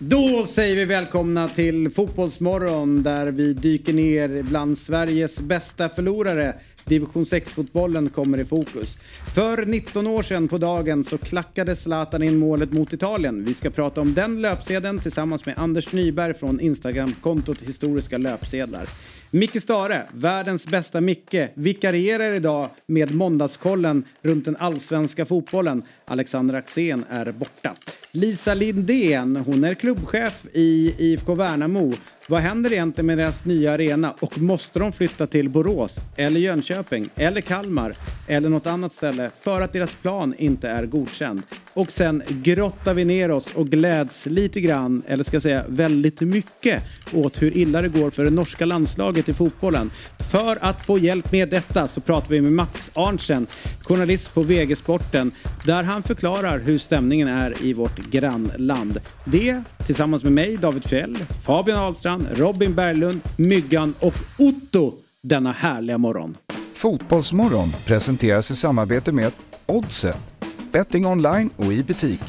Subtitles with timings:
[0.00, 6.54] Då säger vi välkomna till Fotbollsmorgon där vi dyker ner bland Sveriges bästa förlorare.
[6.88, 8.96] Division 6-fotbollen kommer i fokus.
[9.34, 13.44] För 19 år sedan på dagen så klackade Zlatan in målet mot Italien.
[13.44, 18.88] Vi ska prata om den löpsedeln tillsammans med Anders Nyberg från Instagramkontot Historiska löpsedlar.
[19.30, 25.82] Micke Stare, världens bästa Micke, vikarierar idag med Måndagskollen runt den allsvenska fotbollen.
[26.04, 27.74] Alexander Axén är borta.
[28.12, 31.92] Lisa Lindén, hon är klubbchef i IFK Värnamo.
[32.30, 37.08] Vad händer egentligen med deras nya arena och måste de flytta till Borås eller Jönköping
[37.16, 37.92] eller Kalmar
[38.26, 41.42] eller något annat ställe för att deras plan inte är godkänd?
[41.72, 46.20] Och sen grottar vi ner oss och gläds lite grann, eller ska jag säga väldigt
[46.20, 49.90] mycket, åt hur illa det går för det norska landslaget i fotbollen.
[50.30, 53.46] För att få hjälp med detta så pratar vi med Mats Arntzen,
[53.82, 55.32] journalist på VG Sporten,
[55.64, 59.00] där han förklarar hur stämningen är i vårt grannland.
[59.24, 65.98] Det tillsammans med mig, David Fjell, Fabian Ahlstrand, Robin Berglund, Myggan och Otto denna härliga
[65.98, 66.36] morgon.
[66.72, 69.32] Fotbollsmorgon presenteras i samarbete med
[69.66, 70.34] Oddset,
[70.72, 72.20] betting online och i butik.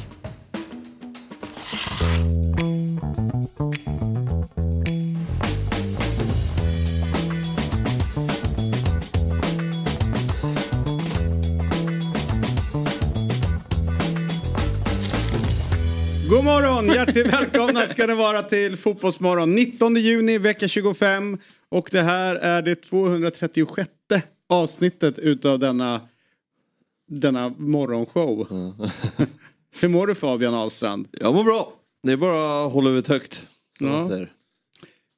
[16.50, 16.86] Morgon!
[16.86, 19.54] Hjärtligt välkomna ska ni vara till Fotbollsmorgon.
[19.54, 21.38] 19 juni, vecka 25.
[21.68, 23.90] Och det här är det 236
[24.48, 26.00] avsnittet utav denna,
[27.08, 28.46] denna morgonshow.
[29.80, 31.08] Hur mår du Fabian Ahlstrand?
[31.12, 31.72] Jag mår bra.
[32.02, 33.46] Det är bara att hålla huvudet högt.
[33.80, 34.10] Ja.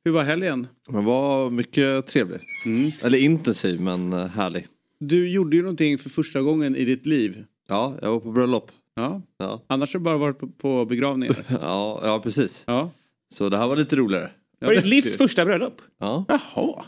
[0.04, 0.66] Hur var helgen?
[0.88, 2.40] Men var mycket trevlig.
[2.66, 2.90] Mm.
[3.02, 4.66] Eller intensiv men eh, härlig.
[5.00, 7.44] Du gjorde ju någonting för första gången i ditt liv.
[7.68, 8.70] Ja, jag var på bröllop.
[8.94, 9.22] Ja.
[9.38, 11.36] Ja, Annars har du bara varit på, på begravningar.
[11.60, 12.64] ja, ja precis.
[12.66, 12.90] Ja.
[13.34, 14.30] Så det här var lite roligare.
[14.58, 15.82] Ja, Var det ditt livs första bröllop?
[15.98, 16.24] Ja.
[16.28, 16.84] Jaha.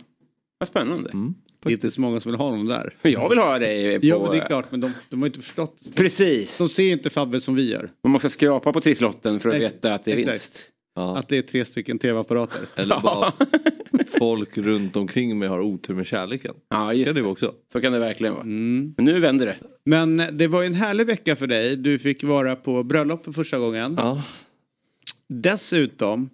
[0.58, 1.10] Vad spännande.
[1.10, 1.34] Mm.
[1.62, 2.96] Det är inte så många som vill ha honom där.
[3.02, 4.06] Jag vill ha dig på...
[4.06, 5.76] Ja men det är klart men de, de har inte förstått.
[5.96, 6.58] Precis.
[6.58, 7.90] De ser inte Fabbe som vi gör.
[8.02, 10.32] Man måste skrapa på trisslotten för att Ex- veta att det är exakt.
[10.32, 10.70] vinst.
[10.94, 11.18] Ja.
[11.18, 12.60] Att det är tre stycken tv-apparater.
[12.76, 13.32] Eller bara
[14.18, 16.54] folk runt omkring mig har otur med kärleken.
[16.68, 17.28] Ja, just kan det det.
[17.28, 17.54] också.
[17.72, 18.42] Så kan det verkligen vara.
[18.42, 18.94] Mm.
[18.96, 19.56] Men nu vänder det.
[19.84, 21.76] Men det var ju en härlig vecka för dig.
[21.76, 23.94] Du fick vara på bröllop för första gången.
[23.98, 24.22] Ja.
[25.28, 26.30] Dessutom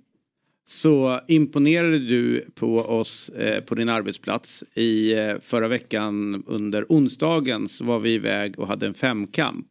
[0.67, 4.65] så imponerade du på oss eh, på din arbetsplats.
[4.75, 9.67] I eh, förra veckan under onsdagen så var vi iväg och hade en femkamp.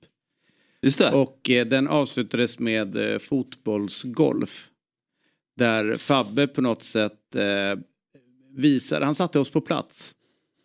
[0.81, 1.11] Just det.
[1.11, 4.68] Och eh, den avslutades med eh, fotbollsgolf.
[5.59, 7.79] Där Fabbe på något sätt eh,
[8.55, 10.15] visade, han satte oss på plats.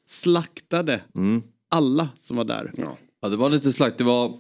[0.09, 1.43] Slaktade Mm.
[1.69, 2.73] alla som var där.
[2.77, 2.97] Ja.
[3.21, 3.99] Ja, det var lite slakt.
[3.99, 4.39] Det var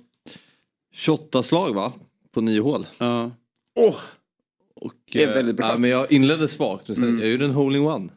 [0.93, 1.93] 28 slag va?
[2.33, 2.87] På nio hål.
[2.99, 3.31] Ja.
[3.75, 3.97] Åh,
[4.75, 5.67] Och, Det är eh, väldigt bra.
[5.69, 6.89] Ja, men jag inledde svagt.
[6.89, 7.21] Men sen, Mm.
[7.21, 8.09] Jag gjorde en hole in one.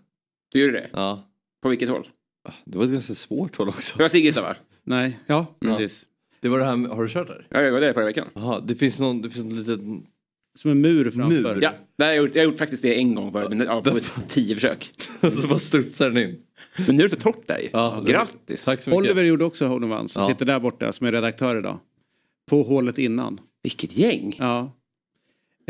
[0.51, 0.89] du gjorde det?
[0.93, 1.23] Ja.
[1.61, 2.07] På vilket håll?
[2.65, 3.97] Det var ett ganska svårt hål också.
[3.97, 4.55] Det var Siggesta va?
[4.83, 5.77] Nej, ja, Ja.
[5.77, 6.05] precis.
[6.39, 7.47] Det var det här med, har du kört där?
[7.49, 8.27] Ja, jag var där förra veckan.
[8.33, 10.07] Jaha, det finns någon, det finns en liten...
[10.57, 11.41] Som en mur framför.
[11.53, 11.59] Mur.
[11.61, 13.81] Ja, där har jag, gjort, jag har gjort faktiskt det en gång förut, men ja,
[13.81, 14.91] på tio försök.
[15.41, 16.37] så bara studsar den in.
[16.87, 17.61] Men nu är det så torrt där.
[17.73, 18.65] Ja, Grattis.
[18.65, 18.99] Tack så mycket.
[19.01, 20.29] Oliver gjorde också hole in som Ja.
[20.29, 21.79] sitter där borta som är redaktör idag.
[22.49, 23.39] På hålet innan.
[23.63, 24.35] Vilket gäng.
[24.39, 24.59] Ja.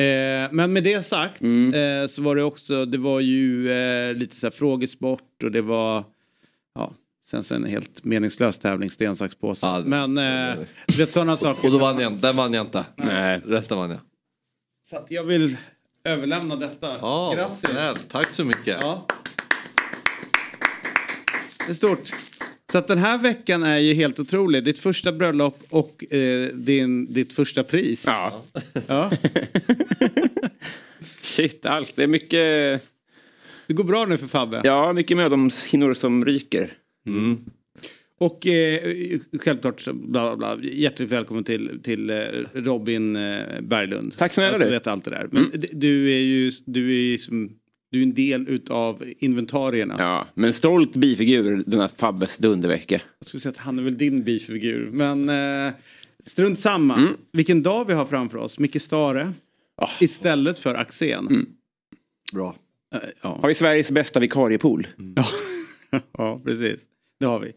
[0.04, 1.74] Eh, men med det sagt Mm.
[2.04, 5.62] eh, så var det också, det var ju eh, lite så här frågesport och det
[5.62, 6.04] var,
[6.76, 6.94] ja,
[7.30, 9.66] sen så en helt meningslös tävling, sten, sax, påse.
[9.68, 11.66] Ja, det- men eh, du vet sådana saker.
[11.68, 12.86] Och då vann jag inte, den vann jag inte.
[12.96, 13.42] Nej.
[13.46, 14.00] Resten vann jag.
[14.90, 15.58] Så att jag vill
[16.04, 16.96] överlämna detta.
[17.02, 17.60] Ja, Grattis.
[17.60, 18.10] snällt.
[18.10, 18.78] Tack så mycket.
[18.82, 19.08] Ja.
[21.66, 22.12] Det är stort.
[22.72, 24.64] Så att den här veckan är ju helt otrolig.
[24.64, 28.04] Ditt första bröllop och eh, din, ditt första pris.
[28.08, 28.42] Ja.
[28.88, 29.12] Ja.
[31.22, 31.96] Shit, allt.
[31.96, 32.82] Det är mycket,
[33.68, 34.62] Det går bra nu för Fabbe.
[34.64, 36.74] ja, mycket mödomshinnor som ryker.
[37.08, 37.46] Mm.
[38.20, 40.70] Och eh, självklart så bla bla bla.
[40.70, 42.16] Hjärtligt välkommen till, till eh,
[42.54, 44.18] Robin eh, Berglund.
[44.18, 44.70] Tack snälla alltså, du.
[44.72, 45.28] vet allt det där.
[45.32, 45.62] Men Mm.
[45.74, 47.50] du är ju du är ju som,
[47.92, 49.96] du är en del utav inventarierna.
[50.00, 53.02] Ja, men stolt bifigur denna Fabbes dundervecka.
[53.20, 54.90] Jag skulle säga att han är väl din bifigur.
[54.92, 55.74] Men eh,
[56.24, 56.96] strunt samma.
[56.98, 57.14] Mm.
[57.34, 58.60] Vilken dag vi har framför oss.
[58.60, 59.34] Micke Stare.
[59.76, 59.90] Ah.
[60.02, 61.28] Istället för Axén.
[61.28, 61.46] Mm.
[62.34, 62.56] Bra.
[62.94, 63.40] Eh, ja.
[63.42, 64.88] Har vi Sveriges bästa vikariepool?
[65.16, 65.26] Ja.
[66.18, 66.86] ja, precis.
[67.20, 67.52] Det har vi.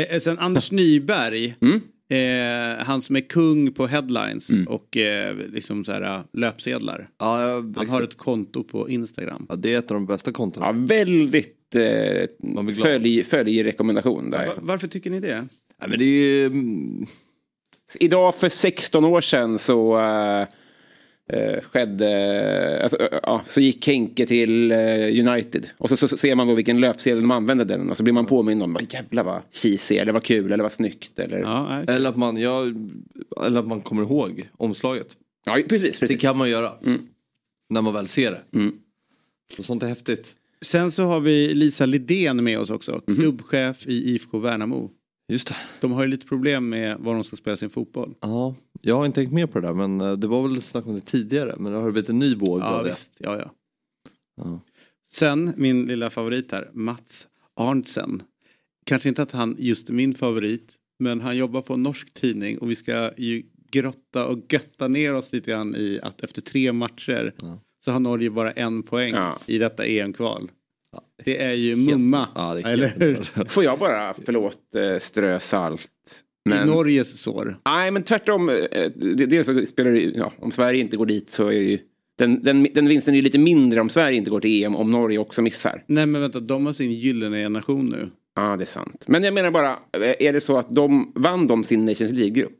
[0.00, 1.54] Eh, sen Anders Nyberg.
[1.60, 1.80] Mm.
[2.08, 4.66] Eh, han som är kung på headlines Mm.
[4.66, 7.08] och eh, liksom så här, äh, löpsedlar.
[7.18, 9.46] Ja, jag, Han har ett konto på Instagram.
[9.48, 10.66] ja, det är ett av de bästa kontona.
[10.66, 14.46] Ja, väldigt eh, följ, följerekommendation där.
[14.46, 15.46] Va- varför tycker ni det?
[15.80, 16.08] Ja, men det är
[16.40, 16.46] ju...
[16.46, 17.06] mm,
[18.00, 20.46] Idag för 16 år sedan så eh,
[21.28, 24.78] eh, skedde, alltså, eh, ja, så gick Henke till eh,
[25.28, 25.66] United.
[25.78, 28.14] Och så, så, så ser man då vilken löpsedel de använde den och så blir
[28.14, 31.18] man påmind om, "Vad jävlar vad cheesy, eller vad kul, eller vad snyggt.
[31.18, 31.38] Eller...
[31.38, 31.96] Ja, Ja, nej.
[31.96, 32.64] Eller att man, ja,
[33.46, 35.08] eller att man kommer ihåg omslaget.
[35.68, 35.92] precis.
[35.98, 36.20] Det precis.
[36.20, 36.72] kan man göra.
[36.84, 37.00] Mm.
[37.68, 38.58] När man väl ser det.
[38.58, 38.72] Mm.
[39.56, 40.34] Så sånt är häftigt.
[40.62, 43.00] Sen så har vi Lisa Lidén med oss också.
[43.06, 44.90] Klubbchef i IFK Värnamo.
[45.28, 45.56] Just det.
[45.80, 48.14] De har ju lite problem med var de ska spela sin fotboll.
[48.20, 50.86] Ja, jag har inte tänkt med på det där men eh, det var väl snack
[50.86, 52.90] om det tidigare men det har blivit en ny våg Ja, av det.
[52.90, 53.10] visst.
[53.18, 53.50] Ja, ja.
[54.36, 54.60] Ja.
[55.10, 58.22] Sen min lilla favorit här, Mats Arntzen.
[58.84, 62.58] Kanske inte att han just är min favorit, men han jobbar på en norsk tidning
[62.58, 66.72] och vi ska ju grotta och götta ner oss lite grann i att efter tre
[66.72, 67.58] matcher Ja.
[67.84, 69.38] så har Norge bara en poäng Ja.
[69.46, 70.50] i detta EM-kval.
[71.24, 73.44] Det är ju mumma, Ja, det är eller hur?
[73.48, 75.90] Får jag bara, förlåt, eh, strö salt.
[76.46, 77.58] I Men, Norges sår.
[77.64, 78.48] nej, men tvärtom.
[78.48, 78.54] eh,
[78.96, 81.78] det- Dels så spelar det ja, om Sverige inte går dit så är ju
[82.18, 84.90] den, den, den vinsten är ju lite mindre om Sverige inte går till EM om
[84.90, 85.84] Norge också missar.
[85.86, 88.10] Nej men vänta, de har sin gyllene generation nu.
[88.36, 89.04] Ja, det är sant.
[89.08, 92.58] Men jag menar bara, eh, är det så att de vann de sin Nations League-grupp?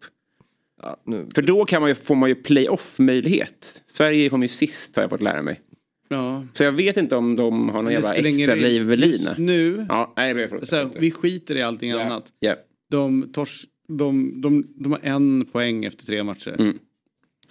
[0.82, 1.26] Ja, nu.
[1.34, 3.82] För då kan man ju, får man ju playoff-möjlighet.
[3.86, 5.60] Sverige kom ju sist har jag fått lära mig.
[6.08, 6.44] Ja.
[6.52, 9.06] Så jag vet inte om de har någon jävla extra livlina.
[9.06, 12.00] Just nu, Ja, nej, jag vet så här, vi skiter i allting Ja.
[12.02, 12.32] annat.
[12.40, 12.54] Ja.
[12.90, 16.56] De, tors, de, de, de har en poäng efter tre matcher.
[16.58, 16.78] Mm.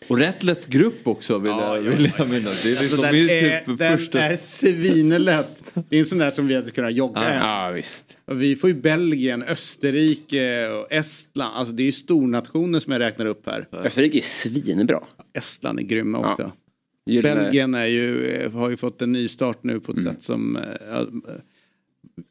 [0.07, 1.91] Och rätt lätt grupp också vill, Ja, jag, ja.
[1.97, 2.63] vill jag minnas.
[2.63, 4.21] Det är, Alltså, liksom, den, det är typ den första...
[4.21, 5.73] är svinlätt.
[5.89, 7.41] Det är en sån där som vi hade kunnat jogga Ja, hem.
[7.65, 8.17] ja, visst.
[8.25, 11.55] Och vi får ju Belgien, Österrike och Estland.
[11.55, 13.67] Alltså det är ju stornationer som jag räknar upp här.
[13.71, 15.03] Österrike är svinbra.
[15.33, 16.51] Estland är grymma Ja.
[17.05, 20.13] Gyllene- Belgien är ju, eh, har ju fått en ny start nu på ett Mm.
[20.13, 20.55] sätt som...
[20.57, 20.63] Uh,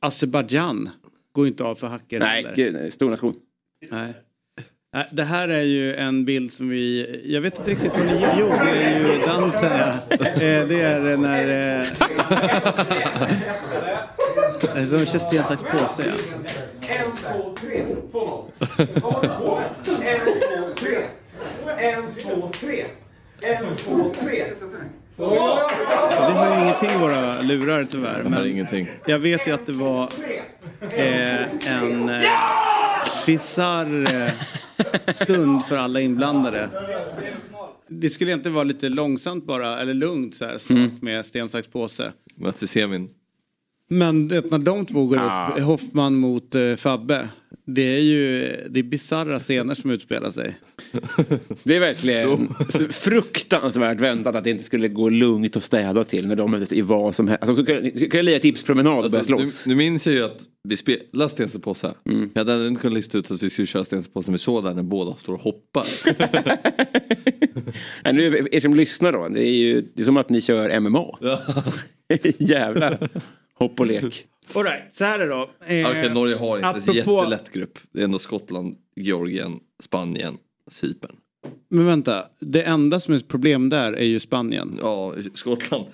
[0.00, 0.90] Azerbajdzjan
[1.32, 3.34] går ju inte av för hacker Nej, gud, stor nation.
[3.90, 4.14] Nej.
[5.10, 8.36] Det här är ju en bild som vi, jag vet inte riktigt vad ni gör.
[8.40, 9.94] Jo, det är ju dansen ja.
[10.68, 11.84] Det är när...
[14.88, 16.12] Som kör sten, sax, påse ja.
[16.88, 17.84] En, två, tre.
[18.12, 19.00] 2-0.
[19.02, 19.60] Håll på.
[20.02, 20.96] En, två, tre.
[21.78, 22.84] En, två, tre.
[23.44, 24.44] En, två, tre.
[25.16, 25.24] Vi
[26.32, 28.22] har ingenting i våra lurar tyvärr.
[28.22, 28.88] Det här är Men ingenting.
[29.06, 30.08] jag vet ju att det var
[30.96, 31.42] eh,
[31.80, 32.22] en eh,
[33.26, 36.68] bisarr eh, stund för alla inblandade.
[37.88, 41.68] Det skulle inte vara lite långsamt bara, eller lugnt så här, start med sten, sax,
[41.68, 42.12] påse.
[42.36, 43.08] Möts i semin.
[43.90, 45.52] Men det, när de två går Ah.
[45.56, 47.28] upp, Hoffman mot eh, Fabbe.
[47.66, 48.40] Det är ju
[48.70, 50.54] det är bisarra scener som utspelar sig.
[51.64, 52.48] Det är verkligen
[52.90, 56.80] fruktansvärt väntat att det inte skulle gå lugnt och städa till när de möttes i
[56.82, 57.44] vad som helst.
[57.48, 59.66] Alltså, kan kan jag lira tipspromenad och börja Alltså, nu, slåss?
[59.66, 61.94] nu minns jag ju att vi spelade stenspåse.
[62.10, 62.30] Mm.
[62.34, 64.74] Jag hade inte kunnat lista ut att vi skulle köra stenspåse när vi såg där
[64.74, 65.84] när båda står och hoppar.
[68.04, 70.80] Nej, nu, er som lyssnar då, det är ju det är som att ni kör
[70.80, 71.18] MMA.
[72.38, 73.08] Jävlar.
[73.58, 74.26] Hopp och lek.
[74.54, 75.50] All right, så här är det då.
[75.66, 77.78] Eh, Okej, Norge har inte en apropå- jättelätt grupp.
[77.92, 80.38] Det är ändå Skottland, Georgien, Spanien,
[80.70, 81.16] Cypern.
[81.70, 84.78] Men vänta, det enda som är ett problem där är ju Spanien.
[84.82, 85.84] Ja, Skottland.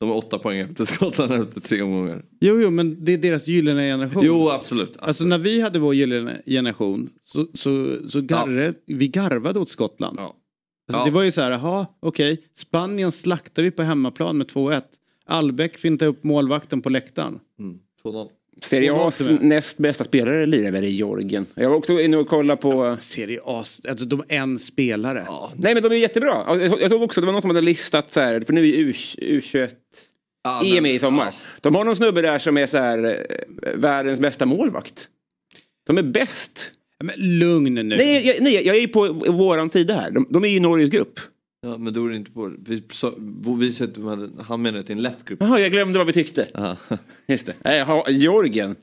[0.00, 2.24] De har åtta poäng efter Skottland efter tre omgångar.
[2.40, 4.22] Jo, jo, men det är deras gyllene generation.
[4.26, 4.96] Jo, absolut.
[4.98, 10.18] Alltså när vi hade vår gyllene generation så, så, så garre, vi garvade åt Skottland.
[10.18, 10.22] Ja.
[10.24, 11.04] Alltså, Ja.
[11.04, 14.82] Det var ju så här, jaha, okej, Spanien slaktar vi på hemmaplan med 2-1.
[15.26, 17.40] Albeck fintar upp målvakten på läktaren.
[17.58, 17.78] Mm.
[18.04, 18.28] 2-0.
[18.62, 21.46] Serie A's näst bästa spelare lirar väl i Georgien.
[21.54, 22.96] Jag var också inne och kollade på...
[23.00, 25.22] Serie A, alltså de är en spelare.
[25.26, 26.44] Ja, Nej men de är jättebra.
[26.46, 28.64] Ja, Jag såg också, det var någon som hade listat så här, för nu är
[28.64, 29.68] ju U- U21
[30.44, 31.24] Ja, EM men- i sommar.
[31.26, 31.32] ja.
[31.60, 35.08] De har någon snubbe där som är så här, eh, världens bästa målvakt.
[35.86, 36.72] De är bäst.
[37.04, 37.82] Men lugn nu.
[37.96, 40.10] Nej, jag, nej, jag är på våran sida här.
[40.10, 41.20] De, de är ju i Norges grupp.
[41.64, 42.52] Ja, men då är det inte på...
[42.66, 43.14] Vi, så,
[43.58, 45.38] vi, sa att de hade- han menade att det är en lätt grupp.
[45.40, 46.48] Jaha, jag glömde vad vi tyckte.
[46.54, 46.76] Aha.
[47.28, 47.54] Just det.
[47.64, 48.76] Nej, jag har- Georgien.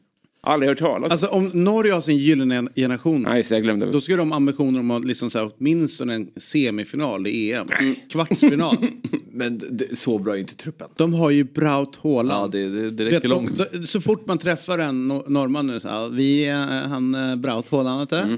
[0.43, 1.11] Aldrig hört talas om.
[1.11, 3.21] Alltså om Norge har sin gyllene generation.
[3.21, 3.91] Nej, jag glömde.
[3.91, 7.65] Då ska de ha ambitioner om att liksom så här, åtminstone en semifinal i EM.
[8.11, 8.77] Kvartsfinal.
[9.31, 10.87] Men det, så bra är inte truppen.
[10.95, 12.55] De har ju Braut Haaland.
[12.55, 13.61] Ja, det, det, det Vet, räcker de, långt.
[13.73, 17.35] de, så fort man träffar en nor- norrman nu så här, vi är han eh,
[17.35, 18.13] Braut Haaland?
[18.13, 18.37] Mm.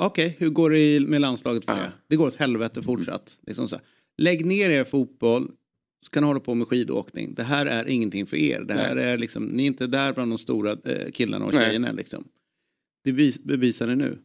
[0.00, 1.78] Okej, hur går det med landslaget för Ja.
[1.78, 1.92] det?
[2.08, 3.38] Det går åt helvete fortsatt.
[3.46, 3.84] Liksom så här.
[4.18, 5.50] Lägg ner er fotboll,
[6.04, 7.34] så kan ni hålla på med skidåkning.
[7.34, 8.60] Det här är ingenting för er.
[8.60, 11.92] Det här är liksom, ni är inte där bland de stora eh, killarna och tjejerna
[11.92, 12.24] liksom.
[13.04, 14.18] Det bevis, bevisar ni nu.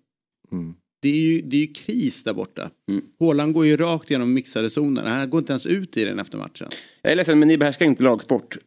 [0.52, 0.74] Mm.
[1.02, 2.72] Det är ju, det är ju kris där borta.
[2.92, 3.04] Mm.
[3.20, 5.06] Haaland går ju rakt genom mixade zonen.
[5.06, 6.68] Han går inte ens ut i den efter matchen.
[7.02, 8.58] Jag är ledsen, men ni behärskar inte lagsport.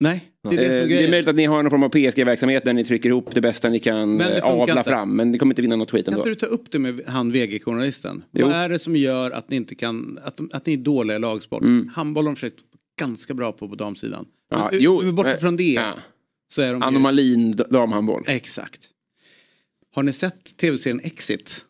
[0.00, 2.64] Nej, det är det Eh, Det är möjligt att ni har någon form av PSG-verksamhet
[2.64, 4.90] där ni trycker ihop det bästa ni kan Men det eh, avla inte.
[4.90, 5.16] fram.
[5.16, 6.28] Men ni kommer inte vinna något skit Kan ändå.
[6.28, 8.24] inte du ta upp det med han VG-journalisten?
[8.32, 8.46] Jo.
[8.46, 11.20] Vad är det som gör att ni inte kan, att, att ni är dåliga i
[11.20, 11.62] lagsport?
[11.62, 11.88] Mm.
[11.94, 12.58] Handboll har de försökt
[13.00, 14.26] ganska bra på på damsidan.
[14.50, 15.98] Ja, Men, jo, bortsett från det Ja.
[16.54, 18.24] så är de ju- Anomalin d- damhandboll.
[18.26, 18.80] Exakt.
[19.94, 21.64] Har ni sett tv-serien Exit?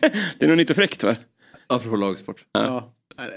[0.38, 1.16] Det är nog lite fräckt va?
[1.66, 2.44] Apropå lagsport.
[2.52, 2.94] Ja.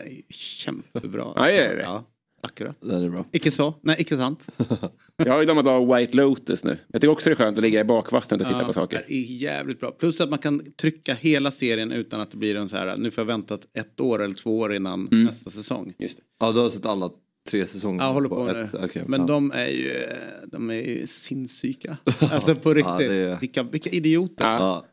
[0.09, 1.33] Ju kämpebra.
[1.35, 1.81] Ja, det är det.
[1.81, 2.05] Ja,
[2.43, 2.77] akkurat.
[2.81, 3.25] Den är bra.
[3.31, 3.73] Icke så?
[3.81, 4.47] Nej, icke sant.
[5.17, 6.77] Jag har ju dammat av White Lotus nu.
[6.87, 9.05] Jag tycker också det är skönt att ligga i bakvattnet och titta på saker.
[9.07, 9.91] Det är jävligt bra.
[9.91, 13.11] Plus att man kan trycka hela serien utan att det blir en så här, nu
[13.11, 15.23] får jag vänta ett år eller två år innan Mm.
[15.25, 15.93] nästa säsong.
[15.99, 16.23] Just det.
[16.39, 17.09] Ja, du har sett alla
[17.49, 17.99] tre säsonger?
[18.01, 18.61] Ja, jag håller på nu.
[18.61, 19.27] ett- okej, Men ja.
[19.27, 20.05] de är ju,
[20.51, 21.97] de är ju sinnessjuka.
[22.31, 22.97] Alltså på riktigt.
[22.97, 24.45] det är- vilka, vilka idioter.
[24.45, 24.57] Ja.
[24.59, 24.85] Ja.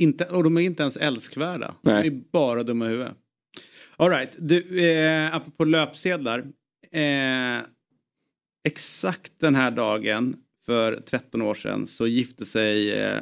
[0.00, 1.74] Inte, och de är inte ens älskvärda.
[1.82, 2.02] Nej.
[2.02, 3.12] De är bara dumma i huvudet.
[3.98, 6.38] Alright, du, eh, apropå löpsedlar.
[6.92, 7.64] Eh,
[8.68, 10.36] exakt den här dagen
[10.66, 13.18] för 13 år sedan så gifte sig eh,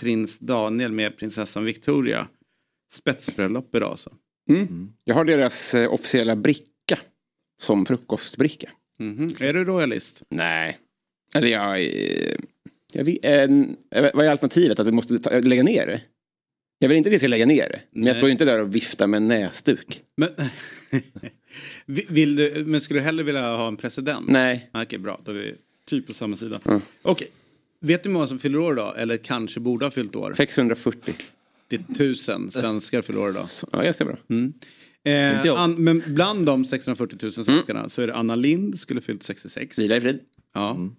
[0.00, 2.28] prins Daniel med prinsessan Victoria.
[2.92, 4.10] Spetsbröllop idag alltså.
[4.50, 4.92] Mm.
[5.04, 6.98] Jag har deras eh, officiella bricka.
[7.62, 8.70] Som frukostbricka.
[8.98, 9.30] Mhm.
[9.40, 10.22] Är du royalist?
[10.28, 10.78] Nej.
[11.34, 11.80] Eller jag...
[11.84, 12.36] eh,
[12.92, 14.80] jag vet, eh, vad är alternativet?
[14.80, 16.02] Att vi måste ta, lägga ner det?
[16.78, 17.80] Jag vill inte att vi ska lägga ner det.
[17.90, 18.08] Men Nej.
[18.08, 20.00] jag står ju inte där och viftar med en näsduk.
[20.16, 20.28] Men,
[21.86, 24.28] Vi- vill du, men skulle du hellre vilja ha en president?
[24.28, 24.70] Nej.
[24.72, 25.20] Okej, bra.
[25.24, 25.54] Då är vi
[25.84, 26.60] typ på samma sida.
[26.64, 26.80] Mm.
[27.02, 27.28] Okej.
[27.80, 28.94] Vet du hur många som fyller år idag?
[28.98, 30.32] Eller kanske borde ha fyllt år?
[30.36, 31.14] 640.
[31.68, 33.44] Det är tusen svenskar fyller år idag.
[33.72, 34.16] Ja, ganska bra.
[34.30, 34.52] Mm.
[35.04, 39.22] Eh, an, men bland de 640 000 svenskarna så är det Anna Lind skulle fyllt
[39.22, 39.78] 66.
[39.78, 40.18] Vila i frid.
[40.54, 40.70] Ja.
[40.70, 40.96] Mm.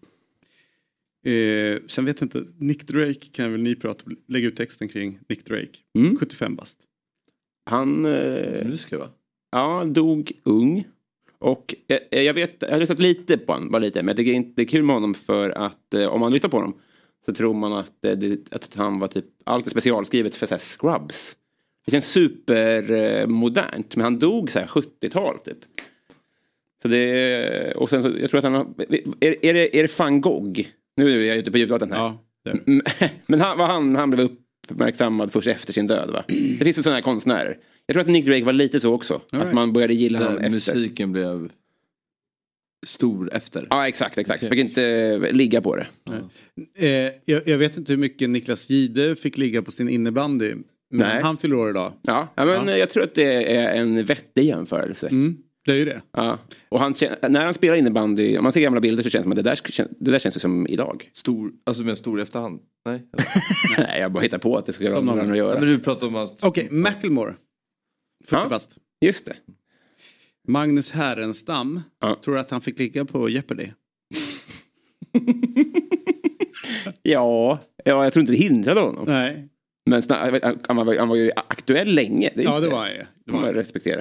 [1.28, 5.20] Eh, sen vet jag inte, Nick Drake kan väl ni prata, lägga ut texten kring
[5.30, 5.78] Nick Drake.
[5.98, 6.16] Mm.
[6.16, 6.80] 75 bast.
[7.66, 9.10] Han eh, Nu ska jag va?
[9.52, 10.88] ja, dog ung.
[11.40, 14.34] Och eh, jag vet, jag har lyssnat lite på honom, bara lite, men jag tycker
[14.34, 16.80] inte det är kul med honom för att eh, om man lyssnar på honom
[17.26, 20.54] så tror man att, eh, det, att han var typ, allt är specialskrivet för så
[20.54, 21.36] här, scrubs.
[21.86, 25.58] Det känns supermodernt, men han dog så här 70-tal typ.
[26.82, 28.68] Så det, och sen så, jag tror att han har,
[29.20, 30.68] är, är, det, är det van Gogh?
[30.98, 31.98] Nu är jag ute på djupvatten här.
[31.98, 32.24] Ja.
[32.68, 32.82] Mm,
[33.28, 34.30] Men han, var han, han blev
[34.70, 36.24] uppmärksammad först efter sin död va?
[36.28, 37.58] Det finns ju sådana här konstnärer.
[37.86, 39.14] Jag tror att Nick Drake var lite så också.
[39.14, 39.56] All Att right.
[39.56, 40.50] man började gilla honom efter.
[40.50, 41.50] musiken blev
[42.86, 43.68] stor efter.
[43.70, 44.44] Ja exakt, exakt.
[44.44, 44.50] Okej.
[44.50, 45.88] Fick inte eh, ligga på det.
[46.78, 50.56] Eh, jag, jag vet inte hur mycket Niklas Gide fick ligga på sin innebandy.
[50.90, 51.22] Men Nej.
[51.22, 51.94] han fyller år idag.
[52.02, 52.78] Ja, ja men Ja.
[52.78, 55.08] jag tror att det är en vettig jämförelse.
[55.08, 56.02] Mm, det är ju det.
[56.12, 56.40] Ja.
[56.70, 56.94] Och han,
[57.30, 59.42] när han spelar innebandy, om man ser gamla bilder så känns det som att det
[59.84, 61.10] där, det där känns ju som idag.
[61.14, 62.60] Stor, alltså med stor i efterhand?
[62.86, 63.02] Nej?
[63.78, 65.60] Nej, jag bara hittar på att det ska ha att göra.
[65.60, 66.44] men du pratar om att...
[66.44, 67.34] Okej, Macklemore.
[68.26, 68.50] 40 Ja.
[68.50, 68.70] bast.
[69.06, 69.36] Just det.
[70.48, 71.82] Magnus Härenstam.
[72.02, 72.20] Ja.
[72.24, 73.68] Tror du att han fick ligga på Jeopardy?
[77.02, 79.06] Ja, ja, jag tror inte det hindrade honom.
[79.08, 79.48] Nej.
[79.90, 80.04] Men
[80.68, 82.32] han, var, han var ju aktuell länge.
[82.36, 82.98] Det Ja, det var han ju.
[82.98, 83.56] Det Det var var han.
[83.56, 84.00] respektera.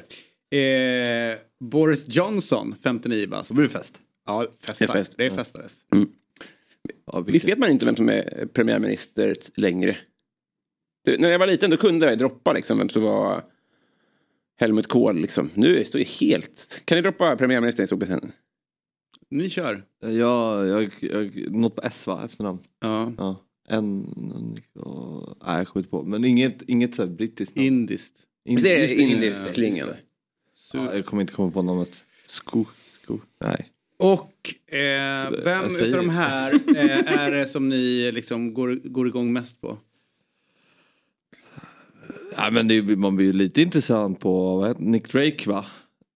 [0.55, 3.49] Eh, Boris Johnson, 59 bast.
[3.49, 4.01] Då blir det fest.
[4.27, 4.87] Ja, festa.
[4.87, 5.15] Det är fest.
[5.17, 5.77] Det är festades.
[7.07, 9.97] Ja, vilket- Visst vet man inte vem som är premiärminister längre?
[11.05, 13.45] Det, när jag var liten då kunde jag droppa liksom vem som var
[14.61, 15.51] Helmut Kohl liksom.
[15.55, 16.83] Nu står det helt...
[16.85, 18.33] Kan ni droppa premiärministern i Storbritannien?
[19.31, 19.85] Ni kör.
[20.01, 22.59] Ja, jag, jag, något på S va, efternamn?
[22.81, 23.13] Ja.
[23.19, 23.37] Ja.
[23.69, 24.05] En,
[24.75, 26.03] och, nej jag inte på.
[26.03, 27.67] Men inget, inget så här brittiskt namn.
[27.67, 28.13] Indiskt.
[28.45, 29.99] Det, indiskt klingande.
[30.77, 32.05] Ja, jag kommer inte komma på namnet.
[32.27, 32.65] Sko,
[33.03, 33.71] sko, nej.
[33.99, 39.33] Och eh, vem utav de här eh, är det som ni liksom går, går igång
[39.33, 39.79] mest på?
[42.39, 45.67] Nej men det, man blir ju lite intressant på vad heter, Nick Drake va?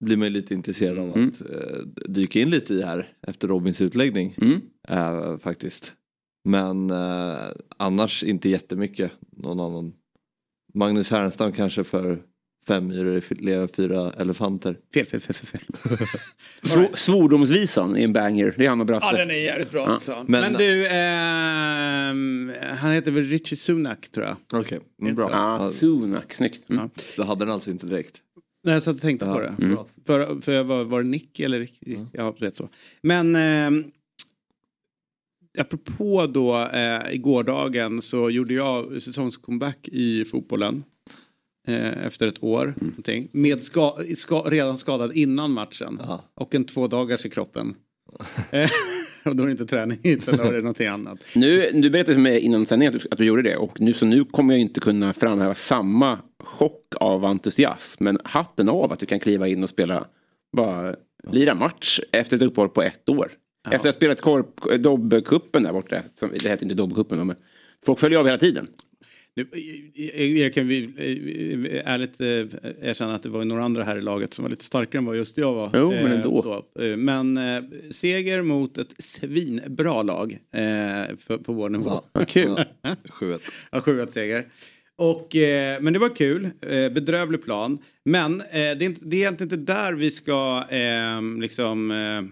[0.00, 1.28] Blir man ju lite intresserad av Mm.
[1.28, 4.34] att eh, dyka in lite i här efter Robins utläggning.
[4.42, 4.60] Mm.
[4.88, 5.92] Eh, faktiskt.
[6.44, 7.36] Men eh,
[7.76, 9.12] annars inte jättemycket.
[9.36, 9.92] Någon annan.
[10.74, 12.22] Magnus Härenstam kanske för
[12.74, 14.76] fem myror i flera fyra elefanter.
[14.94, 15.60] Fel, fel, fel, fel.
[15.60, 15.96] fel.
[16.62, 18.54] Sv- Svordomsvisan är en banger.
[18.58, 19.06] Det är han och Brasse.
[19.12, 19.92] Ja, den är jävligt bra Ja.
[19.92, 20.24] alltså.
[20.28, 24.60] Men, Men- du, ehm, han heter väl Richie Sunak tror jag.
[24.60, 25.30] Okej, mm, bra.
[25.30, 26.70] Ja, Ja, Sunak, snyggt.
[26.70, 26.82] Mm.
[26.96, 27.02] Ja.
[27.16, 28.20] Då hade den alltså inte direkt.
[28.64, 29.54] Nej, jag satt och tänkte Ja, på det.
[29.66, 29.86] bra.
[30.06, 31.78] För, för jag var, var det Nick eller Rick?
[32.12, 32.68] Ja, rätt så.
[33.02, 33.86] Men eh,
[35.58, 40.84] apropå då eh, i gårdagen så gjorde jag säsongscomeback i fotbollen.
[41.66, 42.74] Eh, efter ett år.
[42.80, 46.00] Någonting, med ska, ska, redan skadad innan matchen.
[46.02, 46.24] Ja.
[46.34, 47.74] Och en två dagars i kroppen.
[48.50, 48.70] Eh,
[49.24, 51.18] och då är det inte träning utan då är det någonting annat.
[51.34, 53.56] Nu, du berättade för mig innan sändningen att, du- att du gjorde det.
[53.56, 58.04] Och nu, så nu kommer jag inte kunna framhäva samma chock av entusiasm.
[58.04, 60.06] Men hatten av att du kan kliva in och spela
[60.56, 60.94] bara
[61.32, 63.30] lira match efter ett uppehåll på ett år.
[63.66, 66.02] Efter att ha spelat Dobbcupen där borta.
[66.14, 67.36] Som, det heter inte Dobbcupen men
[67.86, 68.68] folk följer av hela tiden.
[70.38, 74.34] Jag, kan vi, eh, ärligt eh, erkänna att det var några andra här i laget
[74.34, 75.70] som var lite starkare än vad just jag var.
[75.74, 76.64] Jo, men Eh, ändå.
[76.80, 81.90] eh, Men eh, seger mot ett svinbra lag eh, på vår nivå.
[81.90, 82.04] Ja.
[82.12, 82.64] Vad kul.
[82.82, 83.38] Ja, 7-1.
[83.72, 84.46] Ja, 7 seger.
[84.96, 87.78] Och, eh, men det var kul, eh, bedrövlig plan.
[88.04, 92.22] Men eh, det, är inte, det är egentligen inte där vi ska eh, liksom eh,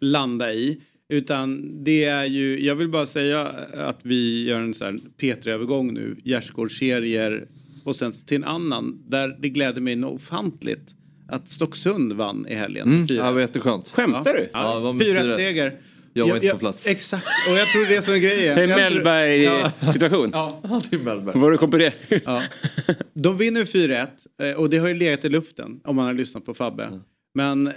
[0.00, 0.80] landa i.
[1.08, 5.94] Utan det är ju, jag vill bara säga att vi gör en sån här P3-övergång
[5.94, 7.46] nu, gärdsgårdsserier
[7.84, 10.94] och sen till en annan där det gläder mig något ofantligt
[11.28, 12.88] att Stocksund vann i helgen.
[12.88, 13.08] Mm.
[13.08, 13.18] Fyra.
[13.18, 13.88] Ja, det var jätteskönt.
[13.88, 14.50] Skämtar du?
[14.52, 15.36] Ja, det var Ja, med 4 4-1.
[15.36, 15.72] seger.
[16.12, 16.86] Jag var inte på plats.
[16.86, 18.56] Exakt, och jag tror det är som är grejen.
[18.56, 20.30] Det är Jag Mellberg-situation.
[20.32, 21.38] Ja, Ja, det är Mellberg.
[21.38, 21.92] Var du kom på det?
[22.24, 22.42] Ja.
[23.14, 24.06] De vinner 4-1
[24.42, 27.00] eh, och det har ju legat i luften om man har lyssnat på Fabbe.
[27.34, 27.74] Men eh,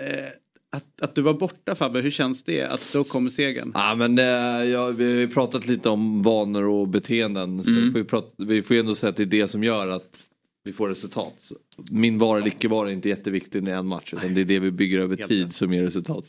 [0.72, 2.63] att, att du var borta Fabbe, hur känns det?
[2.63, 3.72] Att då kommer segern?
[3.75, 4.24] Ja, men det,
[4.66, 7.63] ja, vi har ju pratat lite om vanor och beteenden.
[7.63, 7.84] Så Mm.
[7.86, 9.88] vi, får ju prata, vi får ju ändå säga att det är det som gör
[9.88, 10.18] att
[10.63, 11.34] vi får resultat.
[11.38, 11.56] Så
[11.92, 14.13] min vara eller icke vara är inte jätteviktig i en match.
[14.13, 16.25] Utan det är det vi bygger över Helt tid som ger resultat.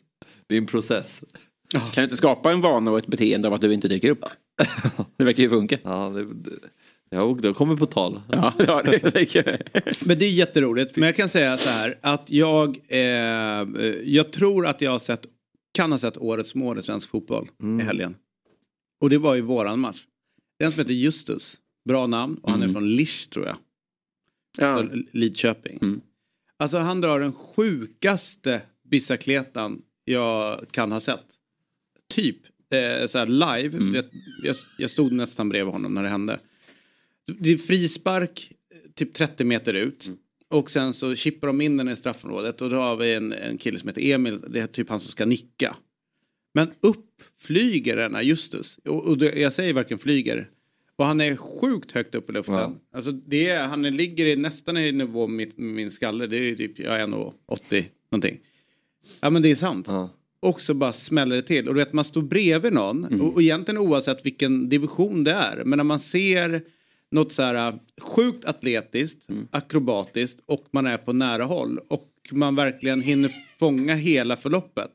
[0.47, 1.25] Det är en process.
[1.73, 4.25] Kan du inte skapa en vana och ett beteende av att du inte dyker upp?
[5.17, 5.79] Det verkar ju funka.
[5.83, 6.51] Ja, det, det,
[7.13, 8.21] ja, det kommer på tal.
[8.29, 10.07] Ja, ja det, det.
[10.07, 10.97] Men det är jätteroligt.
[10.97, 12.99] Men jag kan säga så här att jag, eh,
[14.05, 15.27] jag tror att jag har sett,
[15.75, 17.49] kan ha sett årets mål i svensk fotboll
[17.81, 18.17] i helgen.
[19.01, 20.05] Och det var ju våran match.
[20.59, 21.57] Den som heter Justus,
[21.89, 23.57] bra namn och han är från Lisch tror jag.
[24.59, 24.67] Ja.
[24.67, 25.79] Alltså Lidköping.
[25.83, 26.01] Mm.
[26.57, 31.27] Alltså han drar den sjukaste bicicletan jag kan ha sett.
[32.09, 32.37] Typ
[32.71, 33.79] eh, så här live.
[33.79, 33.95] Mm.
[33.95, 34.05] Jag,
[34.45, 36.39] jag, jag stod nästan bredvid honom när det hände.
[37.27, 38.53] Det är frispark
[38.95, 40.07] typ 30 meter ut.
[40.07, 40.19] Mm.
[40.49, 43.59] Och sen så chippar de in den i straffområdet och då har vi en, en
[43.59, 44.41] kille som heter Emil.
[44.49, 45.77] Det är typ han som ska nicka.
[46.55, 48.79] Men upp flyger denna Justus.
[48.85, 50.49] Och, och det, jag säger varken flyger.
[50.97, 52.55] Och han är sjukt högt upp i luften.
[52.55, 52.75] Ja.
[52.93, 56.27] Alltså det är, han ligger i, nästan i nivå med med min skalle.
[56.27, 58.39] Det är typ, jag är 1,80 någonting.
[59.21, 59.87] Ja men det är sant.
[59.89, 60.11] Ja.
[60.41, 61.69] Och så bara smäller det till.
[61.69, 63.21] Och du vet man står bredvid någon.
[63.21, 65.65] Och, och egentligen oavsett vilken division det är.
[65.65, 66.63] Men när man ser
[67.13, 71.79] något så här äh, sjukt atletiskt, akrobatiskt och man är på nära håll.
[71.89, 74.91] Och man verkligen hinner fånga hela förloppet.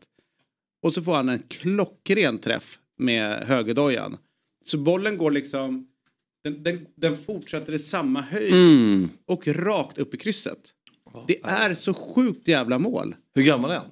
[0.81, 4.17] Och så får han en klockren träff med högerdojan.
[4.65, 5.87] Så bollen går liksom,
[6.43, 9.09] den, den, den fortsätter i samma höjd Mm.
[9.25, 10.73] och rakt upp i krysset.
[11.27, 13.15] Det är så sjukt jävla mål.
[13.35, 13.87] Hur gammal är han?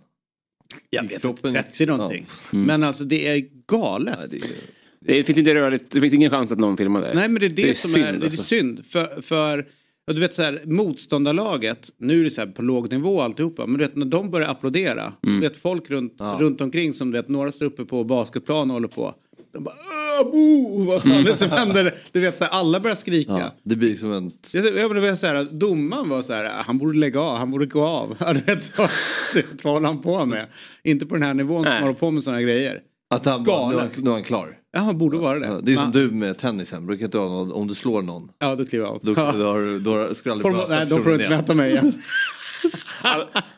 [0.90, 2.26] Jag vet inte, 30 någonting.
[2.54, 2.66] Mm.
[2.66, 4.18] Men alltså det är galet.
[4.20, 4.54] Nej, det är,
[5.08, 7.12] Det finns inte rörligt, det finns ingen chans att någon filmar det.
[7.14, 8.44] Nej men det är det, Det är som synd, är, det är alltså.
[8.44, 8.86] synd.
[8.86, 9.66] För, för
[10.08, 13.66] och du vet så här, motståndarlaget, nu är det så här på låg nivå alltihopa,
[13.66, 15.36] men du vet när de börjar applådera, Mm.
[15.42, 16.38] du vet folk runt, Ja.
[16.40, 19.16] runt omkring som du vet, några står uppe på basketplan och håller på.
[19.54, 19.76] De bara
[20.22, 21.96] "Åh, bo, vad fan är det som händer?
[22.12, 23.32] Du vet så här, alla börjar skrika.
[23.32, 24.32] ja, det blir som en...
[24.52, 27.52] Jag, jag, jag, jag, så här, domaren var så här, han borde lägga av, han
[27.52, 28.16] borde gå av.
[28.20, 28.88] Ja, du vet, så,
[29.34, 30.46] det, vad håller han på med?
[30.84, 31.82] Inte på den här nivån som Nej.
[31.82, 32.82] håller på med sådana grejer.
[33.10, 33.92] Att han bara, nu, är Galen.
[33.96, 34.58] han, nu är han klar.
[34.78, 35.46] Ja, borde vara det.
[35.48, 38.02] Ja, det är som Men- du med tennisen, brukar inte ha någon, om du slår
[38.02, 38.30] någon.
[38.40, 39.00] Ja, då kliver jag av.
[39.04, 39.32] Då, Ja.
[39.32, 41.94] då, har, då ska du aldrig möta nej, då får du inte möta mig igen.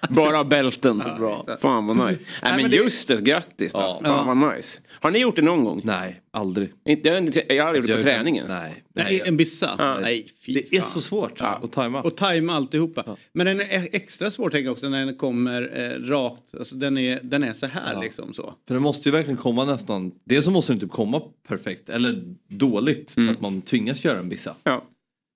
[0.10, 0.98] Bara bälten.
[0.98, 1.46] Bra.
[1.62, 2.20] Fan vad nice.
[2.44, 3.80] Nej, men men det- just det, grattis då.
[3.80, 4.00] Ja.
[4.04, 4.82] Fan vad nice.
[5.00, 5.82] Har ni gjort det någon gång?
[5.84, 6.74] Nej, aldrig.
[6.86, 8.46] Inte, jag, har aldrig gjort det på Jag- träningen.
[8.50, 8.84] Nej.
[8.94, 9.76] Nej, en bissa?
[9.78, 10.00] Ja.
[10.00, 10.90] Nej, fy Det är fan.
[10.90, 11.60] så svårt Ja.
[11.64, 12.02] att tajma.
[12.02, 13.04] Och tajma alltihopa.
[13.34, 16.56] Men den är extra svår tänker jag också när den kommer eh, rakt.
[16.60, 18.02] Alltså den är, den är så här Ja.
[18.02, 18.54] liksom så.
[18.68, 22.24] För det måste ju verkligen komma nästan, dels så måste den typ komma perfekt eller
[22.48, 24.56] dåligt för att man tvingas göra en bissa.
[24.64, 24.84] Ja.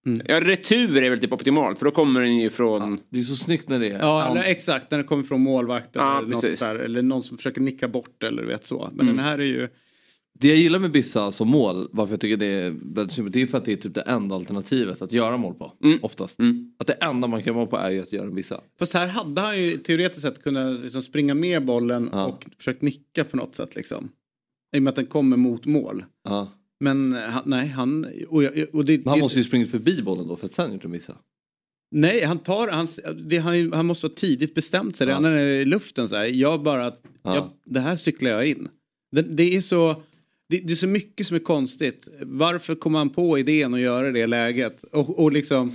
[0.06, 0.22] Mm.
[0.28, 3.00] Ja, retur är väl typ optimalt för då kommer den ju från...
[3.10, 4.00] Det är så snyggt när det är...
[4.00, 7.38] Ja, eller exakt när det kommer från målvakten Ja, eller, något där, eller någon som
[7.38, 8.90] försöker nicka bort eller vet så.
[8.94, 9.16] Men Mm.
[9.16, 9.68] den här är ju...
[10.34, 13.42] Det jag gillar med Bissa som mål, varför jag tycker det är väldigt sympatiskt, det
[13.42, 15.74] är för att det är typ det enda alternativet att göra mål på.
[15.84, 16.00] Mm.
[16.02, 16.40] Oftast.
[16.40, 16.74] Mm.
[16.80, 18.62] Att det enda man kan vara på är ju att göra en Bissa.
[18.80, 22.26] Fast här hade han ju teoretiskt sett kunnat liksom springa med bollen Ja.
[22.26, 24.10] och försökt nicka på något sätt liksom.
[24.76, 26.04] I och med att den kommer mot mål.
[26.30, 26.52] Ja.
[26.82, 28.06] Men han, nej, han...
[28.30, 30.86] Och, jag- och det, han måste ju springa förbi bollen då för att sen gjort
[30.86, 31.18] en Bissa.
[31.96, 32.68] Nej, han tar...
[32.68, 32.88] Han,
[33.28, 35.08] det, han, han måste ha tidigt bestämt sig.
[35.08, 35.14] Ja.
[35.20, 36.26] Den är i luften så här.
[36.26, 36.94] Jag bara...
[37.24, 37.36] Ja.
[37.36, 38.68] Jag, det här cyklar jag in.
[39.12, 40.04] Det, det är så...
[40.50, 42.08] Det, det är så mycket som är konstigt.
[42.22, 44.84] Varför kom han på idén att göra det läget?
[44.84, 45.72] Och, och liksom...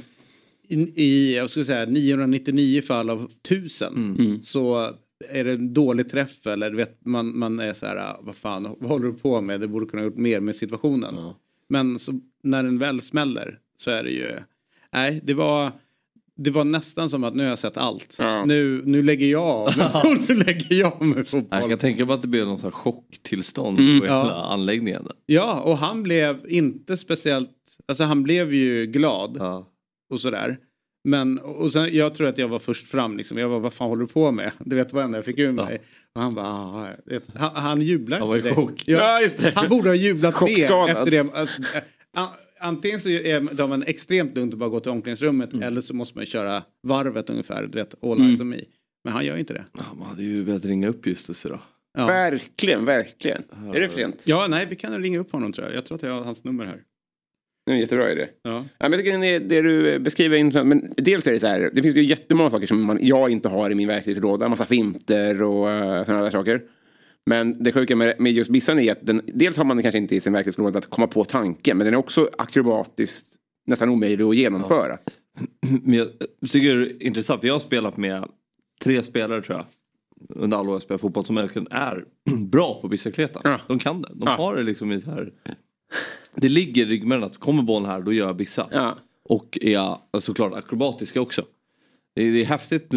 [0.68, 4.40] I, i jag skulle säga 999 fall av 1000 Mm.
[4.42, 4.94] så
[5.28, 8.36] är det en dålig träff eller du vet, man, man är så här, "Ah, vad
[8.36, 9.60] fan, vad håller du på med?
[9.60, 11.14] Det borde kunna gjort mer med situationen.
[11.18, 11.34] Ja.
[11.68, 14.30] Men så, när den väl smäller så är det ju,
[14.92, 15.72] nej det var,
[16.36, 18.16] det var nästan som att nu har jag sett allt.
[18.18, 18.44] Ja.
[18.44, 19.68] Nu, nu lägger jag av.
[20.28, 21.68] nu lägger jag av med Jag fotboll.
[21.68, 24.00] kan tänka mig att det blev någon sån här chocktillstånd Mm.
[24.00, 24.46] på hela Ja.
[24.52, 25.08] anläggningen.
[25.26, 27.50] Ja, och han blev inte speciellt,
[27.88, 29.66] alltså han blev ju glad Ja.
[30.10, 30.58] och sådär.
[31.06, 33.38] Men och sen, jag tror att jag var först fram liksom.
[33.38, 34.50] Jag var vad fan håller du på med?
[34.58, 35.80] Du vet vad jag fick ur mig.
[36.14, 38.82] Och han bara, "Ah, jag vet." han, han jublar Han var i chock.
[38.86, 39.52] Ja, Ja, just det.
[39.54, 41.34] Han borde ha jublat mer efter det.
[41.34, 41.62] Alltså,
[42.16, 42.28] an-
[42.60, 45.62] Antingen så är de en extremt lugnt att bara gå till omklädningsrummet Mm.
[45.62, 47.62] eller så måste man köra varvet ungefär.
[47.66, 48.60] Du vet, all eyes me.
[49.04, 49.64] Men han gör inte det.
[49.72, 51.60] Ja, man hade ju velat ringa upp Justus idag.
[51.98, 52.06] Ja.
[52.06, 53.42] Verkligen, verkligen.
[53.74, 54.22] Är det sent?
[54.26, 55.76] ja, nej, vi kan ringa upp honom tror jag.
[55.76, 56.80] Jag tror att jag har hans nummer här.
[57.66, 58.28] Det är en jättebra idé.
[58.42, 58.50] Ja.
[58.78, 60.68] Ja, men jag tycker det, det du beskriver är intressant.
[60.68, 61.70] Men dels är det så här.
[61.72, 64.48] Det finns ju jättemånga saker som man, jag inte har i min verktygslåda.
[64.48, 66.62] Massa finter och uh, sådana där saker.
[67.26, 70.16] Men det sjuka med, med just Bissan är att den, dels har man kanske inte
[70.16, 71.78] i sin verktygslåda att komma på tanken.
[71.78, 73.26] Men den är också akrobatiskt
[73.66, 74.98] nästan omöjlig att genomföra.
[75.82, 76.08] Men jag
[76.50, 78.24] tycker det är intressant för jag har spelat med
[78.84, 79.66] tre spelare tror jag.
[80.28, 82.04] Under alla år jag spelat fotboll som verkligen är
[82.50, 83.40] bra på bicicleta.
[83.44, 83.60] Ja.
[83.68, 84.08] De kan det.
[84.14, 84.30] De Ja.
[84.36, 85.32] har det liksom i så här.
[86.36, 88.68] Det ligger i ryggmärgen att kommer bollen här då gör jag bissa.
[88.72, 88.98] Ja.
[89.22, 91.44] Och är såklart akrobatiska också.
[92.14, 92.94] Det är, det är häftigt.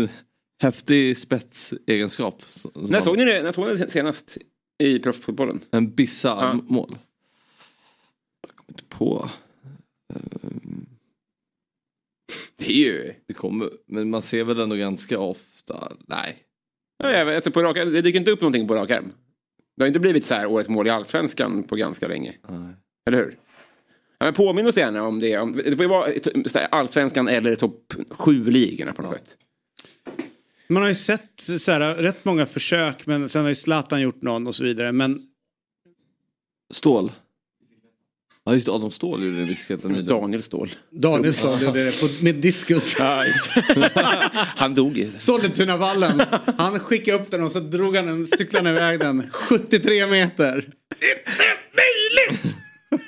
[0.62, 2.44] Häftig spetsegenskap.
[2.76, 4.38] När såg ni det, när såg ni det senast
[4.84, 5.60] i proffsfotbollen?
[5.72, 6.54] En bissa Ja.
[6.54, 6.98] mål.
[8.48, 9.30] Jag kommer inte på.
[12.58, 13.14] Det är ju...
[13.28, 15.92] Det kommer, men man ser väl ändå ganska ofta.
[16.08, 16.38] Nej.
[16.98, 19.12] Ja, alltså på rak, det dyker inte upp någonting på rak arm.
[19.78, 22.36] Det har inte blivit så här årets mål i allsvenskan på ganska länge.
[22.50, 22.74] nej.
[23.10, 23.38] Eller hur?
[24.20, 25.38] Ja, men påminn oss gärna om det.
[25.38, 26.12] Om, det får ju vara
[26.70, 29.38] allsvenskan eller topp sju ligorna på något sätt.
[30.68, 34.22] Man har ju sett så här, rätt många försök men sen har ju Zlatan gjort
[34.22, 34.92] någon och så vidare.
[34.92, 35.22] Men
[36.74, 37.12] Stål.
[38.46, 40.22] Ja just det, Adam Ståhl gjorde det bicicleten nyligen.
[40.22, 40.76] Daniel Ståhl.
[40.90, 42.96] Danielsson gjorde det på, med diskus.
[44.34, 45.12] Han dog ju.
[45.18, 46.22] Sollentunavallen.
[46.58, 50.74] Han skickade upp den och så drog han den, cyklade iväg den 73 meter.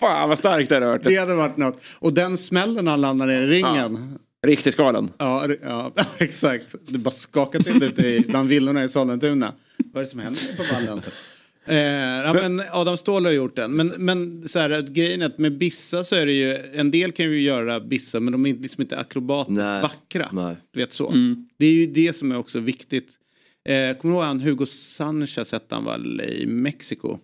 [0.00, 1.04] Fan vad starkt det hade varit.
[1.04, 1.80] Det hade varit något.
[1.98, 4.18] Och den smällen han landade i ringen.
[4.46, 5.10] Riktig skalan.
[5.18, 6.74] Ja, det- ja, exakt.
[6.88, 9.52] Det bara skakade till ute i- bland villorna i Sollentuna.
[9.92, 11.00] Vad är det som händer på vallen?
[11.66, 11.76] Eh,
[12.26, 13.72] ja, men Adam Ståhl har gjort den.
[13.72, 17.12] Men, men så här, grejen är att med Bissa så är det ju, en del
[17.12, 19.82] kan ju göra Bissa men de är liksom inte akrobatiskt Nej.
[19.82, 20.28] vackra.
[20.32, 20.56] Nej.
[20.72, 21.14] Du vet så.
[21.58, 23.08] Det är ju det som är också viktigt.
[23.64, 27.18] Eh, kommer du ihåg han Hugo Sanchez hette han väl i Mexiko?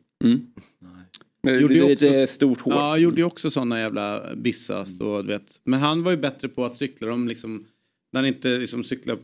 [1.43, 2.73] Men det Gjorde lite också- stort hår.
[2.75, 4.85] Ja, gjorde ju också sådana jävla Bissa.
[4.87, 5.61] Så, du vet.
[5.65, 7.67] Men han var ju bättre på att cykla dem liksom,
[8.13, 9.19] när han inte liksom cyklar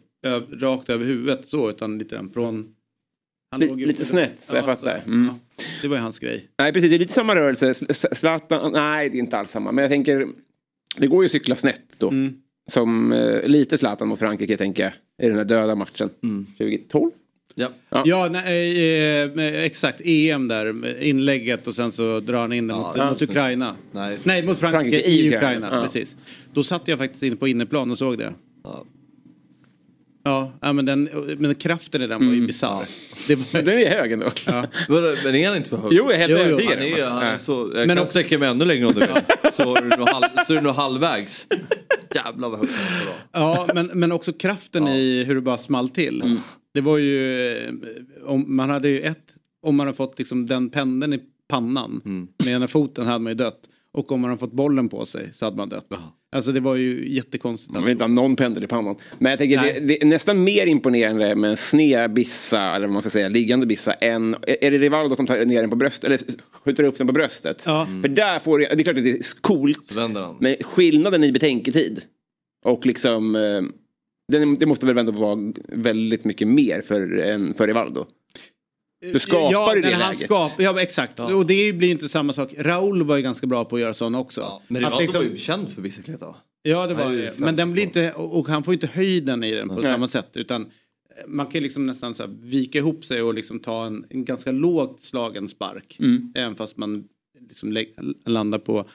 [0.60, 2.74] rakt över huvudet så utan lite från...
[3.50, 5.02] Han Li- låg ju- lite snett, så jag fattar.
[5.06, 5.24] Mm.
[5.26, 5.38] Ja,
[5.82, 6.48] det var ju hans grej.
[6.58, 7.74] Nej precis, det är lite samma rörelse.
[7.94, 9.72] Zlatan, nej det är inte alls samma.
[9.72, 10.28] Men jag tänker,
[10.96, 12.08] det går ju att cykla snett då.
[12.08, 12.34] Mm.
[12.70, 14.92] Som eh, lite Zlatan mot Frankrike tänker jag.
[15.26, 16.10] I den här döda matchen.
[16.58, 17.10] 2012?
[17.54, 17.68] Ja.
[17.90, 18.02] Ja.
[18.06, 20.00] Ja, nej, eh, med- exakt.
[20.04, 23.22] EM där, inlägget och sen så drar han in det Ja, mot, ja, mot.
[23.22, 23.76] Ukraina.
[23.92, 24.18] Nej.
[24.22, 25.56] Nej, mot Frankrike, Frankrike i Ukraina.
[25.66, 25.82] Ukraina, ja.
[25.82, 26.16] Precis.
[26.54, 28.32] Då satt jag faktiskt inne på inneplan och såg det.
[28.64, 28.84] Ja.
[30.24, 31.08] Ja, ja men, den,
[31.38, 32.84] men kraften i den var ju bisarr.
[33.28, 34.30] Det var, Den är hög ändå.
[34.46, 34.66] ja.
[35.24, 35.92] Men är han inte så hög?
[35.92, 36.98] Jo, jag är helt övertygad.
[36.98, 37.36] Ja.
[37.48, 39.08] jag Men kan också- sträcka mig ännu längre om du vill.
[39.56, 41.46] så, är du nog halv, så är du nog halvvägs.
[42.14, 43.40] Jävlar vad högt han var.
[43.40, 46.22] Ja, men, men också kraften i hur det bara small till.
[46.22, 46.38] Mm.
[46.74, 47.72] Det var ju, eh,
[48.24, 52.28] om man hade ju ett, om man hade fått liksom den pendeln i pannan Mm.
[52.44, 53.60] med ena foten hade man ju dött.
[53.92, 55.86] Och om man hade fått bollen på sig så hade man dött.
[56.32, 57.72] Alltså det var ju jättekonstigt.
[57.72, 58.96] Man vill inte ha någon pendel i pannan.
[59.18, 62.92] Men jag tänker det, det är nästan mer imponerande med en sned bissa, eller vad
[62.92, 66.04] man ska säga, liggande bissa, än, är det Rivaldo som tar ner den på bröstet,
[66.04, 66.18] eller
[66.64, 67.62] skjuter upp den på bröstet?
[67.66, 67.86] Ja.
[68.02, 69.96] För där får det, det är klart att det är coolt,
[70.40, 72.02] men skillnaden i betänketid
[72.64, 73.36] och liksom,
[74.30, 78.06] den, det måste väl ändå vara väldigt mycket mer för, än för Rivaldo.
[79.12, 80.24] Du skapar ja, i det när han läget.
[80.24, 81.20] skap, ja exakt.
[81.20, 82.54] Och det blir ju inte samma sak.
[82.58, 84.40] Raul var ju ganska bra på att göra sådana också.
[84.40, 86.36] Ja, men Rivaldo liksom- var ju känd för bicicleta va?
[86.62, 87.32] Ja det var ju det.
[87.36, 89.82] Men den blir inte, och han får inte höjden i den på Nej.
[89.82, 90.30] samma sätt.
[90.34, 90.68] Utan eh,
[91.26, 94.52] man kan liksom nästan så här vika ihop sig och liksom ta en, en ganska
[94.52, 95.96] lågt slagen spark.
[96.00, 96.32] Mm.
[96.34, 97.04] Även fast man
[97.48, 97.84] liksom
[98.26, 98.88] landar på,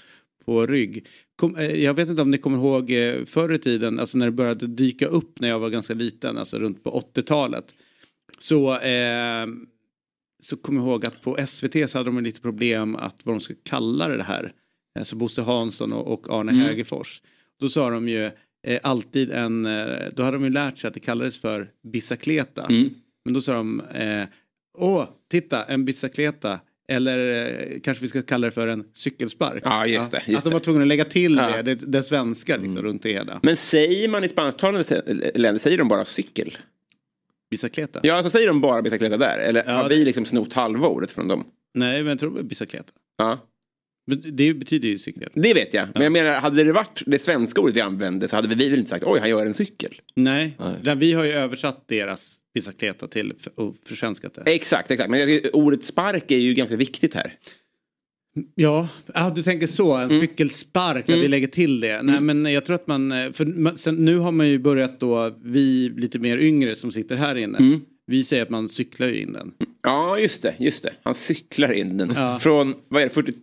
[0.45, 1.07] på rygg.
[1.35, 4.25] Kom, eh, jag vet inte om ni kommer ihåg eh, förr i tiden, alltså när
[4.25, 7.65] det började dyka upp när jag var ganska liten, alltså runt på 80-talet.
[8.39, 9.47] Så, eh,
[10.43, 13.39] så kommer jag ihåg att på SVT så hade de lite problem att vad de
[13.39, 14.51] skulle kalla det här.
[14.99, 16.65] Alltså Bosse Hansson och, och Arne Mm.
[16.65, 17.21] Hägerfors.
[17.59, 18.25] Då sa de ju
[18.67, 22.65] eh, alltid en, eh, då hade de ju lärt sig att det kallades för bicicleta.
[22.65, 22.89] Mm.
[23.25, 24.27] Men då sa de, eh,
[24.77, 29.61] åh, titta, en bicicleta, Eller eh, kanske vi ska kalla det för en cykelspark.
[29.65, 30.17] Ja, just det.
[30.17, 31.61] Att Just de var tvungna att lägga till Ja.
[31.63, 33.39] det, det, svenska liksom, runt det hela.
[33.43, 35.01] Men säger man i spansktalande
[35.35, 36.57] länder, säger de bara cykel?
[37.51, 37.99] Bicicleta?
[38.03, 39.37] Ja, så säger de bara bicicleta där?
[39.37, 41.43] Eller Ja, har vi liksom snott halva ordet från dem?
[41.73, 42.91] Nej, men jag tror det är bicicleta.
[43.17, 43.39] Ja,
[44.33, 45.29] det betyder ju cykel.
[45.33, 45.87] det vet jag.
[45.93, 48.79] Men jag menar, hade det varit det svenska ordet vi använde så hade vi väl
[48.79, 50.01] inte sagt oj, han gör en cykel.
[50.15, 50.95] Nej, Nej.
[50.95, 54.51] Vi har ju översatt deras bicicleta till och försvenskat det.
[54.51, 55.09] Exakt, exakt.
[55.09, 57.33] Men ordet spark är ju ganska viktigt här.
[58.55, 59.95] Ja, ah, du tänker så.
[59.95, 60.21] En Mm.
[60.21, 62.01] cykelspark, där vi lägger till det.
[62.01, 63.11] Nej, men jag tror att man...
[63.11, 67.15] eh, För sen, nu har man ju börjat då, vi lite mer yngre som sitter
[67.15, 67.57] här inne.
[67.57, 67.81] Mm.
[68.07, 69.53] Vi säger att man cyklar ju in den.
[69.83, 70.55] Ja, just det.
[70.59, 70.93] Just det.
[71.03, 72.13] Han cyklar in den.
[72.15, 72.39] Ja.
[72.39, 73.33] Från, vad är det, 40,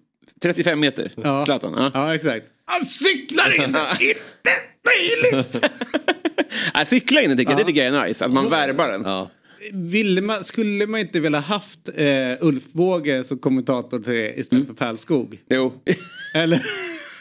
[0.43, 1.13] 35 meter?
[1.17, 1.45] Ja.
[1.45, 1.73] Zlatan.
[1.77, 1.91] Ja.
[1.95, 2.47] Ja, exakt.
[2.65, 3.63] Han cyklar in!
[4.01, 4.51] Inte
[4.85, 5.61] möjligt!
[6.75, 8.25] Ja, cykla in den tycker jag, det tycker jag är nice.
[8.25, 9.03] Att man värvar den.
[9.05, 9.31] Ja.
[9.73, 12.07] Ville man, skulle man inte vilja haft eh,
[12.41, 15.39] Ulf Båge som kommentator till det istället för Pärlskog?
[15.51, 15.73] Jo.
[16.35, 16.63] Eller?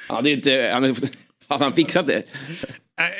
[0.10, 0.84] Ja, det är inte, han,
[1.48, 2.24] har- han fixat det?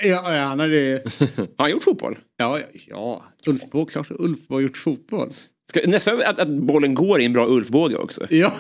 [0.04, 1.02] ja, ja, han hade...
[1.36, 2.18] Har han gjort fotboll?
[2.38, 3.24] Ja, ja.
[3.46, 5.30] Ulf Båge, klart att Ulf har gjort fotboll.
[5.70, 8.28] Ska, nästan att, att bollen går i en bra Ulfbåge också.
[8.30, 8.54] Ja.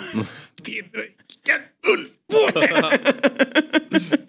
[0.63, 1.61] Det är vilken
[1.93, 2.99] Ulf Båge!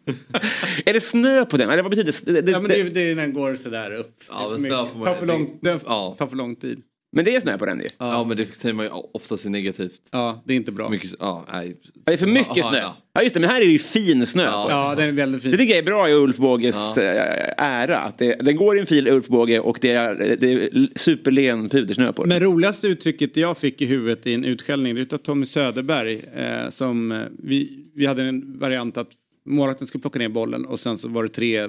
[0.87, 1.71] Är det snö på den?
[1.71, 2.33] Eller vad betyder det?
[2.33, 4.23] det, det Ja men det, det, den går sådär upp.
[4.29, 6.17] Ja, Det snö får man- tar, för lång, det Ja.
[6.19, 6.83] tar för lång tid.
[7.17, 7.87] men det är snö på den ju.
[7.99, 8.25] Ja.
[8.25, 10.01] men det säger man ju oftast är negativt.
[10.11, 10.89] Ja, det är inte bra.
[10.89, 11.77] Mycket, ja, nej.
[12.07, 12.79] Det är för mycket snö.
[12.79, 12.97] ja.
[13.15, 14.67] Ja just det, men här är det ju fin snö Ja.
[14.71, 15.59] Ja, den är väldigt Det fin.
[15.59, 17.03] tycker jag är bra i Ulfbåges Ja.
[17.03, 17.99] äh, ära.
[17.99, 22.13] Att det, den går i en fil Ulfbåge och det är, det är superlen pudersnö
[22.13, 22.29] på den.
[22.29, 26.21] Men roligaste uttrycket jag fick i huvudet i en utskällning det är utav Tommy Söderberg.
[26.37, 29.09] Eh, som, eh, vi, vi hade en variant att
[29.45, 31.69] målvakten skulle plocka ner bollen och sen så var det tre,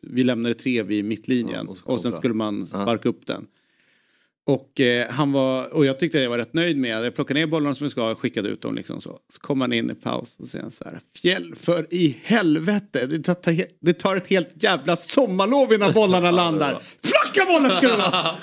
[0.00, 3.46] vi lämnade tre vid mittlinjen Ja, och och, sen skulle man sparka upp den.
[4.46, 7.46] Och eh, han var, och jag tyckte jag var rätt nöjd med, jag plockade ner
[7.46, 9.18] bollarna som jag ska och skickade ut dem liksom så.
[9.32, 13.22] Så kom han in i paus och säger så här, fjäll för i helvete, det
[13.22, 16.82] tar, det tar ett helt jävla sommarlov innan bollarna landar.
[17.02, 18.36] Flacka bollen ska det vara!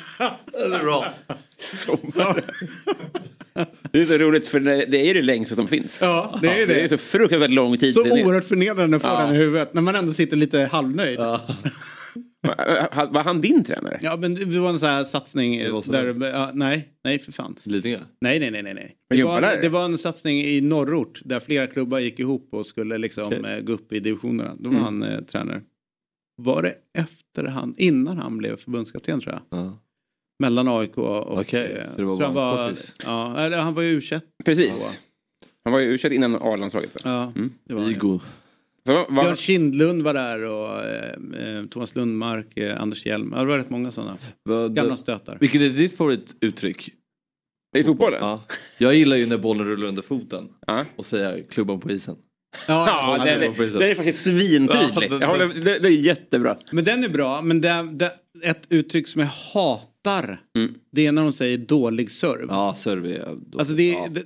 [0.51, 1.05] Det är bra.
[1.57, 2.43] Sommar.
[3.91, 5.97] Det är så roligt för det det är ju det längsta som finns.
[6.01, 6.89] Ja, det är Det är det.
[6.89, 7.93] så fruktansvärt lång tid.
[7.93, 9.25] Så sedan det- oerhört förnedrande att få Ja.
[9.25, 11.19] den i huvudet när man ändå sitter lite halvnöjd.
[11.19, 11.41] Ja,
[12.47, 14.17] Va- Var han din tränare?
[14.17, 15.67] men det var en sån här satsning.
[15.83, 17.55] så där, ja, nej, nej för fan.
[17.63, 17.99] Lidingö.
[18.21, 18.95] Nej, nej, nej, nej.
[19.09, 19.61] Det, var, där?
[19.61, 23.39] det var en satsning i norrort där flera klubbar gick ihop och skulle liksom Okej.
[23.53, 24.55] eh, gå upp i divisionerna.
[24.59, 24.83] Då var Mm.
[24.83, 25.61] han eh, tränare.
[26.41, 29.59] Var det efter han, innan han blev förbundskapten tror jag?
[29.59, 29.79] Ja.
[30.43, 31.39] Mellan AIK och...
[31.39, 34.01] Okej, eh, så det var han bara en var, ja, eller han var ju u
[34.45, 34.99] Precis.
[35.63, 37.01] Han var ju u innan A-landslaget.
[37.03, 37.51] Ja, Mm.
[37.63, 37.89] det var han.
[37.89, 38.19] Vigo.
[38.87, 43.29] Så, var, Björn Kindlund var där och eh, eh, Thomas Lundmark, eh, Anders Hjelm.
[43.29, 44.17] Det var rätt många sådana.
[44.43, 45.37] Vad- Gamla stötar.
[45.39, 46.89] Vilket är ditt favorituttryck?
[47.77, 48.19] I fotbollen?
[48.21, 48.43] Ja.
[48.77, 50.49] Jag gillar ju när bollen rullar under foten.
[50.67, 50.85] Ja.
[50.95, 52.15] Och säga klubban på isen.
[52.67, 55.11] Ja, Ja, det, det det, är faktiskt svintydligt.
[55.21, 56.57] Ja, det- det, det är jättebra.
[56.71, 58.11] Men den är bra, men det, det,
[58.43, 60.73] ett uttryck som jag hatar, Mm.
[60.91, 62.45] det är när de säger dålig serve.
[62.49, 63.35] Ja, serve är...
[63.47, 64.07] då- Alltså det, ja.
[64.11, 64.23] det,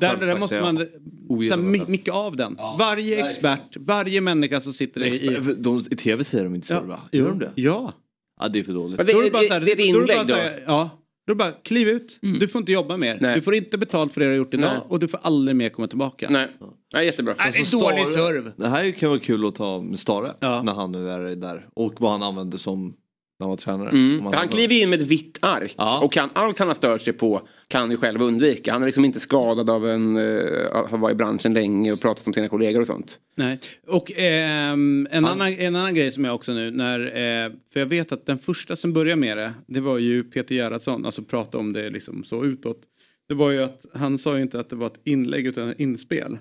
[0.00, 0.62] där, där måste det.
[0.62, 1.68] man Jag så ogillar här, det.
[1.78, 2.54] mi- micka av den.
[2.78, 3.26] varje verkligen.
[3.26, 5.10] expert, varje människa som sitter i...
[5.10, 7.00] Expert- de, I tv säger de inte serva.
[7.12, 7.52] Gör de det?
[7.54, 7.92] Ja.
[8.40, 8.96] Ja, det är för dåligt.
[8.98, 10.26] Det, Då är det, bara så här- det är ett då är det bara inlägg
[10.26, 10.34] så då.
[10.40, 10.90] här, Ja.
[11.26, 13.18] Då bara kliv ut, du får inte jobba mer.
[13.20, 13.34] Nej.
[13.34, 14.80] Du får inte betalt för det du har gjort idag Nej.
[14.88, 16.28] och du får aldrig mer komma tillbaka.
[16.30, 16.48] Nej,
[16.94, 17.34] Nej jättebra.
[17.38, 18.52] Nej, det är dålig serve.
[18.56, 20.34] Det här kan vara kul att ta med Stare.
[20.40, 20.62] Ja.
[20.62, 21.68] När han nu är där.
[21.74, 22.94] Och vad han använde som
[23.40, 23.88] när han var tränare.
[23.90, 24.24] Mm.
[24.24, 26.00] Han hade- kliver in med ett vitt ark Ja.
[26.04, 28.72] och kan, allt han har stört sig på kan han ju själv undvika.
[28.72, 32.26] Han är liksom inte skadad av en, uh, har varit i branschen länge och pratat
[32.26, 33.18] om sina kollegor och sånt.
[33.34, 33.58] Nej.
[33.86, 37.86] Och ehm, en, annan, en annan grej som jag också nu, när, eh, för jag
[37.86, 41.58] vet att den första som började med det, det var ju Peter Gerhardsson, alltså prata
[41.58, 42.80] om det liksom så utåt.
[43.28, 45.80] Det var ju att han sa ju inte att det var ett inlägg utan ett
[45.80, 46.38] inspel.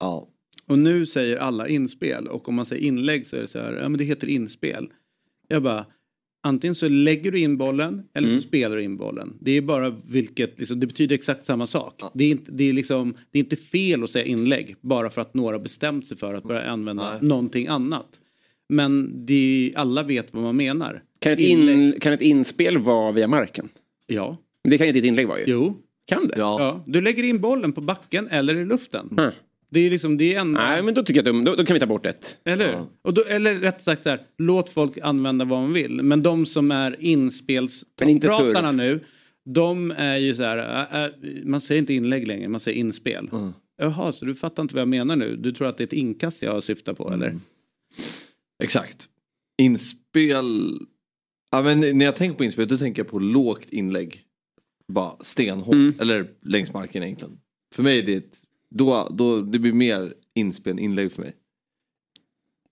[0.00, 0.28] Ja.
[0.66, 3.72] Och nu säger alla inspel och om man säger inlägg så är det så här,
[3.82, 4.88] ja men det heter inspel.
[5.48, 5.86] Jag bara,
[6.42, 8.40] antingen så lägger du in bollen eller Mm.
[8.40, 9.36] så spelar du in bollen.
[9.40, 12.02] Det är bara vilket, liksom, det betyder exakt samma sak.
[12.14, 15.20] Det, är inte, det, är liksom, det är inte fel att säga inlägg bara för
[15.20, 17.18] att några bestämt sig för att börja använda Nej.
[17.22, 18.06] någonting annat.
[18.68, 21.02] Men det är, alla vet vad man menar.
[21.18, 23.68] Kan ett, in, kan ett inspel vara via marken?
[24.06, 25.44] Ja, Det kan inte ett inlägg vara ju.
[25.48, 25.76] jo.
[26.06, 26.34] Kan det?
[26.36, 26.56] Ja.
[26.60, 26.84] Ja.
[26.86, 29.08] Du lägger in bollen på backen eller i luften.
[29.18, 29.30] Mm.
[29.70, 30.52] Det är liksom, det är en...
[30.52, 32.38] Nej men då tycker jag att då, då kan vi ta bort ett.
[32.44, 32.72] Eller?
[32.72, 32.88] Ja.
[33.02, 36.02] Och då, eller rätt sagt så här, låt folk använda vad man vill.
[36.02, 39.00] Men de som är inspelspratarna nu,
[39.44, 41.10] de är ju så här, äh, äh,
[41.44, 43.28] man säger inte inlägg längre, man säger inspel.
[43.32, 43.52] Mm.
[43.78, 45.36] Jaha, så du fattar inte vad jag menar nu?
[45.36, 47.38] Du tror att det är ett inkast jag syftar på eller?
[48.62, 49.08] Exakt.
[49.58, 50.78] Inspel.
[51.50, 54.24] Ja, men när jag tänker på inspel då tänker jag på lågt inlägg.
[54.92, 55.74] Bara stenhårt.
[55.74, 55.94] Mm.
[56.00, 57.40] Eller längs marken egentligen.
[57.74, 58.38] För mig är det ett,
[58.74, 61.34] då, då, det blir mer inspel inlägg för mig.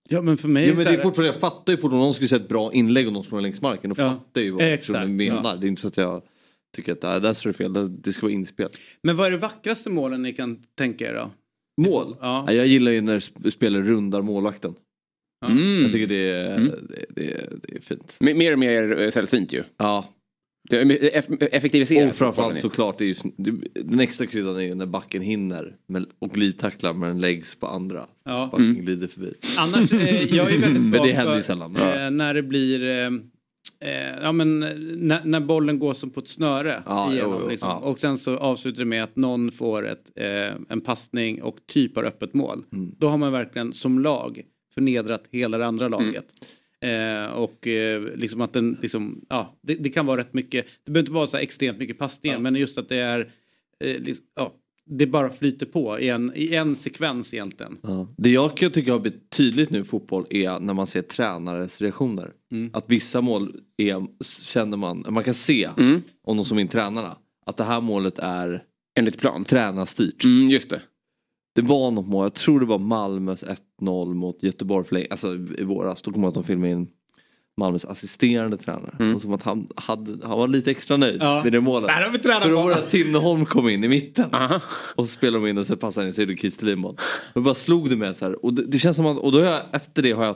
[0.09, 2.13] Ja men för mig Ja, men det är fortfarande, jag fattar ju fortfarande om någon
[2.13, 3.89] skulle säga ett bra inlägg och någon slår längs marken.
[3.89, 4.09] Då Ja.
[4.09, 5.41] fattar jag ju vad personen menar.
[5.43, 5.55] ja.
[5.55, 6.21] Det är inte så att jag
[6.75, 8.69] tycker att "Nej, där står det fel, det, det ska vara inspel.
[9.03, 11.31] Men vad är det vackraste målen ni kan tänka er då?
[11.81, 12.15] Mål?
[12.19, 12.43] Ja.
[12.47, 14.75] Ja, jag gillar ju när sp- spelare rundar målvakten.
[15.45, 15.81] Mm.
[15.83, 16.67] Jag tycker det är, Mm.
[16.89, 18.15] det, det, det är fint.
[18.19, 19.63] Mer och mer sällsynt ju.
[19.77, 20.09] Ja,
[20.69, 20.85] Det är
[21.21, 22.09] eff- Effektiviserat.
[22.09, 23.15] och framförallt såklart, det är ju,
[23.83, 27.67] den extra kryddan är ju när backen hinner med, och glidtacklar men den läggs på
[27.67, 28.05] andra.
[28.25, 28.49] Ja.
[28.51, 28.85] Backen Mm.
[28.85, 29.33] glider förbi.
[29.59, 31.75] Annars, eh, jag är väldigt Men svag det händer ju för, sällan.
[31.75, 33.05] eh, när det blir eh,
[33.89, 34.59] eh, ja, men,
[35.07, 37.31] när, när bollen går som på ett snöre Ja, igenom.
[37.33, 37.69] jo, jo, liksom.
[37.69, 37.75] ja.
[37.77, 41.95] Och sen så avslutar det med att någon får ett, eh, en passning och typ
[41.95, 42.63] har öppet mål.
[42.73, 42.95] Mm.
[42.97, 44.41] Då har man verkligen som lag
[44.73, 46.25] förnedrat hela det andra laget.
[46.85, 50.91] Eh, och eh, liksom att den, liksom, ja, det, det kan vara rätt mycket, det
[50.91, 53.19] behöver inte vara så extremt mycket passningar men just att det är,
[53.83, 54.53] eh, liksom, ja,
[54.89, 57.77] det bara flyter på i en, i en sekvens egentligen.
[57.83, 58.07] Ja.
[58.17, 61.81] Det jag kan tycka har blivit tydligt nu i fotboll är när man ser tränares
[61.81, 62.31] reaktioner.
[62.51, 62.69] Mm.
[62.73, 66.01] Att vissa mål är, känner man, man kan se Mm.
[66.23, 67.17] om de som in tränarna.
[67.45, 68.63] Att det här målet är
[68.99, 69.45] Enligt plan.
[69.45, 70.23] tränarstyrt.
[70.23, 70.81] Mm, just det.
[71.57, 73.43] Det var något mål, jag tror det var Malmös
[73.81, 76.01] 1-0 mot Göteborg för alltså i våras.
[76.01, 76.87] Då kommer jag att de filmade in
[77.57, 78.95] Malmös assisterande tränare.
[78.99, 79.15] Mm.
[79.15, 81.41] Och som att han, hade, han var lite extra nöjd Ja.
[81.43, 81.91] med det målet.
[82.13, 84.29] Vi tränat För då var det att Tinneholm kom in i mitten.
[84.35, 84.61] Aha.
[84.95, 86.97] Och så spelade de in och så passade han in så gjorde Kristelin mål.
[87.33, 88.45] Och bara slog det med så här.
[88.45, 90.35] Och det, det känns som att, och då har jag, efter det har jag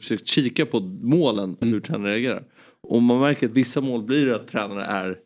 [0.00, 1.74] försökt kika på målen, Mm.
[1.74, 2.42] hur tränare reagerar.
[2.82, 5.16] Och man märker att vissa mål blir att tränare är,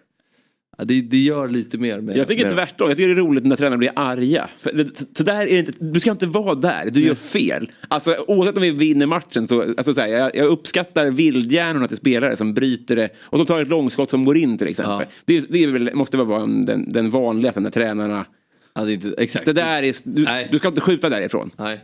[0.79, 2.17] det, det gör lite mer med...
[2.17, 2.89] Jag tycker med, tvärtom.
[2.89, 4.49] Jag tycker det är roligt när tränare blir arga.
[4.59, 6.91] För det, så där är det inte, du ska inte vara där.
[6.91, 7.71] Du gör fel.
[7.89, 11.97] Alltså, oavsett om vi vinner matchen så, alltså, så här, jag, jag uppskattar vildhjärnorna till
[11.97, 13.09] spelare som bryter det.
[13.21, 15.07] Och de tar ett långskott som går in till exempel.
[15.11, 15.15] Ja.
[15.25, 18.27] Det, det väl, måste väl vara den, den vanligaste när tränarna...
[18.75, 19.45] Är inte, exakt.
[19.45, 21.51] Det där är, du, du ska inte skjuta därifrån.
[21.57, 21.81] Nej.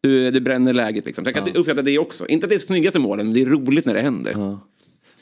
[0.00, 1.24] Du, det bränner läget liksom.
[1.24, 1.60] Så jag kan Ja.
[1.60, 2.26] uppskatta det också.
[2.26, 4.32] Inte att det är snyggaste målen, men det är roligt när det händer.
[4.36, 4.60] Ja.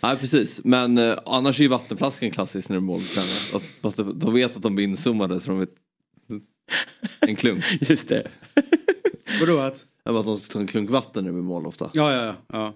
[0.03, 3.29] Nej precis, men eh, annars är ju vattenflaskan klassisk när det är måltränare.
[3.57, 5.71] Att- Fast de, de vet att de blir inzoomade så de vet
[7.21, 7.65] en klunk.
[7.81, 8.29] Just det.
[9.41, 9.85] Vadå att?
[10.09, 11.91] Eller att de tar en klunk vatten när det blir mål ofta.
[11.95, 12.35] Ja, ja, ja.
[12.53, 12.75] ja.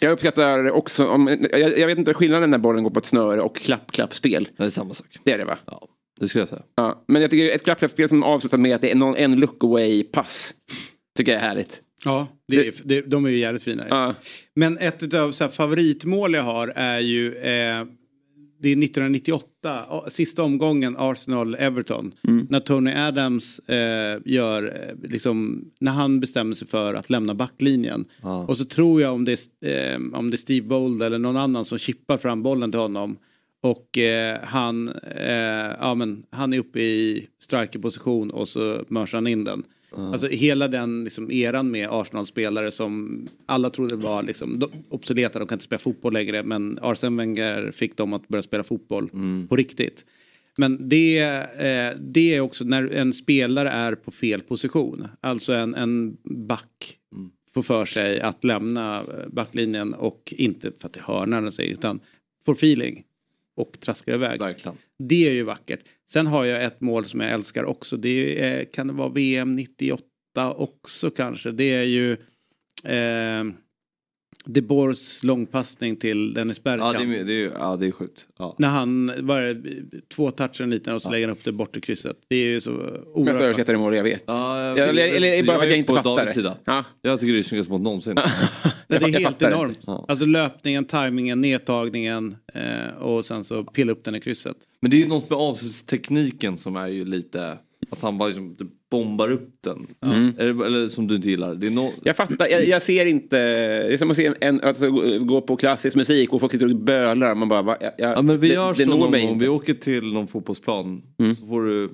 [0.00, 3.40] Jag uppskattar också, om, jag, jag vet inte skillnaden när bollen går på ett snöre
[3.40, 4.48] och klapp-klapp-spel.
[4.56, 5.06] Det är samma sak.
[5.24, 5.58] Det är det va?
[5.66, 5.88] Ja,
[6.20, 6.62] det skulle jag säga.
[6.74, 9.62] Ja, men jag tycker ett klapp-klapp-spel som avslutar med att det är någon, en look
[9.64, 10.54] away-pass.
[11.16, 11.80] Tycker jag är härligt.
[12.04, 13.86] Ja, det är, det, de är ju jävligt fina.
[13.90, 14.14] Ja.
[14.54, 17.84] Men ett av så här, favoritmål jag har är ju eh,
[18.60, 22.12] det är 1998, ja, sista omgången Arsenal-Everton.
[22.48, 28.04] När Tony Adams eh, gör, eh, liksom, när han bestämmer sig för att lämna backlinjen.
[28.22, 28.46] Ja.
[28.46, 31.36] Och så tror jag om det, är, eh, om det är Steve Bold eller någon
[31.36, 33.16] annan som chippar fram bollen till honom.
[33.60, 39.26] Och eh, han, eh, ja, men, han är uppe i strikerposition och så mörsar han
[39.26, 39.64] in den.
[39.90, 45.48] Alltså hela den liksom, eran med Arsenal-spelare som alla trodde var liksom, de, obsoleta, de
[45.48, 46.42] kan inte spela fotboll längre.
[46.42, 49.10] Men Arsene Wenger fick dem att börja spela fotboll
[49.48, 50.04] på riktigt.
[50.56, 55.08] Men det, eh, det är också när en spelare är på fel position.
[55.20, 56.98] Alltså en, en back
[57.54, 62.00] får för sig att lämna backlinjen och inte för att det är hörnan utan
[62.46, 63.04] får feeling
[63.58, 64.40] och traskar iväg.
[64.40, 64.76] Verkligen.
[64.98, 65.80] Det är ju vackert.
[66.10, 67.96] Sen har jag ett mål som jag älskar också.
[67.96, 70.02] Det är, kan det vara VM 98
[70.56, 71.50] också kanske.
[71.50, 72.12] Det är ju
[72.84, 73.44] eh,
[74.50, 76.98] De Boers långpassning till Dennis Ja Bergkamp.
[77.12, 78.26] det är, det är, ja, det är sjukt.
[78.38, 78.54] Ja.
[78.58, 79.62] När han, var det,
[80.08, 82.16] två toucher en liten och så lägger han upp det bort i krysset.
[82.28, 82.82] Det är ju så Mest
[83.14, 83.42] oerhört vackert.
[83.42, 84.24] överskattade mål jag vet.
[84.26, 86.34] Ja, jag- eller, eller, eller bara för att jag inte på fattar Davids det.
[86.34, 86.56] Sida.
[86.64, 86.84] Ja.
[87.02, 88.14] Jag tycker det är snyggast mot någonsin.
[88.88, 89.78] Det Jag är jag helt enormt.
[89.86, 90.04] Ja.
[90.08, 94.56] Alltså löpningen, tajmingen, nedtagningen eh, och sen så pilla upp den i krysset.
[94.80, 97.58] Men det är ju något med avslutstekniken som är ju lite
[97.90, 99.86] att han bara liksom typ bombar upp den.
[100.38, 101.54] Eller, eller som du inte gillar.
[101.54, 101.90] Det är no...
[102.04, 103.36] Jag fattar, jag, jag ser inte,
[103.86, 106.76] det är som att se en, alltså, gå- på klassisk musik och folk sitter och
[106.76, 107.34] bölar.
[107.34, 109.14] Man bara, va, jag, jag, Ja men vi det, gör det så någon gång.
[109.20, 109.44] inte.
[109.44, 111.02] Vi åker till någon fotbollsplan.
[111.18, 111.36] Mm.
[111.36, 111.90] Så får du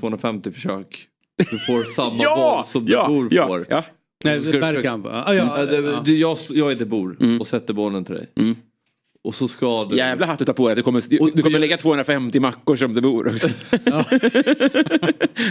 [0.00, 1.06] 250 försök.
[1.50, 2.54] Du får samma Ja!
[2.56, 3.66] boll som ja, De Boer ja, får.
[3.70, 3.84] ja.
[4.24, 5.06] Nej, du Bergkamp.
[5.06, 6.02] Ja, ja, Ja, det, ja.
[6.04, 7.40] du, jag, jag är De Boer Mm.
[7.40, 8.26] och sätter bollen till dig.
[8.36, 8.56] Mm.
[9.22, 9.96] Och så ska du...
[9.96, 10.76] Jävla hatt du tar på dig.
[10.76, 13.48] Du kommer, Och- du kommer lägga 250 mackor som det bor också.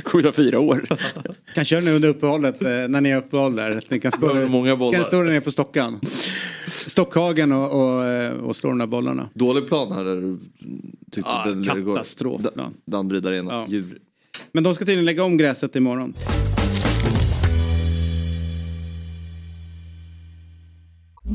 [0.04, 0.86] kommer ta fyra år.
[1.56, 3.82] Kan köra nu under uppehållet eh, när ni har uppehåll där.
[3.90, 5.00] Ni kan stå, många bollar.
[5.00, 6.00] kan stå där nere på Stockan.
[6.68, 9.30] Stockhagen och, och, eh, och slå de där bollarna.
[9.34, 10.04] Dålig plan här.
[10.04, 10.38] där du
[11.12, 11.96] Tyckte Ja, den lilla går.
[11.96, 12.54] katastrofplan.
[12.86, 13.52] Da- Danderyd Arena.
[13.54, 13.66] Ja.
[13.70, 13.98] Djur.
[14.52, 16.14] Men de ska tydligen lägga om gräset imorgon.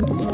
[0.04, 0.33] Ett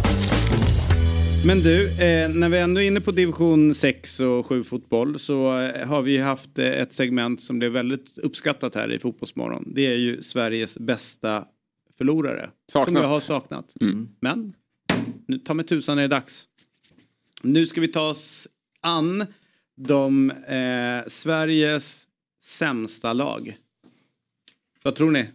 [1.45, 5.59] Men du, eh, när vi ändå är inne på division 6 och 7 fotboll så
[5.59, 9.71] eh, har vi haft eh, ett segment som blev väldigt uppskattat här i Fotbollsmorgon.
[9.75, 11.45] Det är ju Sveriges bästa
[11.97, 12.49] förlorare.
[12.71, 13.03] Som Saknat.
[13.03, 13.73] jag har saknat.
[14.19, 14.53] Men
[15.27, 16.45] nu ta mig tusan är det dags.
[17.41, 18.47] Nu ska vi ta oss
[18.81, 19.25] an
[19.77, 22.07] de eh, Sveriges
[22.43, 23.57] sämsta lag.
[24.83, 25.27] Vad tror ni?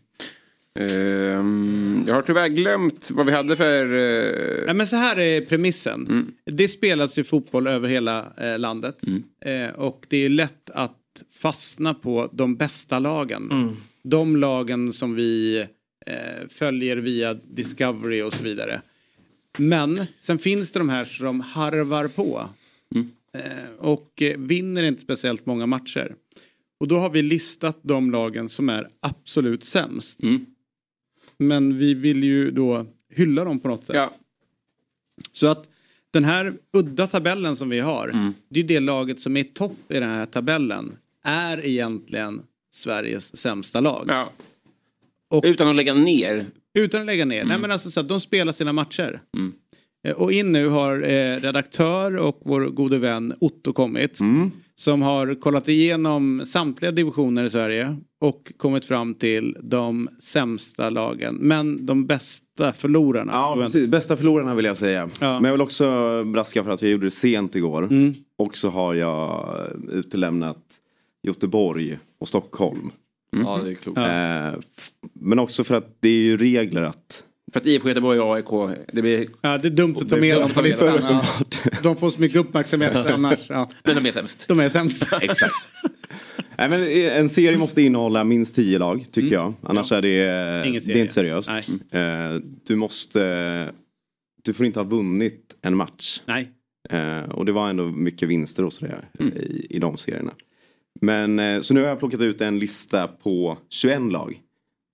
[0.77, 3.85] Ehm, jag har tyvärr glömt vad vi hade för...
[3.85, 6.35] eh, Nej, men så här är premissen.
[6.45, 8.99] Det spelas ju fotboll över hela eh, landet.
[9.45, 10.93] Eh, och det är lätt att
[11.33, 13.77] fastna på de bästa lagen.
[14.03, 15.67] De lagen som vi
[16.49, 18.81] följer via Discovery och så vidare.
[19.59, 22.49] Men sen finns det de här som harvar på.
[23.35, 23.43] Eh,
[23.79, 26.15] och vinner inte speciellt många matcher.
[26.81, 30.19] Och då har vi listat de lagen som är absolut sämst.
[31.39, 33.97] Men vi vill ju då hylla dem på något sätt.
[33.97, 34.13] ja,
[35.33, 35.69] Så att
[36.11, 38.09] den här udda tabellen som vi har.
[38.09, 38.33] Mm.
[38.49, 40.97] Det är ju det laget som är topp i den här tabellen.
[41.25, 44.05] Är egentligen Sveriges sämsta lag.
[44.09, 44.33] ja.
[45.29, 46.47] Och- Utan att lägga ner.
[46.75, 47.37] Utan att lägga ner.
[47.37, 47.49] Mm.
[47.49, 49.21] Nej men alltså så att de spelar sina matcher.
[50.05, 54.21] Eh, Och in nu har eh, redaktör och vår gode vän Otto kommit.
[54.21, 54.51] Mm.
[54.79, 57.97] Som har kollat igenom samtliga divisioner i Sverige.
[58.21, 61.35] Och kommit fram till de sämsta lagen.
[61.35, 63.33] Men de bästa förlorarna.
[63.33, 63.87] Ja, precis.
[63.87, 65.09] Bästa förlorarna vill jag säga.
[65.21, 65.41] Ja.
[65.41, 67.83] Men jag vill också braska för att jag gjorde det sent igår.
[67.83, 68.15] Mm.
[68.39, 69.49] Och så har jag
[69.93, 70.65] utelämnat
[71.23, 72.91] Göteborg och Stockholm.
[73.31, 73.99] Ja, det är klokt.
[73.99, 74.61] Eh,
[75.13, 77.25] men också för att det är ju regler att...
[77.53, 79.27] För att IFK Göteborg och AIK, det blir...
[79.41, 80.87] Ja, det är dumt att ta med dem med listan.
[80.87, 81.03] dem.
[81.09, 81.47] Ja.
[81.83, 83.39] De får så mycket uppmärksamhet annars.
[83.49, 83.71] Ja.
[83.85, 84.49] Men de är sämst.
[84.49, 85.09] De är sämst.
[85.21, 85.55] Exakt.
[86.59, 86.83] Nej, men
[87.23, 89.55] en serie måste innehålla minst tio lag, tycker jag.
[89.63, 90.69] Annars är det, Mm.
[90.69, 91.51] Ingen det är inte seriöst.
[91.93, 92.03] Nej.
[92.03, 93.69] Eh, du måste...
[94.43, 96.21] Du får inte ha vunnit en match.
[96.27, 96.49] Nej.
[96.91, 99.33] Eh, och det var ändå mycket vinster och sådär Mm.
[99.37, 100.33] i, i de serierna.
[101.01, 104.41] Men eh, så nu har jag plockat ut en lista på 21 lag.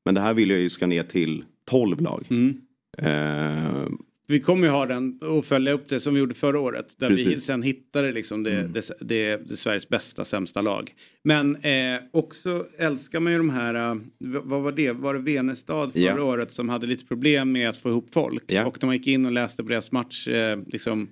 [0.05, 2.27] Men det här vill jag ju ska ner till 12 lag.
[2.31, 2.57] Mm.
[2.99, 3.89] Eh,
[4.29, 6.87] Vi kommer ju ha den och följa upp det som vi gjorde förra året.
[6.99, 7.27] Där vi Precis.
[7.27, 7.41] Mm.
[7.41, 10.91] sen hittade liksom det, det, det, det Sveriges bästa sämsta lag.
[11.25, 15.93] Men eh, också älskar man ju de här, eh, vad var det, var det Venestad
[15.93, 16.23] förra Ja.
[16.23, 18.45] året som hade lite problem med att få ihop folk.
[18.47, 18.67] Ja.
[18.67, 21.09] Och när man gick in och läste på deras match, eh, liksom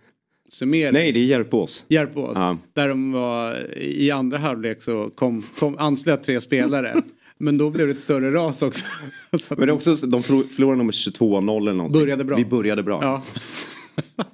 [0.53, 0.93] summering.
[0.93, 1.85] nej, det är Järpås.
[1.89, 2.33] Järpås.
[2.35, 2.59] Ja.
[2.73, 7.03] Där de var i andra halvlek så kom, kom anslöt tre spelare.
[7.41, 8.85] Men då blev det ett större ras också.
[9.49, 12.01] Men det är också, de förlor- förlorade nummer 22-0 eller någonting.
[12.03, 12.37] Började bra.
[12.37, 12.99] Vi började bra.
[13.03, 13.23] ja.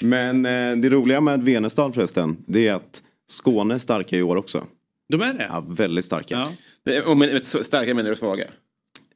[0.00, 4.36] Men eh, det roliga med Venestad förresten, det är att Skåne är starka i år
[4.36, 4.64] också.
[5.08, 5.46] De är det?
[5.50, 6.34] Ja, väldigt starka.
[6.34, 6.50] Ja.
[6.84, 8.46] Det Och men, starka menar du svaga?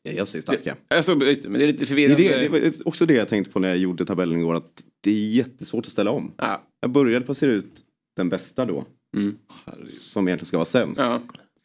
[0.03, 0.77] Jag säger starka.
[0.89, 2.23] Alltså, det, men det är lite Det, är förvirrande.
[2.29, 4.55] det, det var också det jag tänkte på när jag gjorde tabellen igår.
[4.55, 6.33] Att det är jättesvårt att ställa om.
[6.37, 6.63] Ja.
[6.81, 7.81] Jag började placera ut
[8.17, 8.85] den bästa då.
[9.17, 9.37] Mm.
[9.87, 11.01] Som egentligen ska vara sämst.
[11.01, 11.23] Ja.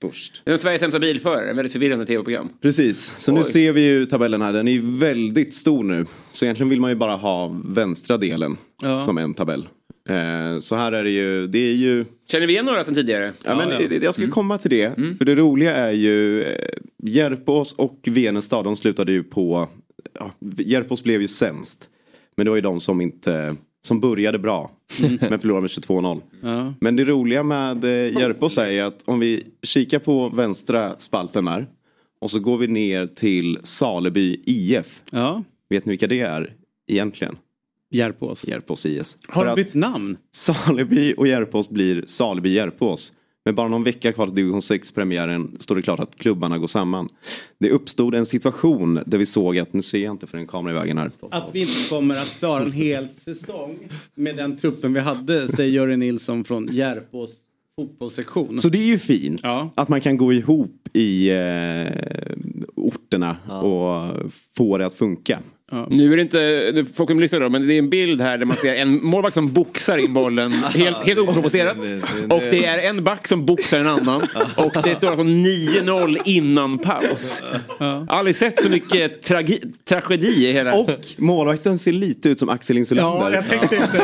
[0.09, 0.41] Först.
[0.45, 2.49] Det är Sveriges sämsta bilförare, en väldigt förvirrande tv-program.
[2.61, 3.45] Precis, så nu Oj.
[3.45, 4.53] ser vi ju tabellen här.
[4.53, 6.05] Den är ju väldigt stor nu.
[6.31, 9.05] Så egentligen vill man ju bara ha vänstra delen Ja.
[9.05, 9.67] som en tabell.
[10.09, 13.33] Eh, så här är det ju, det är ju Känner vi igen några sedan tidigare?
[13.45, 13.97] Ja, men ja.
[14.01, 14.95] Jag ska komma till det.
[15.17, 16.67] För det roliga är ju eh,
[17.03, 18.63] Järpås och Venestad.
[18.63, 19.69] De slutade ju på...
[20.19, 21.89] Ja, Järpås blev ju sämst.
[22.35, 23.55] Men det var ju de som inte...
[23.85, 24.71] Som började bra.
[25.01, 26.21] Men förlorade med 22-0.
[26.41, 26.73] Ja.
[26.81, 31.67] Men det roliga med eh, Järpås är att om vi kikar på vänstra spalten där.
[32.21, 35.01] Och så går vi ner till Saleby IF.
[35.11, 35.43] ja.
[35.69, 36.53] Vet ni vilka det är
[36.87, 37.35] egentligen?
[37.91, 38.47] Järpås.
[38.47, 39.17] Järpås IS.
[39.27, 40.17] Har de bytt namn?
[40.31, 43.13] Saleby och Järpås blir Saleby Järpås.
[43.45, 47.09] Med bara någon vecka kvar till division 6-premiären står det klart att klubbarna går samman.
[47.59, 50.73] Det uppstod en situation där vi såg att, nu ser jag inte för en kamera
[50.73, 51.11] i vägen här.
[51.29, 53.77] Att vi inte kommer att klara en hel säsong
[54.15, 57.31] med den truppen vi hade, säger Jörgen Nilsson från Järpås
[57.79, 58.61] fotbollssektion.
[58.61, 59.69] Så det är ju fint Ja.
[59.75, 61.87] att man kan gå ihop i eh,
[62.75, 65.39] orterna och få det att funka.
[65.89, 68.45] Nu är det inte, folk kommer lyssna då, men det är en bild här där
[68.45, 71.77] man ser en målvakt som boxar in bollen helt, helt oprovocerat.
[72.29, 74.21] Och det är en back som boxar en annan.
[74.55, 77.43] Och det står alltså 9-0 innan paus.
[77.79, 80.73] Jag har aldrig sett så mycket tragi- tragedi i hela...
[80.75, 83.31] Och målvakten ser lite ut som Axel Insulander.
[83.31, 83.97] Ja, jag tänkte inte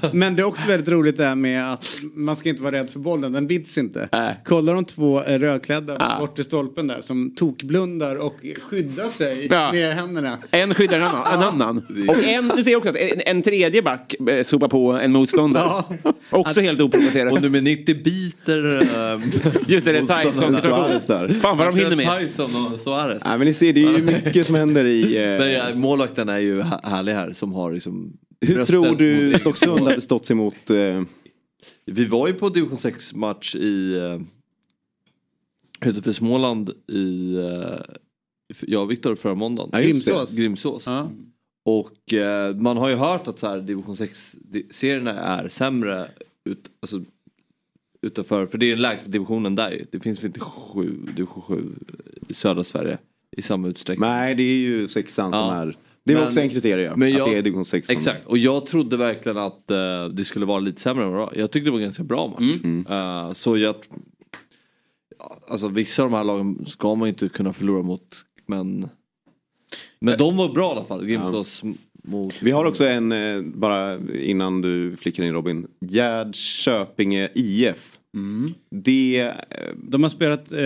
[0.00, 0.10] det.
[0.12, 2.90] Men det är också väldigt roligt det här med att man ska inte vara rädd
[2.90, 4.08] för bollen, den bits inte.
[4.44, 8.36] Kolla de två rödklädda bort i stolpen där som tokblundar och
[8.70, 9.72] skyddar sig Ja.
[9.72, 10.38] med händerna.
[10.50, 11.32] En skyddar en annan.
[11.32, 11.78] En annan.
[12.08, 15.82] Och en, du ser också att en, en tredje back eh, sopar på en motståndare.
[16.30, 17.32] Också helt oprovocerat.
[17.32, 18.80] Och nummer 90 biter...
[19.14, 19.20] eh,
[19.66, 20.24] Just det, det är.
[20.24, 20.60] Tyson-situation.
[20.60, 21.28] Suarez där.
[21.28, 22.20] Fan vad de hinner med.
[22.20, 22.44] Tyson
[22.74, 23.22] och Suarez.
[23.24, 25.16] Nej, men ni ser, det är ju mycket som händer i...
[25.16, 28.12] Eh, Men ja, målvakten är ju här- härlig här som har liksom...
[28.40, 30.70] hur tror du Stocksund hade stått sig mot...
[30.70, 31.02] Eh,
[31.86, 34.20] Vi var ju på division 6 match i eh,
[35.80, 37.80] Huvudför Småland i eh,
[38.60, 39.70] jag och Viktor förra måndagen.
[39.72, 39.80] Ja.
[39.80, 40.32] Grimsås.
[40.32, 40.82] Grimsås.
[40.86, 41.10] Ja.
[41.64, 46.10] Och eh, man har ju hört att så här, division 6-serierna är sämre
[46.44, 47.04] ut, alltså,
[48.02, 49.86] utanför, för det är den lägsta divisionen där ju.
[49.92, 51.64] Det finns väl inte sju, division 7
[52.28, 52.98] i södra Sverige
[53.36, 54.08] i samma utsträckning.
[54.08, 55.54] nej, det är ju sexan som Ja.
[55.54, 55.76] är...
[56.04, 57.96] Det är Men- också en kriterie, men att jag- det är division 6 som...
[57.96, 61.36] Exakt, och jag trodde verkligen att eh, det skulle vara lite sämre än vad.
[61.36, 62.60] Jag tyckte det var en ganska bra match.
[62.64, 62.86] Mm.
[62.90, 63.74] Eh, så jag...
[65.18, 68.24] ja, Alltså vissa av de här lagen ska man inte kunna förlora mot.
[68.48, 68.88] Men,
[70.00, 71.06] men de var bra i alla fall.
[71.06, 71.62] Grimsås
[72.04, 72.42] mot...
[72.42, 75.66] Vi har också en, eh, bara innan du flickar in Robin.
[75.80, 77.98] Gerd Köpinge IF.
[78.70, 79.20] Det...
[79.20, 79.34] Eh,
[79.76, 80.60] De har spelat eh,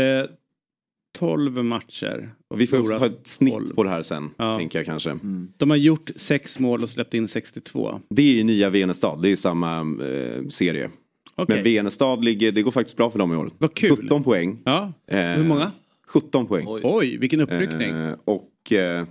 [1.19, 2.31] 12 matcher.
[2.49, 3.75] och vi får också ta ett snitt 12.
[3.75, 4.59] på det här sen, Ja.
[4.59, 5.19] tänker jag kanske.
[5.57, 8.01] De har gjort sex mål och släppt in 62.
[8.09, 10.91] Det är ju nya Venestad, det är samma eh, serie.
[11.35, 11.57] Okej.
[11.57, 13.51] Men Venestad ligger, det går faktiskt bra för dem i år.
[13.59, 13.97] Vad kul.
[13.97, 14.59] 17 poäng.
[14.65, 14.93] Ja.
[15.07, 15.73] Eh, Hur många?
[16.13, 16.67] 17 poäng.
[16.83, 17.91] Oj, vilken uppryckning.
[17.91, 19.07] Eh, och eh,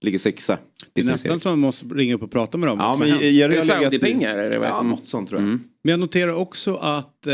[0.00, 0.58] ligger sexa.
[0.92, 2.78] det är nästan som man måste ringa upp och prata med dem.
[2.78, 5.48] Ja, men Är det legat i- Saudi-pengar, är det Ja, som- något sånt tror jag.
[5.48, 5.60] Mm.
[5.84, 7.32] Men jag noterar också att eh,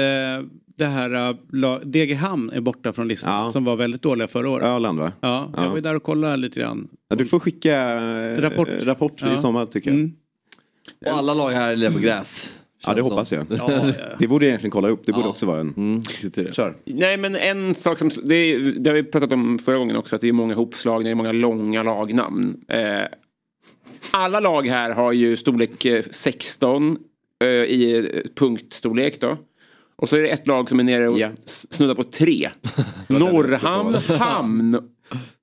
[0.77, 3.45] det här uh, la- Degerhamn är borta från listan.
[3.47, 3.53] Ja.
[3.53, 4.67] Som var väldigt dåliga förra året.
[4.67, 5.13] Öland va?
[5.21, 5.69] Ja, jag Ja.
[5.69, 6.89] var ju där och kollade lite grann.
[7.09, 8.69] Ja, du får skicka eh, Rapport.
[8.83, 9.35] rapport Ja.
[9.35, 9.99] i sommar tycker jag.
[10.01, 10.13] Mm.
[11.07, 12.59] Och alla lag här lever på gräs.
[12.87, 13.47] Ja det hoppas jag.
[13.51, 13.93] Ja, ja.
[14.19, 15.07] Det borde jag egentligen kolla upp.
[15.07, 15.31] Det borde Ja.
[15.31, 15.75] också vara en...
[15.77, 16.03] Mm.
[16.53, 16.77] Kör.
[16.85, 20.15] Nej men en sak som, det, är- det har vi pratat om förra gången också,
[20.17, 22.61] att det är många hopslag, det är många långa lagnamn.
[22.69, 23.03] Eh,
[24.13, 26.97] alla lag här har ju storlek eh, 16
[27.45, 29.37] eh, i eh, punktstorlek då.
[29.97, 32.49] Och så är det ett lag som är nere och s- snuddar på tre.
[33.09, 34.79] Norrhamn, Hamn,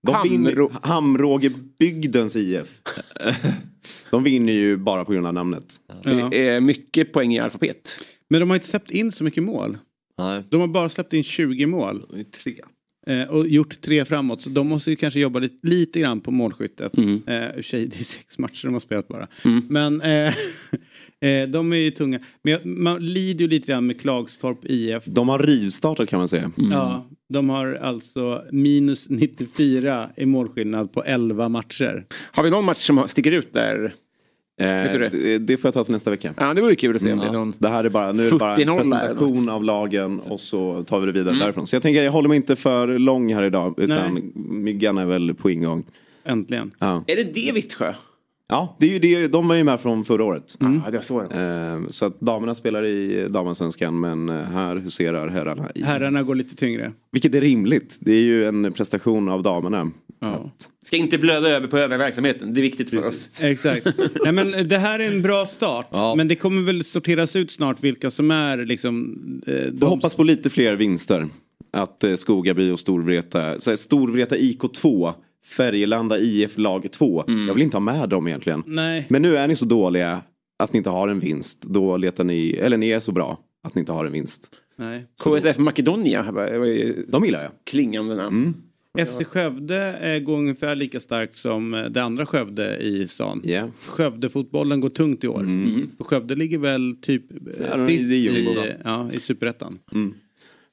[0.03, 0.71] De Hamro.
[0.81, 2.67] Hamrågebygdens IF.
[4.11, 5.79] De vinner ju bara på grund av namnet.
[6.03, 6.29] Ja.
[6.31, 8.03] Det är mycket poäng i alfabet.
[8.29, 9.77] Men de har inte släppt in så mycket mål.
[10.17, 12.05] Nej, De har bara släppt in 20 mål.
[12.43, 12.55] tre.
[13.07, 14.41] Eh, och gjort tre framåt.
[14.41, 16.97] Så de måste ju kanske jobba lite, lite grann på målskyttet.
[16.97, 17.21] Mm.
[17.27, 19.27] Eh, sig, det är sex matcher de har spelat bara.
[19.45, 19.61] Mm.
[19.69, 20.33] Men eh,
[21.29, 22.19] eh, de är ju tunga.
[22.43, 25.03] Men man lider ju lite grann med Klagstorp IF.
[25.05, 26.51] De har rivstartat kan man säga.
[26.55, 32.05] Ja, de har alltså minus 94 i målskillnad på 11 matcher.
[32.31, 33.93] Har vi någon match som sticker ut där?
[34.61, 35.37] Eh, det?
[35.37, 36.33] det, får jag ta till nästa vecka.
[36.37, 37.53] Ja det vore kul att se om det är någon.
[37.57, 40.39] Det här är bara, nu är det bara en 40-0 eller presentation av lagen och
[40.39, 41.39] så tar vi det vidare Mm.
[41.39, 41.67] därifrån.
[41.67, 45.33] Så jag tänker jag håller mig inte för lång här idag utan myggan är väl
[45.33, 45.83] på ingång.
[46.25, 46.71] Äntligen.
[46.79, 47.93] Ja, Är det det Vittsjö?
[48.47, 50.57] Ja det är ju det, de var ju med från förra året.
[50.59, 51.21] Ja det var så.
[51.21, 55.71] Eh, så att damerna spelar i damallsvenskan men eh, här huserar herrarna.
[55.75, 56.91] I, Herrarna går lite tyngre.
[57.11, 57.97] Vilket är rimligt.
[57.99, 59.91] Det är ju en prestation av damerna.
[60.19, 60.51] Ja.
[60.85, 62.53] Ska inte blöda över på övriga verksamheten.
[62.53, 63.39] Det är viktigt för oss.
[63.41, 63.87] Exakt.
[64.23, 65.87] Nej, men det här är en bra start.
[65.91, 66.15] Ja.
[66.15, 69.15] Men det kommer väl sorteras ut snart vilka som är liksom...
[69.47, 69.85] Eh, de...
[69.85, 71.27] hoppas på lite fler vinster.
[71.71, 75.13] Att eh, Skogaby och Storvreta, så här, Storvreta IK 2,
[75.45, 77.23] Färgelanda IF lag 2.
[77.47, 78.63] Jag vill inte ha med dem egentligen.
[78.65, 79.05] Nej.
[79.09, 80.21] Men nu är ni så dåliga
[80.59, 81.61] att ni inte har en vinst.
[81.61, 84.47] Då letar ni, eller ni är så bra att ni inte har en vinst.
[84.77, 85.05] Nej.
[85.23, 86.23] KSF Makedonia
[87.07, 87.51] De gillar jag.
[87.65, 88.53] klingande namn.
[89.07, 93.41] FC Skövde går ungefär lika starkt som eh, det andra Skövde i stan.
[93.45, 93.69] Yeah.
[93.87, 95.39] Skövde-fotbollen går tungt i år.
[95.97, 97.37] För Skövde ligger väl typ eh,
[97.71, 99.79] Ja, sist i, ja, i superettan.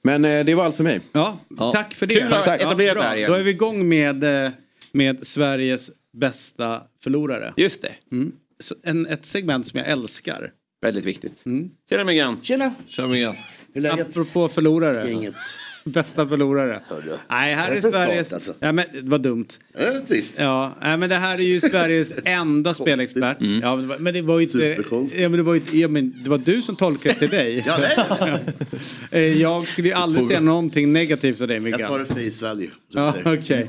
[0.05, 1.01] Men eh, det var allt för mig.
[1.13, 1.39] Ja,
[1.73, 2.15] tack för det.
[2.15, 3.03] Kul att ha etablerat bra.
[3.03, 3.31] det här igen.
[3.31, 4.51] Då är vi igång med, eh,
[4.93, 7.53] med Sveriges bästa förlorare.
[7.57, 7.93] Just det.
[8.13, 8.33] Mm.
[8.61, 10.51] Så En, ett segment som jag älskar.
[10.83, 11.47] Väldigt viktigt.
[11.47, 11.71] Mm.
[11.91, 12.39] Tjena Myggan.
[12.43, 12.75] Tjena!
[12.99, 13.35] Med igen.
[13.75, 14.09] Hur är läget?
[14.09, 15.11] Apropå förlorare.
[15.11, 15.35] Inget.
[15.85, 16.81] Bästa förlorare.
[16.89, 17.17] Hörru.
[17.31, 18.27] Nej, här Vad är är Sveriges...
[18.27, 18.55] start, alltså?
[18.61, 19.47] Ja, men det var dumt.
[19.73, 20.35] Det är trist.
[20.39, 23.37] Ja, nej, men det här är ju Sveriges enda spelexpert.
[23.41, 24.85] Ja, men, det var, men det var ju inte...
[25.21, 27.65] Ja, men det, var ju, ja, men det var du som tolkade till dig.
[27.67, 27.79] Ja,
[28.21, 28.39] nej.
[29.11, 31.89] Eh, Jag skulle ju aldrig säga någonting negativt av dig, Jag Mikael.
[31.89, 32.71] tar det face value.
[32.89, 33.69] Ja, du säger.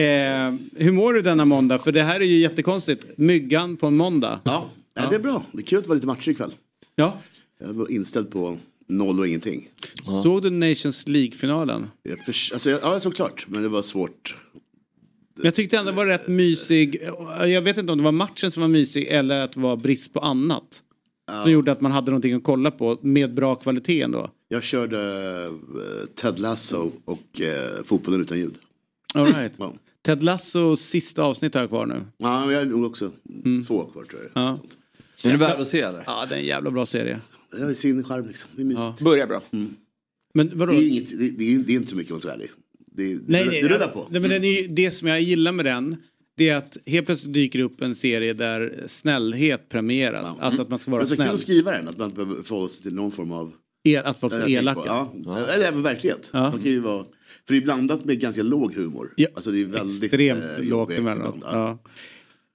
[0.00, 1.78] Eh, hur mår du denna måndag?
[1.78, 3.06] För det här är ju jättekonstigt.
[3.18, 4.40] Myggan på en måndag.
[4.44, 5.42] Ja, Nej, det är bra.
[5.52, 6.54] Det är kul att det var lite matcher ikväll.
[6.96, 7.18] Ja.
[7.60, 9.68] Jag var inställd på noll och ingenting.
[10.22, 11.86] Såg du Nations League-finalen?
[12.02, 13.46] Jag förs- alltså, jag- ja, såklart.
[13.48, 14.36] Men det var svårt.
[15.34, 17.02] Men jag tyckte ändå det var rätt mysig.
[17.46, 20.12] Jag vet inte om det var matchen som var mysig eller att det var brist
[20.12, 20.82] på annat.
[21.42, 24.30] Som gjorde att man hade någonting att kolla på med bra kvalitet ändå.
[24.48, 24.98] Jag körde
[25.44, 28.54] eh, Ted Lasso och eh, fotbollen utan ljud.
[29.14, 29.52] All right.
[29.56, 29.72] Ja.
[30.06, 32.02] Ted Lasso sista avsnitt har jag kvar nu.
[32.18, 33.10] Ja, jag har nog också
[33.66, 34.42] två kvar tror jag.
[34.42, 34.58] Ja.
[35.24, 36.02] Är det värd att se eller?
[36.06, 37.20] Ja, det är en jävla bra serie.
[37.50, 38.50] Det har sin charm liksom.
[38.56, 38.80] Det är mysigt.
[38.98, 39.04] Ja.
[39.04, 39.42] Börjar bra.
[40.34, 40.72] Men vadå?
[40.72, 42.50] Det, är inget, det, det, är, det är inte så mycket om ärlig.
[42.86, 44.06] Det, det, Nej, det, nej, det rullar på.
[44.10, 45.96] Nej, men den är, ju- det som jag gillar med den
[46.36, 50.36] det är att helt plötsligt dyker upp en serie där snällhet premieras.
[50.40, 51.34] Alltså att man ska vara Men så kul snäll.
[51.34, 53.52] att skriva den, att man inte behöver förhålla sig till någon form av...
[53.84, 54.80] El, att är elaka.
[54.80, 54.86] på-
[55.24, 56.30] Ja, eller även verklighet.
[56.32, 56.40] Ja.
[56.42, 57.04] Man kan ju vara,
[57.46, 59.12] för det är blandat med ganska låg humor.
[59.16, 61.42] Ja, Alltså det är väldigt Extremt eh, lågt ibland.
[61.42, 61.78] Ja.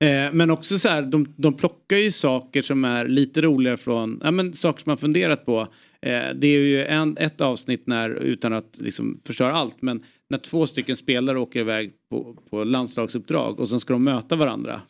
[0.02, 4.20] Eh, men också så här, de, de plockar ju saker som är lite roligare från,
[4.24, 5.60] ja men saker som man funderat på.
[6.02, 10.38] Eh, det är ju en, ett avsnitt när, utan att liksom förstöra allt, men när
[10.38, 14.82] två stycken spelare åker iväg på, på landslagsuppdrag och sen ska de möta varandra.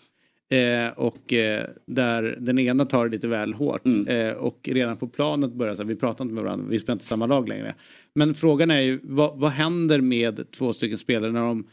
[0.52, 3.82] Eh, och eh, där den ena tar det lite väl hårt.
[4.08, 6.94] Eh, och redan på planet börjar så här, vi pratar inte med varandra, vi spelar
[6.94, 7.76] inte samma lag längre.
[8.14, 11.68] Men frågan är ju, vad, vad händer med två stycken spelare när de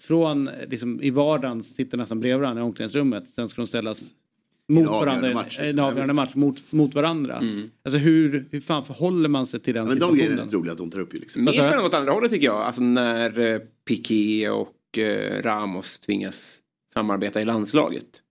[0.00, 3.24] från liksom, i vardagen sitter nästan bredvid varandra i omklädningsrummet.
[3.34, 4.02] Sen ska de ställas
[4.68, 5.34] mot En varandra.
[5.34, 5.78] match, i liksom.
[5.78, 7.42] en avgörande match mot, mot varandra.
[7.82, 10.46] Alltså hur, hur fan förhåller man sig till den Men de grejerna är situationen?
[10.46, 11.44] rätt roliga att de tar upp ju liksom.
[11.44, 11.64] Mer jag?
[11.64, 12.56] spännande åt andra hållet tycker jag.
[12.62, 13.58] Alltså när eh,
[13.88, 16.58] Piqué och eh, Ramos tvingas
[16.98, 18.22] samarbeta i landslaget.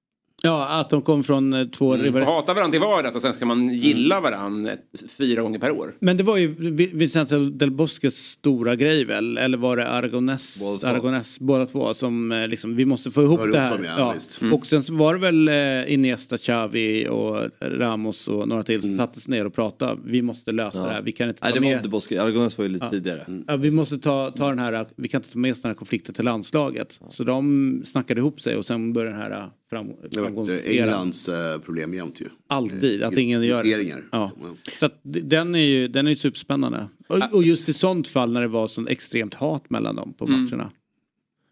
[0.43, 3.33] Ja, att de kom från eh, två Och rival- hata varandra till vardags och sen
[3.33, 5.93] ska man gilla varandra ett- fyra gånger per år.
[5.99, 9.38] Men det var ju Vi- Vicente del Bosques stora grej väl?
[9.38, 10.59] Eller var det Aragones?
[10.61, 10.88] Båda två.
[10.88, 11.93] Aragones, båda två.
[11.93, 13.75] Som eh, liksom, vi måste få ihop För det ihop här.
[13.77, 14.11] dem, ja, ja.
[14.15, 14.41] visst.
[14.53, 15.47] Och sen var det väl
[15.88, 19.97] eh, Iniesta, Xavi och Ramos och några till som sattes ner och pratade.
[20.05, 21.01] Vi måste lösa det här.
[21.01, 21.77] Vi kan inte ta Nej det var med...
[21.77, 23.25] inte Boske, Aragones var ju lite tidigare.
[23.47, 25.75] Ja, vi måste ta, ta den här, vi kan inte ta med oss den här
[25.75, 26.99] konflikten till landslaget.
[27.09, 30.72] Så de snackade ihop sig och sen började den här fram, Det har varit eh,
[30.82, 32.26] Englands eh, problem jämt ju.
[32.47, 33.70] Alltid, att ingen gör det.
[34.11, 34.32] Ja.
[34.80, 36.88] Så att den är ju, den är superspännande.
[37.07, 40.28] Och, och just i sånt fall när det var sånt extremt hat mellan dem på
[40.28, 40.72] matcherna.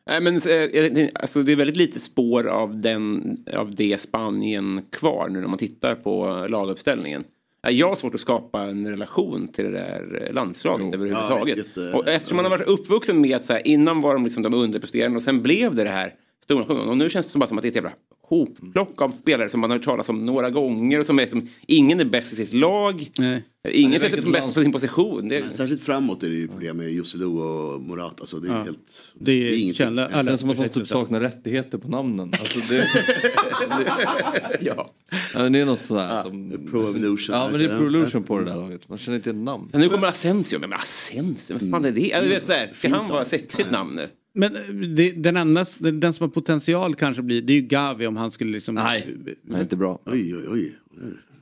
[0.10, 4.82] Nej, men, eh, det- alltså, det är väldigt lite spår av, den, av det Spanien
[4.92, 7.24] kvar nu när man tittar på laguppställningen.
[7.70, 11.58] Jag har svårt att skapa en relation till det där landslaget överhuvudtaget.
[11.58, 14.24] Ja, jätte- och eftersom man har varit uppvuxen med att så här, innan var de
[14.24, 16.14] liksom de underpresterande och sen blev det det här
[16.46, 16.64] stora.
[16.90, 17.94] Och nu känns det som att, som att det är ett jävla
[18.28, 21.50] hopplock av spelare som man har hört talas om några gånger och som är som,
[21.68, 23.12] ingen är bäst i sitt lag.
[23.20, 23.44] Nej.
[23.72, 25.28] Ingen det är känns bäst på sin position.
[25.28, 28.16] Det är, Särskilt framåt är det ju problem med Joselu och Morata.
[28.20, 28.64] Alltså det är Ja.
[28.64, 28.80] helt...
[29.20, 29.74] Det är, ingenting.
[29.74, 32.32] känner alla Det känns som att de typ saknar rättigheter på namnen.
[32.40, 32.88] Alltså det,
[34.62, 34.86] ja.
[35.34, 36.24] ja, men det är något sådär.
[36.24, 37.36] de, Pro Evolution.
[37.36, 38.90] Ja men det är Pro Evolution på det där laget.
[38.90, 39.70] Man känner inte igen namn.
[39.72, 40.60] Sen nu kommer Asensio.
[40.60, 42.14] Men Asensio, vad fan är det?
[42.14, 44.08] Alltså, vet, så här, ska han vara sexigt namn nu?
[44.36, 44.62] Men eh,
[44.96, 48.32] det, den enda, den som har potential kanske blir, det är ju Gavi om han
[48.32, 48.76] skulle liksom...
[48.76, 49.16] Nej.
[49.48, 50.00] Han är inte bra.
[50.06, 50.76] Oj, oj, oj.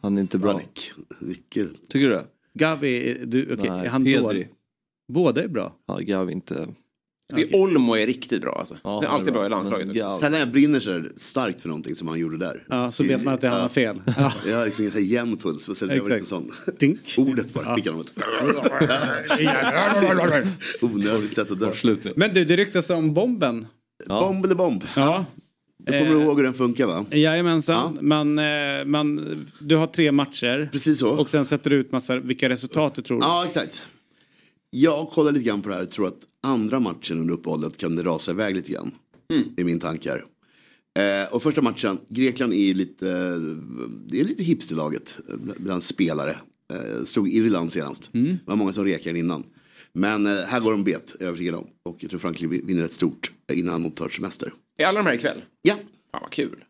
[0.01, 0.53] Han är inte bra.
[0.53, 0.91] Mark.
[1.19, 1.89] Vilket...
[1.89, 2.25] Tycker du det?
[2.53, 4.21] Gavi, du, okej, Nej, är han Pedri.
[4.21, 4.49] dålig?
[5.07, 5.75] Båda är bra.
[5.85, 6.67] Ja, Gavi inte.
[7.35, 8.77] Det är Olmo är riktigt bra alltså.
[8.83, 9.87] Ja, det är alltid bra i landslaget.
[9.87, 12.63] Men Gavi- Sen när jag brinner så starkt för någonting som han gjorde där.
[12.69, 14.01] Ja, så vet man att det är han har fel.
[14.17, 14.33] Ja.
[14.47, 15.67] Jag har liksom här jämn puls.
[15.67, 16.75] Men sen jag var liksom sån.
[16.79, 16.99] Dink.
[17.17, 18.13] Ordet bara fick honom ett...
[20.81, 21.71] Onödigt sätt att dö.
[22.15, 23.67] Men du, det ryktas om bomben.
[24.07, 24.83] Bomb eller bomb?
[24.95, 25.25] Ja.
[25.77, 27.05] Du kommer Eh, ihåg hur den funkar va?
[27.11, 27.97] Jajamensan.
[28.01, 30.69] Man, eh, man, du har tre matcher.
[30.71, 31.19] Precis så.
[31.21, 33.19] Och sen sätter du ut massa, vilka resultat du tror.
[33.21, 33.83] Ja, exakt.
[34.69, 37.95] Jag kollar lite grann på det här och tror att andra matchen under uppehållet kan
[37.95, 38.91] det rasa iväg lite grann.
[39.57, 40.25] I min tankar.
[40.99, 43.05] Eh, och första matchen, Grekland är ju lite,
[44.07, 45.17] det är lite hipsterlaget
[45.57, 46.35] bland spelare.
[46.73, 48.09] Eh, slog Irland senast.
[48.13, 49.43] Det var många som rekade innan.
[49.93, 51.67] Men eh, här går de bet, övertygad om.
[51.83, 54.53] Och jag tror Frankrike vinner ett stort innan de tar semester.
[54.77, 55.41] Är alla de här ikväll?
[55.61, 55.75] Ja,
[56.11, 56.63] Fan vad kul.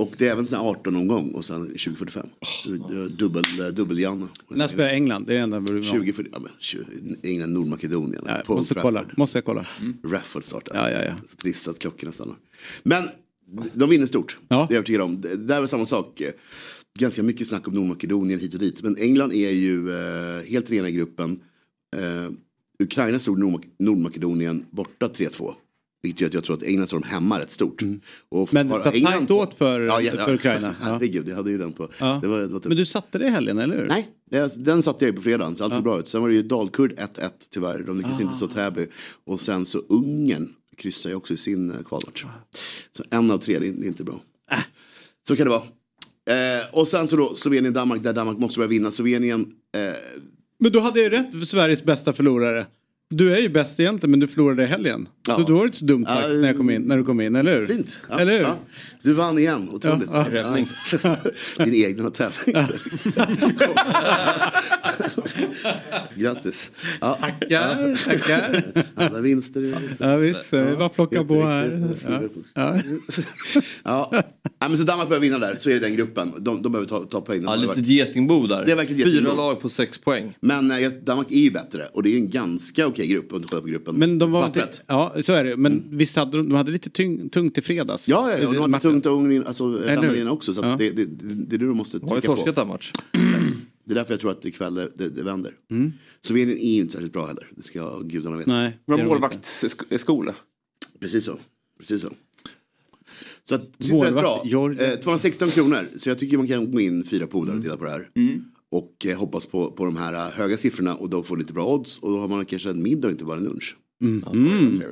[0.00, 2.26] Och det är även sån här 18 omgång och sen 2045.
[2.42, 4.26] Så det är dubbel, eh, dubbel-Janne.
[4.48, 5.26] När spelar England?
[5.26, 5.92] Det är det enda vi vill ha.
[5.92, 6.84] 20 för, ja, men, 20,
[7.22, 8.22] England, Nordmakedonien.
[8.26, 9.04] Ja, måste kolla.
[9.16, 9.66] Måste jag kolla.
[10.04, 10.74] Rafford startar.
[10.74, 11.14] Ja, ja, ja.
[11.30, 12.36] Så trist att klockorna stannar.
[12.82, 13.08] Men
[13.72, 14.38] de vinner stort.
[14.48, 14.56] Ja.
[14.56, 15.20] Det är jag övertygad om.
[15.20, 16.22] Det där var samma sak.
[16.98, 18.82] Ganska mycket snack om Nordmakedonien hit och dit.
[18.82, 21.40] Men England är ju eh, helt rena i gruppen.
[21.96, 22.30] Eh,
[22.82, 25.52] Ukraina Nordmak- Nordmakedonien borta 3-2.
[26.02, 27.82] Vilket gör att jag tror att England slår dem hemma rätt stort.
[28.28, 30.74] Och Men det satt England tajt åt för- för Ukraina.
[30.80, 30.86] Ja.
[30.92, 31.88] Herregud, jag hade ju den på.
[31.98, 32.18] Ja.
[32.22, 32.68] Det var, det var tufft.
[32.68, 33.86] Men du satte det i helgen, eller hur?
[33.88, 34.08] Nej,
[34.56, 36.08] den satte jag ju på fredagen så allt såg bra ut.
[36.08, 37.78] Sen var det ju Dalkurd 1-1 tyvärr.
[37.78, 38.38] De lyckades inte Ah.
[38.38, 38.86] slå Täby.
[39.24, 42.24] Och sen så Ungern kryssar ju också i sin eh, kvalmatch.
[42.96, 44.20] Så en av tre, det är, inte bra.
[45.28, 45.62] Så kan det vara.
[46.30, 48.90] Eh, och sen så då Slovenien-Danmark, där Danmark måste börja vinna.
[48.90, 49.40] Slovenien,
[49.76, 49.94] eh,
[50.58, 52.66] Men då hade jag ju rätt, Sveriges bästa förlorare.
[53.10, 55.08] Du är ju bäst egentligen men du förlorade i helgen.
[55.28, 55.36] Ja.
[55.36, 57.04] Så då var det inte så dumt sagt Ja, när, jag kom in, när du
[57.04, 57.66] kom in, eller hur?
[57.66, 57.96] fint.
[58.10, 58.40] Ja, eller hur?
[58.40, 58.56] ja.
[59.02, 60.08] Du vann igen, otroligt.
[60.12, 60.42] Ja, ja.
[60.42, 60.68] Räddning.
[61.64, 62.56] Din egna tävling.
[66.16, 66.70] Grattis.
[67.00, 67.18] Ja.
[67.20, 68.62] Tackar, tackar.
[68.94, 69.74] Alla vinster.
[69.98, 71.94] Ja visst, det är bara plocka på här.
[72.08, 72.22] Ja.
[72.54, 72.80] Ja.
[73.84, 74.22] Ja.
[74.62, 76.32] Ja, men så Danmark behöver vinna där, så är det den gruppen.
[76.38, 77.42] De, de behöver ta, ta poäng.
[77.42, 78.64] Ja, lite getingbo där.
[78.66, 79.36] Det är verkligen Fyra getingbo.
[79.36, 80.36] lag på sex poäng.
[80.40, 83.48] Men eh, Danmark är ju bättre och det är en ganska okej grupp om du
[83.48, 83.94] kollar på gruppen.
[83.96, 86.90] Men de var inte, ja så är det Men visst hade de, de hade lite
[86.90, 88.08] tyng, tungt i fredags.
[88.08, 88.90] Ja, ja, ja, de har Matchen.
[88.90, 90.54] tungt och Ungern, alltså också.
[90.54, 90.76] Så att Ja.
[90.76, 92.60] det, det, det är det du måste De har ju trycka torskat på.
[92.60, 92.92] den match.
[93.84, 95.54] Det är därför jag tror att ikväll det, det, det vänder.
[95.70, 95.92] Mm.
[96.20, 97.50] Slovenien är ju inte särskilt bra heller.
[97.56, 98.52] Det ska gudarna veta.
[98.52, 98.78] Nej.
[98.86, 100.34] Bra målvaktsskola.
[101.00, 101.36] Precis så.
[101.78, 102.08] Precis så.
[103.44, 104.42] Så att det sitter rätt Målvakt, bra.
[104.44, 104.92] Georgia.
[104.92, 105.78] Eh, 216 kronor.
[105.96, 108.10] Så jag tycker man kan gå in fyra polare och dela på det här.
[108.70, 111.66] Och eh, hoppas på, på de här eh, höga siffrorna och då får lite bra
[111.74, 111.98] odds.
[111.98, 113.76] Och då har man kanske en middag och inte bara en lunch.
[114.00, 114.82] Mm.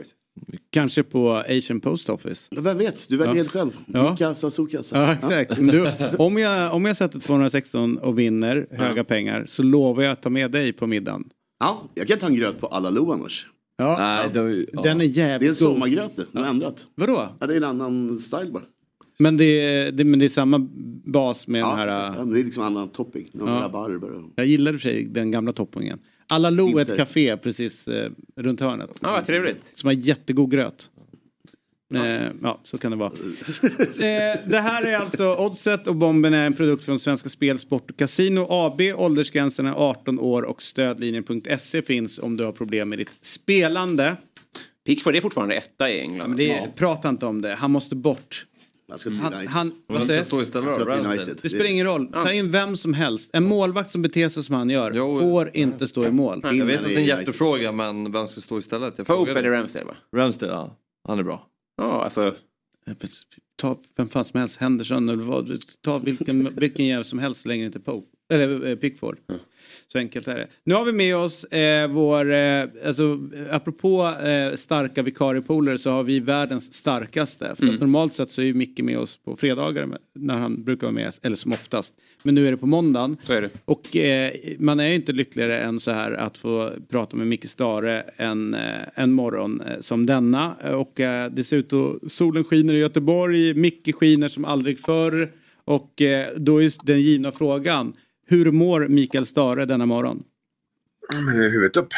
[0.70, 2.48] Kanske på Asian Post Office.
[2.50, 3.36] Ja, Vem vet, du väljer Ja.
[3.36, 3.70] helt själv.
[3.86, 4.16] Ja.
[4.16, 4.98] Kassa, solkassa.
[4.98, 5.56] Ja exakt.
[5.56, 10.22] Du, om, jag, om jag sätter 216 och vinner höga pengar så lovar jag att
[10.22, 11.24] ta med dig på middagen.
[11.61, 13.46] Ja, jag kan ta en gröt på alla lo annars.
[13.76, 14.32] Ja, Nej, ja.
[14.32, 15.56] den är Det är en jävligt god.
[15.56, 16.86] sommargröt det, de har ändrat.
[16.94, 17.28] Vadå?
[17.40, 18.62] Ja, det är en annan style bara.
[19.18, 20.68] Men det, är, det, men det är samma
[21.04, 22.14] bas med Ja, den här...
[22.18, 23.28] ja, det är liksom annan topping.
[23.32, 23.44] Ja.
[23.46, 24.11] rabarber.
[24.11, 25.98] och- Jag gillar i och för sig den gamla toppingen.
[26.33, 28.91] Alla Lo är ett café precis eh, runt hörnet.
[29.01, 29.72] Ja, vad trevligt.
[29.74, 30.91] Som har jättegod gröt.
[31.95, 33.12] Eh, ja, så kan det vara.
[33.12, 37.91] eh, det här är alltså Oddset och Bomben är en produkt från Svenska Spel, Sport
[37.91, 38.81] och Casino AB.
[38.97, 44.16] Åldersgränsen är 18 år och stödlinjen.se finns om du har problem med ditt spelande.
[44.87, 46.29] Pickford är fortfarande etta i England.
[46.29, 48.47] Men det, Prata inte om det, han måste bort.
[48.91, 49.51] Jag ska till Han, United.
[49.51, 51.07] han, vad säger ska stå istället Jag ska till.
[51.07, 51.39] United.
[51.43, 52.12] Det spelar ingen roll.
[52.12, 53.30] Ta in vem som helst.
[53.32, 55.20] En målvakt som beter sig som han gör Jo.
[55.20, 56.41] får inte stå i mål.
[56.45, 57.05] Jag vet att det är en United.
[57.07, 58.95] hjärtefråga men vem ska stå istället?
[58.97, 59.39] Jag Pope frågade.
[59.41, 59.95] eller Ramsdale va?
[60.16, 60.76] Ramsdale, ja.
[61.09, 61.47] Han är bra.
[61.76, 62.34] Ja, alltså.
[63.57, 65.62] Ta vem fan som helst, Henderson eller vad.
[65.80, 68.07] Ta vilken, vilken jävel som helst så länge det inte är Pope.
[68.32, 69.16] Eller eh, Pickford.
[69.93, 70.47] Så enkelt är det.
[70.64, 75.91] Nu har vi med oss eh, vår, eh, alltså eh, apropå eh, starka vikariepooler så
[75.91, 77.55] har vi världens starkaste.
[77.57, 80.86] För att normalt sett så är ju Micke med oss på fredagar när han brukar
[80.86, 81.95] vara med, eller som oftast.
[82.22, 83.16] Men nu är det på måndagen.
[83.22, 83.51] Så är det.
[83.64, 87.49] Och eh, man är ju inte lyckligare än så här att få prata med Micke
[87.49, 88.61] Stare en, eh,
[88.95, 90.55] en morgon eh, som denna.
[90.55, 95.32] Och eh, det ser ut att solen skiner i Göteborg, Micke skiner som aldrig förr.
[95.64, 96.03] Och
[96.36, 97.93] då är den givna frågan,
[98.29, 100.22] hur mår Mikael Stare denna morgon?
[101.14, 101.89] Men huvudet upp.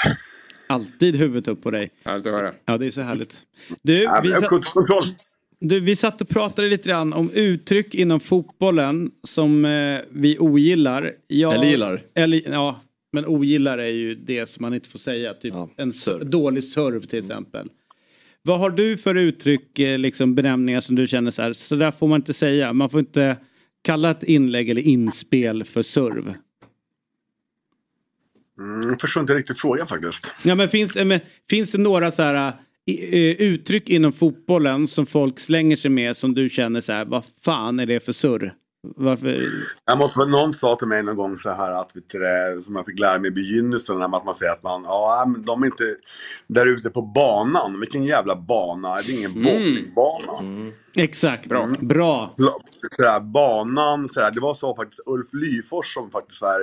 [0.67, 1.91] Alltid huvudet upp på dig.
[2.05, 2.53] Härligt att höra.
[2.65, 3.37] Ja, det är så härligt.
[3.83, 5.05] Du, Ja, vi, Kontroll.
[5.61, 11.13] du, vi satt och pratade lite grann om uttryck inom fotbollen som eh, vi ogillar.
[11.27, 12.03] Jag, Eller gillar.
[12.15, 12.81] Eller, ja,
[13.13, 15.35] men ogillar är ju det som man inte får säga.
[15.35, 16.31] Typ Ja, en serv.
[16.31, 17.69] dålig serv till exempel.
[18.43, 21.91] Vad har du för uttryck, eh, liksom benämningar som du känner så här, så där
[21.91, 22.73] får man inte säga.
[22.73, 23.37] Man får inte
[23.83, 26.35] kalla ett inlägg eller inspel för serv.
[28.59, 30.27] Mm, jag förstår inte riktigt frågan faktiskt.
[30.45, 31.21] Ja, men finns, eh, men,
[31.51, 32.53] finns det några så här,
[32.87, 37.05] i- eh, uttryck inom fotbollen som folk slänger sig med som du känner så här,
[37.05, 38.55] vad fan är det för surr?
[38.83, 39.51] Varför?
[39.85, 42.87] Jag måste, någon sa till mig någon gång så här att, vet du, som jag
[42.87, 45.97] fick lära mig i begynnelsen, att man säger att man, ja men de är inte
[46.47, 47.81] där ute på banan.
[47.81, 50.73] Vilken jävla bana, det är ingen bowlingbana.
[50.97, 51.69] Exakt, bra.
[51.81, 52.35] bra.
[52.91, 56.61] Sådär, banan, sådär, det var så faktiskt Ulf Lyfors som faktiskt är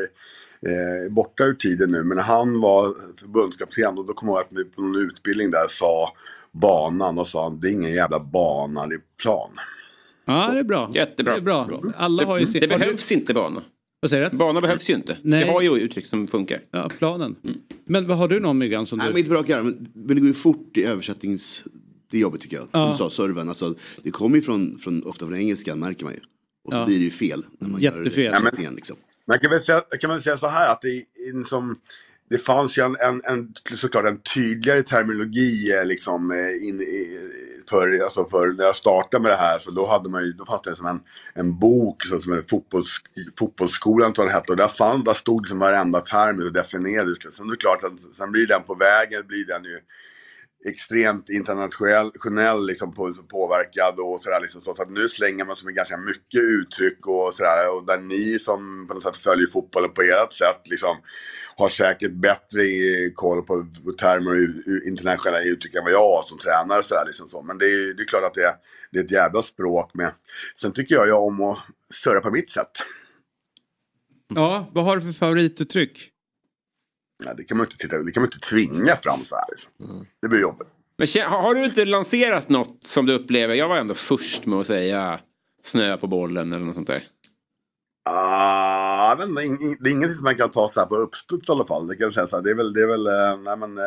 [0.61, 2.03] eh, borta ur tiden nu.
[2.03, 5.51] Men när han var förbundskapten, och då kommer jag ihåg att vi på någon utbildning
[5.51, 6.13] där sa
[6.51, 9.51] banan och sa det är ingen jävla bana, det är plan.
[10.27, 10.91] Ja, det är bra.
[10.93, 11.33] Jättebra.
[11.33, 11.69] Det är bra.
[11.95, 12.61] Alla har ju Det, sin...
[12.61, 13.63] det behövs inte bana.
[13.99, 14.37] Vad säger du?
[14.37, 15.17] Bana behövs ju inte.
[15.21, 15.43] Nej.
[15.43, 16.59] Vi har ju uttryck som funkar.
[16.71, 17.35] Ja, planen.
[17.85, 19.19] Men vad har du någon Myggan som Nej, men du...
[19.19, 21.63] inte bra karriär, men, men det går ju fort i översättnings...
[22.11, 22.63] Det är jobbigt tycker jag.
[22.71, 22.87] Som Ja.
[22.91, 23.49] du sa, serven.
[23.49, 26.19] Alltså, det kommer ju från, från, ofta från engelskan märker man ju.
[26.65, 26.85] Och så Ja.
[26.85, 27.45] blir det ju fel.
[27.59, 28.23] När man Jättefel.
[28.23, 28.97] Gör Ja, men- liksom.
[29.27, 31.03] Man kan väl säga, kan säga så här att det, är
[31.35, 31.75] en som,
[32.29, 37.29] det fanns ju en, en, en, såklart en tydligare terminologi eh, liksom, eh, in, i-
[37.69, 40.45] för, alltså för när jag startade med det här så då hade man ju, då
[40.45, 40.99] fanns det som en,
[41.33, 42.97] en bok så, som en fotbolls,
[43.39, 47.35] fotbollsskolan tror jag den hette och där, fann, där stod liksom varenda term och definierades.
[47.35, 49.79] Sen det är klart att sen blir den på vägen, blir den ju
[50.65, 54.41] extremt internationell liksom, på, så påverkad och sådär.
[54.41, 57.75] Liksom, så, så att nu slänger man sig med ganska mycket uttryck och sådär.
[57.75, 60.97] Och där ni som på något sätt följer fotbollen på ert sätt liksom
[61.57, 62.61] har säkert bättre
[63.15, 66.83] koll på, på termer och internationella uttryck än vad jag har som tränare.
[66.83, 67.41] Sådär, liksom så.
[67.41, 68.55] Men det är, det är klart att det är,
[68.91, 70.11] det är ett jävla språk med.
[70.61, 71.57] Sen tycker jag ju om att
[71.93, 72.71] surra på mitt sätt.
[74.35, 76.11] Ja, vad har du för favorituttryck?
[77.25, 79.45] Ja, det kan man inte, titta, det kan man inte tvinga fram så här.
[79.49, 80.05] Liksom.
[80.21, 80.67] Det blir jobbigt.
[80.97, 83.55] Men har du inte lanserat något som du upplever?
[83.55, 85.19] Jag var ändå först med att säga
[85.63, 87.03] snö på bollen eller något sånt där.
[88.09, 88.56] Ah,
[89.09, 91.65] jag ing- det är ingenting som man kan ta så här på uppstuds i alla
[91.65, 91.87] fall.
[91.87, 92.43] Det, kan jag säga så här.
[92.43, 93.83] det är väl, det är väl, eh, nej men, eh,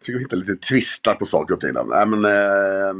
[0.00, 1.70] försöker hitta lite twistar på saker och ting.
[1.86, 2.94] Nej men, eh,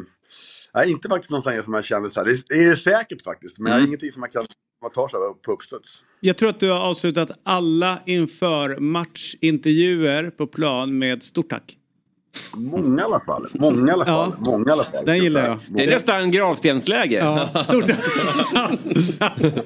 [0.75, 2.25] nej, inte faktiskt någonting som jag känner så här.
[2.25, 3.87] Det är, det är säkert faktiskt, men Mm.
[3.87, 4.43] ingenting som man kan
[4.83, 6.03] man tar så här på uppstuds.
[6.21, 11.77] Jag tror att du har avslutat alla inför matchintervjuer på plan med stort tack.
[12.57, 13.47] Många i alla fall.
[13.55, 14.33] Många i alla fall.
[14.39, 15.05] Många i alla fall.
[15.05, 15.59] Den gillar jag.
[15.69, 17.17] Det är nästan gravstensläge.
[17.19, 17.49] Ja.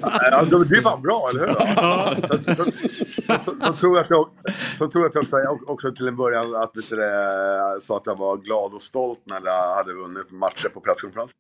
[0.01, 1.55] Ja, det fan bra, eller hur?
[2.29, 4.29] Så, så, så, så, så tror jag att jag,
[4.79, 5.15] så tror jag att
[5.45, 8.75] jag också, också till en början att vet du, det, sa att jag var glad
[8.75, 11.37] och stolt när jag hade vunnit matcher på presskonferensen.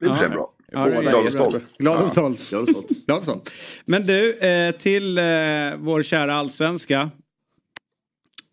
[0.00, 0.52] Det är sig bra.
[0.72, 1.48] Ja, det är glad och jättebra.
[1.50, 1.64] stolt.
[1.78, 2.50] Glad och Ja, stolt.
[2.50, 3.06] glad och stolt.
[3.06, 3.50] Glad och stolt.
[3.84, 5.24] Men du, eh, till eh,
[5.78, 7.10] vår kära allsvenska.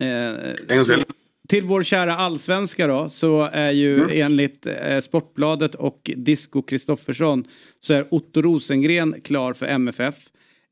[0.00, 1.04] Eh, En gång till.
[1.48, 4.08] Till vår kära allsvenska då så är ju Mm.
[4.12, 7.44] enligt eh, Sportbladet och Disco Kristoffersson
[7.80, 10.14] så är Otto Rosengren klar för MFF.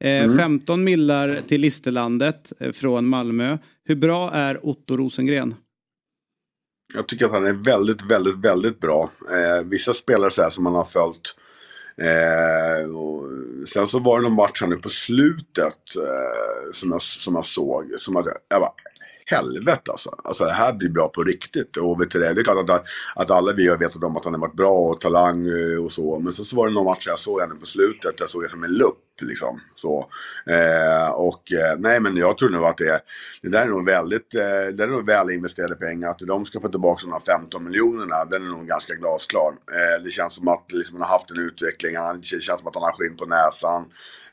[0.00, 0.38] Eh, Mm.
[0.38, 3.58] 15 millar till Listerlandet eh, från Malmö.
[3.84, 5.54] Hur bra är Otto Rosengren?
[6.94, 9.10] Jag tycker att han är väldigt, väldigt, väldigt bra.
[9.30, 11.36] Eh, vissa spelare så här som man har följt.
[11.96, 12.90] Eh,
[13.68, 17.44] sen så var det någon match här nu på slutet eh, som, jag, som jag
[17.44, 17.90] såg.
[17.98, 18.72] Som att jag bara,
[19.32, 20.10] helvete alltså.
[20.24, 21.76] Alltså det här blir bra på riktigt.
[21.76, 24.24] Och vet du det, det är klart att, att alla vi har vetat om att
[24.24, 26.18] han har varit bra och talang eh, och så.
[26.18, 28.20] Men så, så var det någon match jag såg henne på slutet.
[28.20, 29.60] Jag såg det som en lupp liksom.
[29.76, 30.08] Så.
[30.46, 33.00] Eh, och eh, nej men jag tror nog att det,
[33.42, 36.10] det där är nog väldigt, eh, det är nog väl investerade pengar.
[36.10, 39.52] Att de ska få tillbaka de här 15 miljonerna, den är nog ganska glasklar.
[39.72, 42.74] Eh, det känns som att liksom, han har haft en utveckling, det känns som att
[42.74, 43.84] han har skinn på näsan.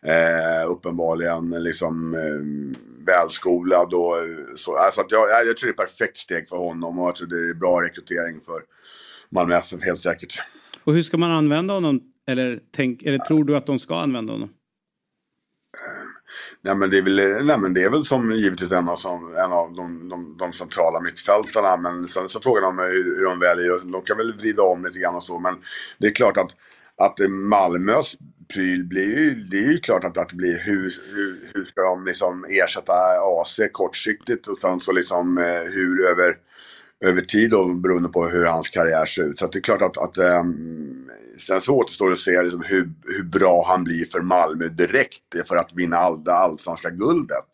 [0.02, 2.76] Eh, uppenbarligen liksom eh,
[3.06, 4.78] välskolad och eh, så.
[4.78, 7.16] Alltså att jag, jag, jag tror det är ett perfekt steg för honom och jag
[7.16, 8.62] tror det är bra rekrytering för
[9.30, 10.42] Malmö FF helt säkert.
[10.84, 12.02] Och hur ska man använda honom?
[12.28, 14.50] Eller, tänk, eller tror du att de ska använda honom?
[16.62, 19.36] Nej men det är väl, nej, men det är väl som givetvis en av, som,
[19.36, 21.78] en av de, de, de centrala mittfältarna.
[21.78, 23.92] Men sen så frågar de hur, hur de väljer.
[23.92, 25.40] De kan väl vrida om lite grann och så.
[25.40, 25.56] Men
[25.98, 26.56] det är klart att,
[26.98, 28.16] att Malmös
[28.54, 31.82] pryl blir ju, det är ju klart att, att det blir hur, hur, hur ska
[31.82, 32.94] de liksom ersätta
[33.42, 36.38] AC kortsiktigt och sen så liksom eh, hur över
[37.06, 39.40] över tid då, beroende på hur hans karriär ser ut.
[39.40, 42.64] Så att det är klart att, att um, sen så återstår det att se liksom
[42.66, 47.50] hur, hur bra han blir för Malmö direkt för att vinna all, det allsvenska guldet.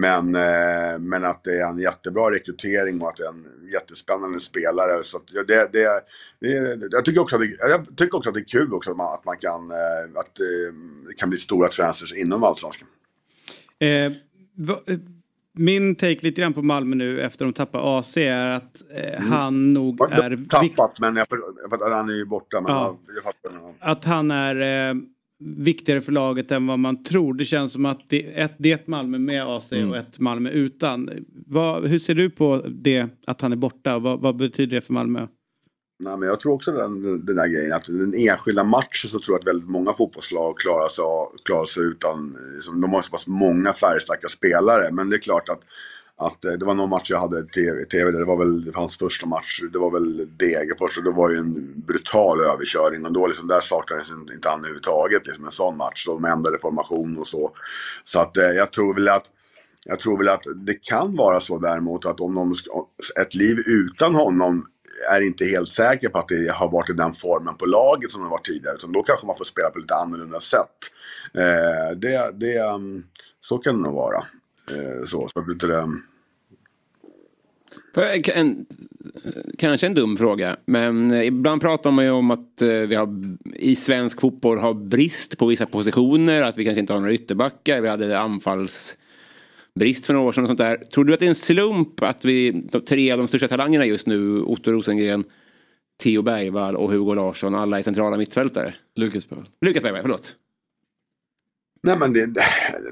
[0.00, 4.40] Men, eh, men att det är en jättebra rekrytering och att det är en jättespännande
[4.40, 5.02] spelare.
[5.02, 8.44] Så det, det, det, jag, tycker också att det, jag tycker också att det är
[8.44, 10.74] kul också att man, att man kan, eh, att eh,
[11.08, 12.88] det kan bli stora transfers inom allsvenskan.
[13.78, 14.12] Eh,
[14.54, 14.98] va- eh,
[15.52, 19.72] min take lite grann på Malmö nu efter de tappar AC är att eh, han
[19.72, 21.26] nog är Tappat, men jag,
[21.70, 22.60] jag, han är ju borta.
[22.60, 22.98] Men Ja.
[23.06, 23.50] jag, jag fattar.
[23.60, 24.94] men- att han är eh,
[25.40, 27.34] viktigare för laget än vad man tror.
[27.34, 29.90] Det känns som att det, ett, det är ett Malmö med AC Mm.
[29.90, 31.10] och ett Malmö utan.
[31.46, 33.98] Vad, hur ser du på det att han är borta?
[33.98, 35.26] Vad, vad betyder det för Malmö?
[36.00, 39.34] Nej, men jag tror också den, den där grejen att den enskilda matchen så tror
[39.34, 41.04] jag att väldigt många fotbollslag klarar sig,
[41.44, 44.88] klarar sig utan, liksom, de har så pass många färgstarka spelare.
[44.92, 45.60] Men det är klart att,
[46.18, 48.64] att eh, det var någon match jag hade i TV, TV där det var väl
[48.64, 53.06] det fanns första match, det var väl Degerfors och det var ju en brutal överkörning
[53.06, 56.04] och då liksom, där saknades inte han överhuvudtaget liksom en sån match.
[56.04, 57.50] Så de ändrade formation och så.
[58.04, 59.24] Så att eh, jag tror väl att
[59.84, 62.54] jag tror väl att det kan vara så däremot att om de
[63.20, 64.66] ett liv utan honom
[65.10, 68.20] är inte helt säker på att det har varit i den formen på laget som
[68.20, 68.76] det har varit tidigare.
[68.76, 70.78] Utan då kanske man får spela på lite annorlunda sätt.
[71.34, 73.02] Eh, det, det, mm,
[73.40, 74.18] så kan det nog vara.
[74.70, 75.88] Eh, så, så att inte det,
[78.34, 78.66] en,
[79.58, 83.08] kanske en dum fråga, men ibland pratar man ju om att eh, vi har
[83.54, 87.80] i svensk fotboll har brist på vissa positioner, att vi kanske inte har några ytterbackar,
[87.80, 90.76] vi hade anfallsbrist för några år sedan och sånt där.
[90.76, 93.86] Tror du att det är en slump att vi, de tre av de största talangerna
[93.86, 95.24] just nu, Otto Rosengren,
[96.02, 98.74] Theo Bergvall och Hugo Larsson, alla är centrala mittfältare?
[98.96, 99.48] Lukas Bergvall.
[99.60, 100.34] Lukas Bergvall, förlåt.
[101.82, 102.34] Nej men det,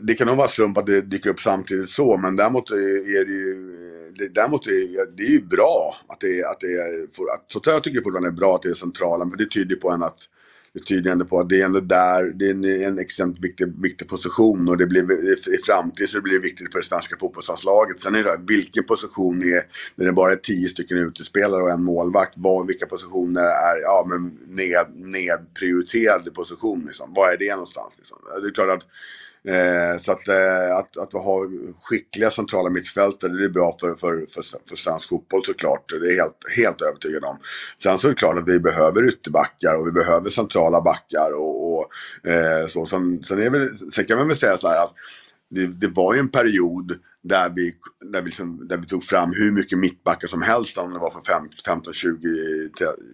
[0.02, 3.32] det kan nog vara slump att det dyker upp samtidigt så men däremot är det
[3.32, 3.76] ju
[4.18, 7.02] det, däremot är det, är ju bra att det, att det är,
[7.34, 9.76] att, så jag tycker fortfarande det är bra att det är centrala, för det tyder
[9.76, 10.28] på en att
[10.76, 13.82] det tyder ändå på att det är ändå där, det är en, en extremt viktig,
[13.82, 17.16] viktig position och det blir i, i framtiden så blir det viktigt för det svenska
[17.20, 18.00] fotbollslandslaget.
[18.00, 19.62] Sen är det vilken position är,
[19.94, 24.06] när det bara är tio stycken utespelare och en målvakt, vad, vilka positioner är ja,
[24.08, 27.12] men ned, nedprioriterade position liksom.
[27.14, 28.18] Vad är det någonstans liksom?
[28.42, 28.88] Det är klart att
[29.49, 31.40] Eh, så att, eh, att, att ha
[31.82, 35.88] skickliga centrala mittfältare det är bra för, för, för, för svensk fotboll såklart.
[35.88, 37.38] Det är jag helt, helt övertygad om.
[37.82, 41.74] Sen så är det klart att vi behöver ytterbackar och vi behöver centrala backar och,
[41.74, 41.90] och
[42.30, 42.86] eh, så.
[42.86, 44.94] Sen, sen, är väl, sen kan man väl säga så här att
[45.51, 46.92] det, det var ju en period
[47.28, 47.74] där vi,
[48.12, 51.10] där, vi liksom, där vi tog fram hur mycket mittbackar som helst om det var
[51.10, 51.22] för
[51.66, 52.18] 15, 20,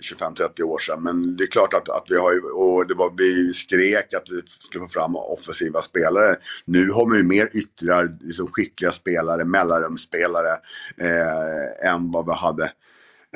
[0.00, 1.02] 25, 30 år sedan.
[1.02, 4.30] Men det är klart att, att vi har ju, och det var, vi skrek att
[4.30, 6.36] vi skulle få fram offensiva spelare.
[6.64, 10.52] Nu har vi ju mer yttrar, liksom skickliga spelare, mellanrumsspelare
[10.96, 12.72] eh, än vad vi hade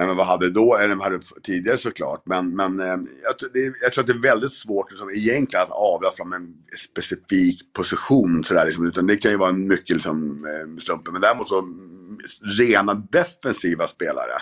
[0.01, 2.23] än vad vi hade då, eller vi hade tidigare såklart.
[2.27, 5.63] Men, men eh, jag, tror- det, jag tror att det är väldigt svårt liksom, egentligen
[5.63, 8.45] att avla fram en specifik position.
[8.45, 11.13] Sådär, liksom, utan det kan ju vara en mycket liksom, eh, slumpen.
[11.13, 12.19] Men däremot så mm,
[12.59, 14.37] rena defensiva spelare.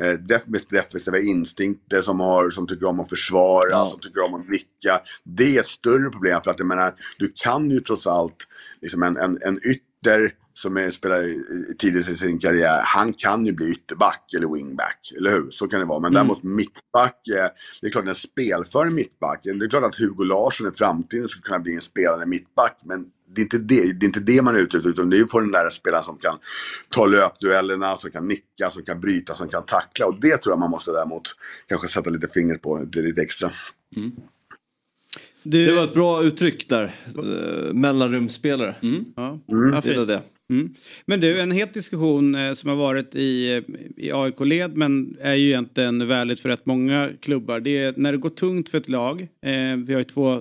[0.00, 4.48] Eh, def, defensiva instinkter som, har, som tycker om att försvara, som tycker om att
[4.48, 5.00] nicka.
[5.24, 8.36] Det är ett större problem för att jag menar, du kan ju trots allt,
[8.82, 11.34] liksom en, en, en ytter som är, spelar
[11.74, 15.50] tidigt i sin karriär, han kan ju bli ytterback eller wingback, eller hur?
[15.50, 16.00] Så kan det vara.
[16.00, 16.14] Men Mm.
[16.14, 17.46] däremot mittback, eh,
[17.80, 21.42] det är klart en spelför mittback, det är klart att Hugo Larsson i framtiden skulle
[21.42, 24.56] kunna bli en spelande mittback, men det är inte det, det, är inte det man
[24.56, 26.38] är ute efter, utan det är ju för den där spelaren som kan
[26.90, 30.06] ta löpduellerna, som kan nicka, som kan bryta, som kan tackla.
[30.06, 31.22] Och det tror jag man måste däremot
[31.68, 33.50] kanske sätta lite fingret på, det är lite extra.
[35.42, 36.94] Det var ett bra uttryck där.
[37.18, 38.76] Uh, mellanrumsspelare.
[38.80, 38.88] Ja.
[38.88, 39.40] Mm.
[39.72, 40.08] Ja, är fint.
[40.08, 40.22] det.
[40.50, 40.74] Mm.
[41.06, 43.62] Men du, en het diskussion eh, som har varit i,
[43.96, 47.60] i AIK-led men är ju egentligen väldigt för rätt många klubbar.
[47.60, 49.22] Det är när det går tungt för ett lag.
[49.22, 50.40] Eh, vi har ju två eh,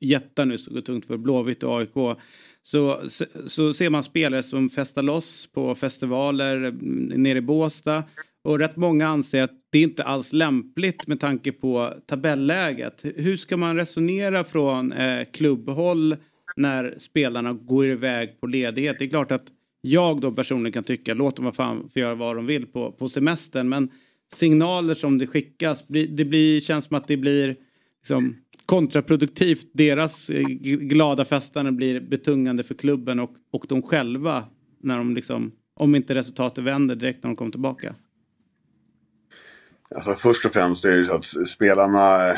[0.00, 2.18] jättar nu som går tungt för Blåvitt och AIK.
[2.62, 8.04] Så, så, så ser man spelare som festar loss på festivaler mm, nere i Båstad.
[8.44, 13.00] Och rätt många anser att det inte alls lämpligt med tanke på tabelläget.
[13.02, 16.16] Hur ska man resonera från eh, klubbhåll
[16.58, 18.96] när spelarna går iväg på ledighet?
[18.98, 19.46] Det är klart att
[19.80, 22.92] jag då personligen kan tycka låt dem vad fan få göra vad de vill på,
[22.92, 23.68] på semestern.
[23.68, 23.90] Men
[24.34, 27.56] signaler som det skickas, det blir, känns som att det blir
[28.00, 28.36] liksom,
[28.66, 29.66] kontraproduktivt.
[29.72, 34.44] Deras eh, glada festande blir betungande för klubben och, och de själva
[34.80, 37.94] när de liksom, om inte resultatet vänder direkt när de kommer tillbaka.
[39.94, 42.36] Alltså först och främst är det så att spelarna, eh,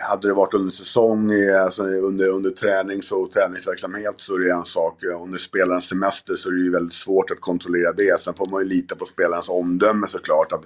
[0.00, 4.52] hade det varit under säsong, eh, alltså under, under tränings och träningsverksamhet så är det
[4.52, 5.04] en sak.
[5.04, 8.20] Under spelarens semester så är det ju väldigt svårt att kontrollera det.
[8.20, 10.52] Sen får man ju lita på spelarens omdöme såklart.
[10.52, 10.64] Att,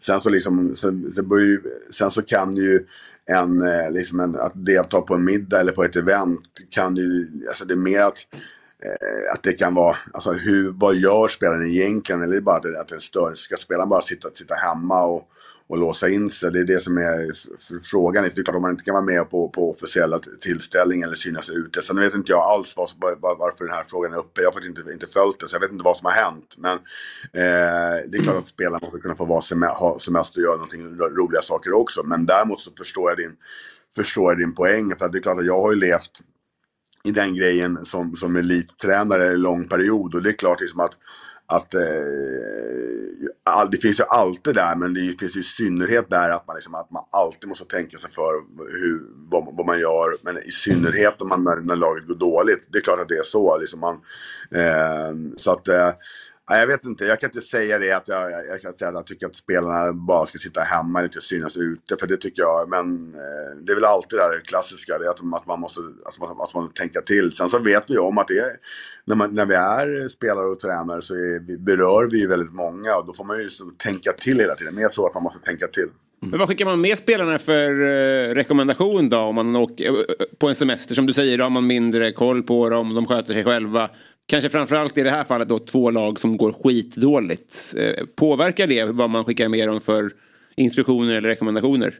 [0.00, 1.62] sen, så liksom, sen, ju,
[1.92, 2.86] sen så kan ju
[3.26, 7.28] en, eh, liksom en, att delta på en middag eller på ett event kan ju,
[7.48, 8.26] alltså det är mer att
[8.86, 12.22] Eh, att det kan vara, alltså hur, vad gör spelaren egentligen?
[12.22, 13.34] Eller är det bara det att det stör?
[13.34, 15.28] Ska spelaren bara sitta, sitta hemma och,
[15.68, 16.50] och låsa in sig?
[16.52, 17.32] Det är det som är
[17.84, 18.24] frågan.
[18.24, 21.50] Det är klart om man inte kan vara med på, på officiella tillställningar eller synas
[21.50, 21.82] ute.
[21.82, 22.88] Sen vet inte jag alls var,
[23.20, 24.40] var, varför den här frågan är uppe.
[24.40, 26.54] Jag har faktiskt inte, inte följt det, så jag vet inte vad som har hänt.
[26.58, 26.76] Men
[27.32, 30.56] eh, det är klart att spelarna måste kunna få vara sem- ha semester och göra
[30.56, 32.02] någonting roliga saker också.
[32.02, 33.36] Men däremot så förstår jag din,
[33.94, 34.94] förstår jag din poäng.
[34.98, 36.20] För att det är klart att jag har ju levt
[37.06, 40.14] i den grejen som, som elittränare en lång period.
[40.14, 40.92] Och det är klart liksom att,
[41.46, 41.80] att eh,
[43.44, 46.56] all, det finns ju alltid där, men det finns ju i synnerhet där att man,
[46.56, 48.32] liksom, att man alltid måste tänka sig för
[48.80, 50.16] hur, vad, vad man gör.
[50.22, 52.66] Men i synnerhet om man, när, när laget går dåligt.
[52.72, 53.58] Det är klart att det är så.
[53.58, 54.00] Liksom man,
[54.50, 55.92] eh, så att eh,
[56.48, 58.88] Ja, jag vet inte, jag kan inte säga det att jag, jag, jag kan säga
[58.88, 61.96] att jag tycker att spelarna bara ska sitta hemma och inte synas ute.
[62.00, 65.10] För det tycker jag, men eh, det är väl alltid det här klassiska, det är
[65.10, 67.32] att, att man måste att man, att man tänka till.
[67.32, 68.56] Sen så vet vi om att det är,
[69.04, 72.54] när, man, när vi är spelare och tränare så är, vi, berör vi ju väldigt
[72.54, 74.74] många och då får man ju så tänka till hela tiden.
[74.74, 75.88] Mer så att man måste tänka till.
[76.22, 76.30] Mm.
[76.30, 80.26] Men vad skickar man med spelarna för eh, rekommendation då om man åker eh, eh,
[80.38, 80.94] på en semester?
[80.94, 83.90] Som du säger, då har man mindre koll på dem, de sköter sig själva.
[84.28, 87.74] Kanske framförallt i det här fallet då två lag som går skitdåligt.
[87.76, 90.10] Eh, påverkar det vad man skickar med dem för
[90.56, 91.98] instruktioner eller rekommendationer?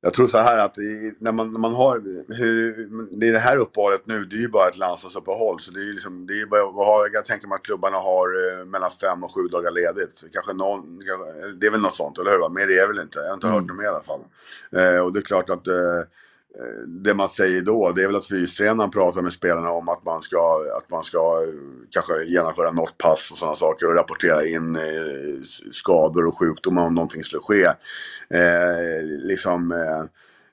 [0.00, 1.96] Jag tror så här att i, när, man, när man har,
[2.28, 2.88] hur,
[3.20, 5.60] det är det här uppehållet nu, det är ju bara ett landslagsuppehåll.
[5.60, 8.64] Så det är ju liksom, det är bara, jag tänker mig att klubbarna har eh,
[8.64, 10.24] mellan fem och sju dagar ledigt.
[10.32, 10.98] Kanske någon,
[11.60, 12.48] det är väl något sånt, eller hur?
[12.48, 14.20] Mer är det väl inte, jag har inte hört något mer i alla fall.
[14.72, 16.00] Eh, och det är klart att eh,
[16.60, 20.04] Eh, det man säger då, det är väl att fystränaren pratar med spelarna om att
[20.04, 24.46] man ska, att man ska eh, kanske genomföra något pass och sådana saker och rapportera
[24.46, 24.82] in eh,
[25.72, 27.64] skador och sjukdomar om någonting skulle ske.
[28.38, 30.04] Eh, liksom, eh,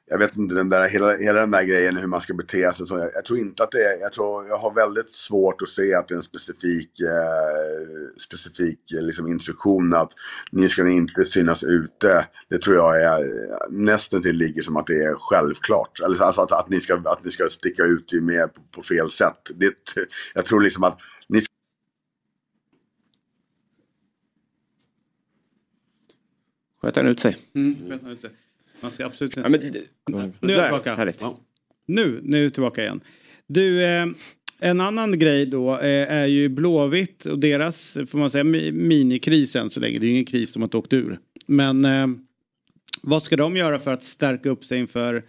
[0.06, 2.88] jag vet inte, den där, hela, hela den där grejen hur man ska bete sig.
[2.88, 5.70] Så jag, jag tror inte att det är, jag tror, jag har väldigt svårt att
[5.70, 10.12] se att det är en specifik, eh, specifik eh, liksom instruktion att
[10.51, 12.28] ni ska inte synas ute.
[12.49, 13.30] Det tror jag är
[13.70, 15.99] nästan till ligger som att det är självklart.
[16.04, 19.49] Alltså att, att, ni, ska, att ni ska sticka ut med på, på fel sätt.
[19.56, 19.74] Det,
[20.34, 21.41] jag tror liksom att ni
[26.82, 27.38] Sköt han ut sig?
[27.56, 28.32] Mm, sköt han ut sig.
[28.84, 30.95] Man ska absolut Ja, men, Nu är jag tillbaka.
[30.95, 31.25] Härligt.
[31.86, 33.01] Nu, nu jag tillbaka igen.
[33.47, 34.05] Du, eh,
[34.59, 39.55] en annan grej då eh, är ju Blåvitt och deras, får man säga, mi- minikris
[39.55, 39.99] än så länge.
[39.99, 41.19] Det är ju ingen kris, de har inte åkt ur.
[41.47, 42.07] Men eh,
[43.01, 45.23] vad ska de göra för att stärka upp sig inför,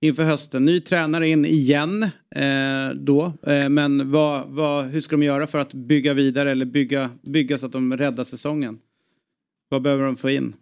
[0.00, 0.64] inför hösten?
[0.64, 2.02] Ny tränare in igen
[2.36, 3.32] eh, då.
[3.46, 7.58] Eh, men vad, vad, hur ska de göra för att bygga vidare eller bygga, bygga
[7.58, 8.78] så att de räddar säsongen?
[9.68, 10.54] Vad behöver de få in?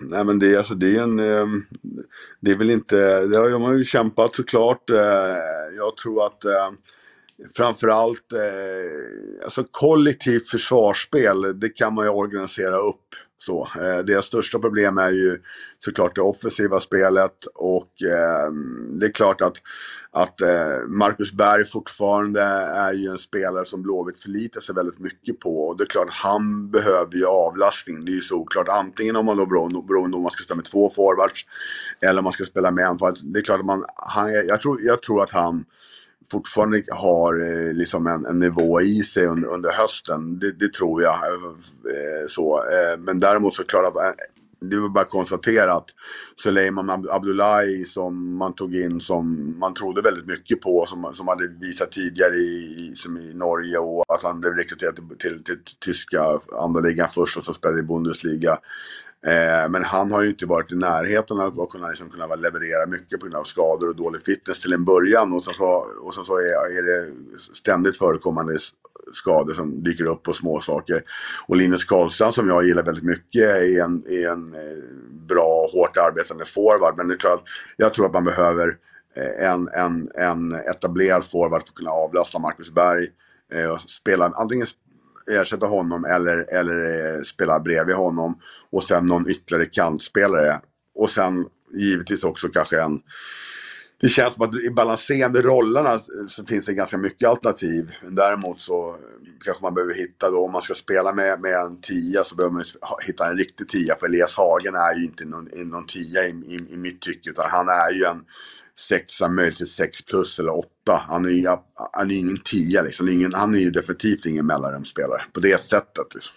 [0.00, 1.18] Nej men det, är- alltså, det är en...
[1.18, 1.62] Ehm,
[2.40, 3.26] det är väl inte...
[3.26, 4.90] Det har man ju kämpat såklart.
[4.90, 5.36] Eh,
[5.76, 6.70] jag tror att eh,
[7.56, 13.14] framförallt eh, alltså kollektivt försvarsspel, det kan man ju organisera upp.
[13.38, 15.38] Så, eh, deras största problem är ju
[15.84, 18.52] såklart det offensiva spelet och eh,
[19.00, 19.56] det är klart att,
[20.10, 25.40] att eh, Marcus Berg fortfarande är ju en spelare som Blåvitt förlitar sig väldigt mycket
[25.40, 28.04] på och det är klart att han behöver ju avlastning.
[28.04, 30.64] Det är ju såklart antingen om man då beroende, beroende om man ska spela med
[30.64, 31.46] två forwards
[32.00, 32.98] eller om man ska spela med en.
[32.98, 35.64] För att det är klart att man, han, jag, tror, jag tror att han
[36.30, 40.38] fortfarande har eh, liksom en, en nivå i sig under, under hösten.
[40.38, 41.14] Det, det tror jag.
[41.14, 42.58] Eh, så.
[42.58, 44.14] Eh, men däremot så klart att
[44.60, 45.86] det var bara att konstatera att
[46.36, 51.48] Suleiman Abdullahi som man tog in som man trodde väldigt mycket på som, som hade
[51.48, 55.76] visat tidigare i, i, som i Norge och att han blev rekryterad till, till, till
[55.80, 58.58] tyska andra ligan först och så spelade i Bundesliga.
[59.26, 62.86] Eh, men han har ju inte varit i närheten av att kunna, liksom, kunna leverera
[62.86, 65.32] mycket på grund av skador och dålig fitness till en början.
[65.32, 67.12] Och sen så, och sen så är, är det
[67.54, 68.58] ständigt förekommande
[69.12, 71.02] skador som dyker upp på små saker.
[71.46, 75.96] Och Linus Karlstrand som jag gillar väldigt mycket är en, är en eh, bra, hårt
[75.96, 76.94] arbetande forward.
[76.96, 77.42] Men det är klart,
[77.76, 78.76] jag tror att man behöver
[79.16, 83.08] eh, en, en, en etablerad forward för att kunna avlasta Marcus Berg.
[83.52, 84.66] Eh, och spela, antingen
[85.30, 88.38] ersätta honom eller, eller eh, spela bredvid honom.
[88.70, 90.60] Och sen någon ytterligare kantspelare.
[90.94, 93.00] Och sen givetvis också kanske en...
[94.00, 97.90] Det känns som att i balanserande rollerna så finns det ganska mycket alternativ.
[98.10, 98.96] Däremot så eh,
[99.44, 102.54] kanske man behöver hitta då, om man ska spela med, med en tia så behöver
[102.54, 102.64] man
[103.06, 103.96] hitta en riktig tia.
[104.00, 107.30] För Elias Hagen är ju inte någon, någon tia i, i, i mitt tycke.
[107.30, 108.24] Utan han är ju en
[108.78, 111.02] sexa, möjligtvis sex plus eller åtta.
[111.08, 111.46] Han är ju
[111.92, 113.08] han är ingen tia liksom.
[113.08, 116.14] Ingen, han är ju definitivt ingen mellanrumsspelare på det sättet.
[116.14, 116.36] Liksom.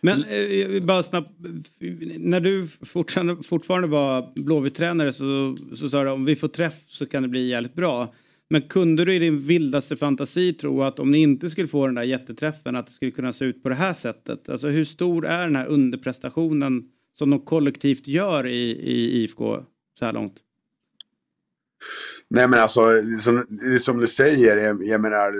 [0.00, 1.30] Men eh, eh, bara snabbt,
[2.18, 7.06] när du fortfarande, fortfarande var Blåvitt-tränare så, så sa du om vi får träff så
[7.06, 8.14] kan det bli jävligt bra.
[8.48, 11.94] Men kunde du i din vildaste fantasi tro att om ni inte skulle få den
[11.94, 14.48] där jätteträffen att det skulle kunna se ut på det här sättet?
[14.48, 16.84] Alltså hur stor är den här underprestationen
[17.18, 19.64] som de kollektivt gör i, i IFK
[19.98, 20.34] så här långt?
[22.28, 22.80] Nej men alltså,
[23.22, 25.32] som, det är som du säger, jag, jag menar,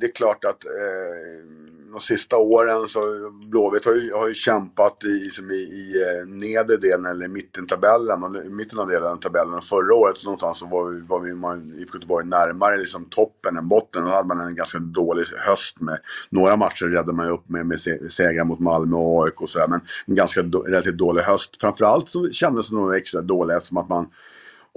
[0.00, 1.48] det är klart att eh,
[1.92, 6.28] de sista åren så Blåvitt har ju, har ju kämpat i, som i, i eh,
[6.28, 9.60] nedre delen eller mittentabellen och i mitten av delen av tabellen.
[9.60, 13.68] Förra året någonstans så var vi, var vi man, IFK Göteborg närmare liksom toppen än
[13.68, 14.04] botten.
[14.04, 15.98] Då hade man en ganska dålig höst med
[16.30, 17.80] några matcher räddade man ju upp med, med
[18.10, 19.68] segrar mot Malmö och AIK och sådär.
[19.68, 21.60] Men en ganska do, relativt dålig höst.
[21.60, 24.06] Framförallt så kändes det nog extra dåligt eftersom att man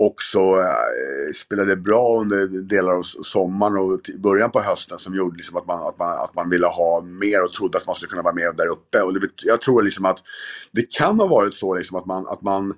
[0.06, 5.58] också eh, spelade bra under delar av sommaren och början på hösten som gjorde liksom
[5.58, 8.22] att, man, att, man, att man ville ha mer och trodde att man skulle kunna
[8.22, 9.02] vara med där uppe.
[9.02, 10.18] Och det, jag tror liksom att
[10.72, 12.74] det kan ha varit så liksom att man, att man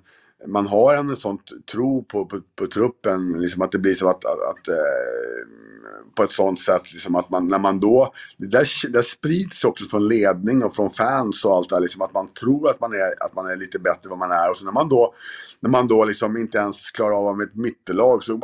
[0.46, 1.38] man har en sån
[1.72, 5.46] tro på, på, på truppen, liksom att det blir så att, att, att eh,
[6.16, 9.84] på ett sånt sätt liksom att man, när man då, det där, där sprids också
[9.84, 12.92] från ledning och från fans och allt det där, liksom att man tror att man
[12.92, 15.14] är, att man är lite bättre än vad man är och så när man då,
[15.64, 18.40] när man då liksom inte ens klarar av med ett mittelag så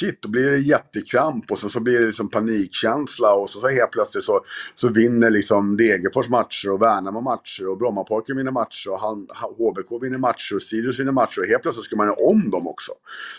[0.00, 3.68] shit, då blir det jättekramp och så, så blir det liksom panikkänsla och så, så
[3.68, 4.40] helt plötsligt så,
[4.74, 9.26] så vinner liksom Degerfors matcher och Värnamo matcher och Brommapojken vinner matcher och han,
[9.58, 12.68] HBK vinner matcher och Sirius vinner matcher och helt plötsligt ska man göra om dem
[12.68, 12.92] också.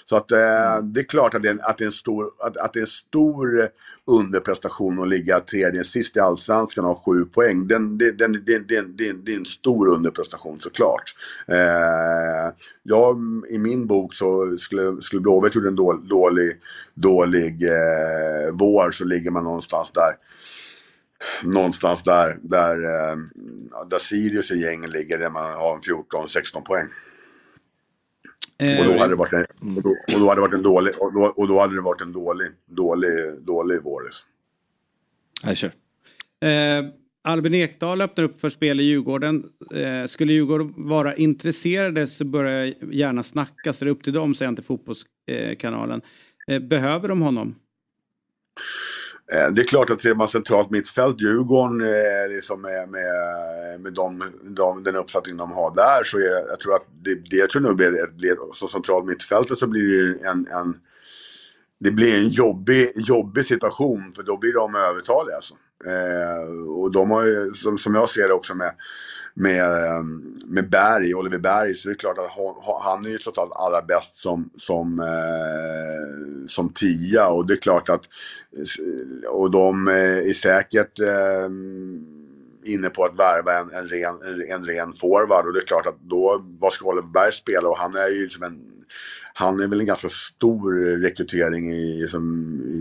[0.10, 0.38] Så att eh,
[0.84, 2.80] det är klart att det är, en- att det är en stor, att, att det
[2.80, 3.70] är en stor
[4.08, 7.68] underprestation att ligga tredje sist i Allsvenskan och ha sju poäng.
[7.68, 11.16] Den, den, den, den, den, den, det är en stor underprestation såklart.
[11.48, 12.54] Eh,
[12.84, 13.18] jag,
[13.50, 16.58] I min bok så skulle, skulle Blåvitt gjort en dålig, dålig,
[16.94, 20.16] dålig eh, vår så ligger man någonstans där.
[21.44, 23.18] Någonstans där, där, eh,
[23.90, 26.88] där Sirius i gängen ligger där man har en 14-16 poäng.
[28.58, 30.64] Eh, Och då hade det varit en, och då, och då hade det varit en
[30.64, 33.10] dålig, och då, och då hade det varit en dålig, dålig,
[33.42, 34.04] dålig vår.
[35.44, 35.72] Jag kör.
[36.42, 36.86] Eh,
[37.24, 39.44] Albin Ekdal öppnar upp för spel i Djurgården.
[39.74, 43.74] Eh, skulle Djurgården vara intresserade så börjar jag gärna snacka.
[43.74, 46.02] Så det är upp till dem, säger han till Fotbollskanalen.
[46.48, 47.56] Eh, behöver de honom?
[49.32, 53.94] Eh, det är klart att ser man centralt mittfält, Djurgården, eh, liksom med, med, med
[53.94, 57.50] de, de, den uppsättning de har där, så är, jag tror att det, det jag
[57.50, 60.76] tror nog blir, blir så centralt mittfältet så blir det ju en, en
[61.80, 65.36] det blir en jobbig, jobbig situation för då blir de övertaliga.
[65.36, 65.54] Alltså.
[65.86, 68.72] Eh, och de har ju, som, som jag ser det också med,
[69.38, 73.18] med, ehm, med Berg, Oliver Berg, så är det klart att han, han är ju
[73.18, 78.02] trots allt allra bäst som, som, eh, som tia och det är klart att
[78.58, 81.50] eh, och de eh, är säkert eh,
[82.74, 85.88] inne på att värva en, en, ren, en, en ren forward och det är klart
[85.88, 87.70] att då, vad ska Oliver Berg spela?
[87.70, 88.62] Och han är ju liksom en,
[89.38, 90.72] han är väl en ganska stor
[91.02, 92.78] rekrytering i, som, i,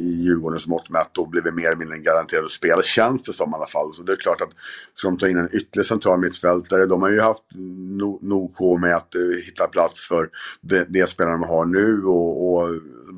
[0.00, 3.50] i Djurgårdens mått mätt och blivit mer eller mindre garanterad att spela, känns det som
[3.50, 3.94] i alla fall.
[3.94, 4.50] Så det är klart att
[4.94, 7.42] ska de ta in en ytterligare central mittfältare, de har ju haft
[7.90, 12.54] nog no med att uh, hitta plats för det, de spelare de har nu och,
[12.54, 12.68] och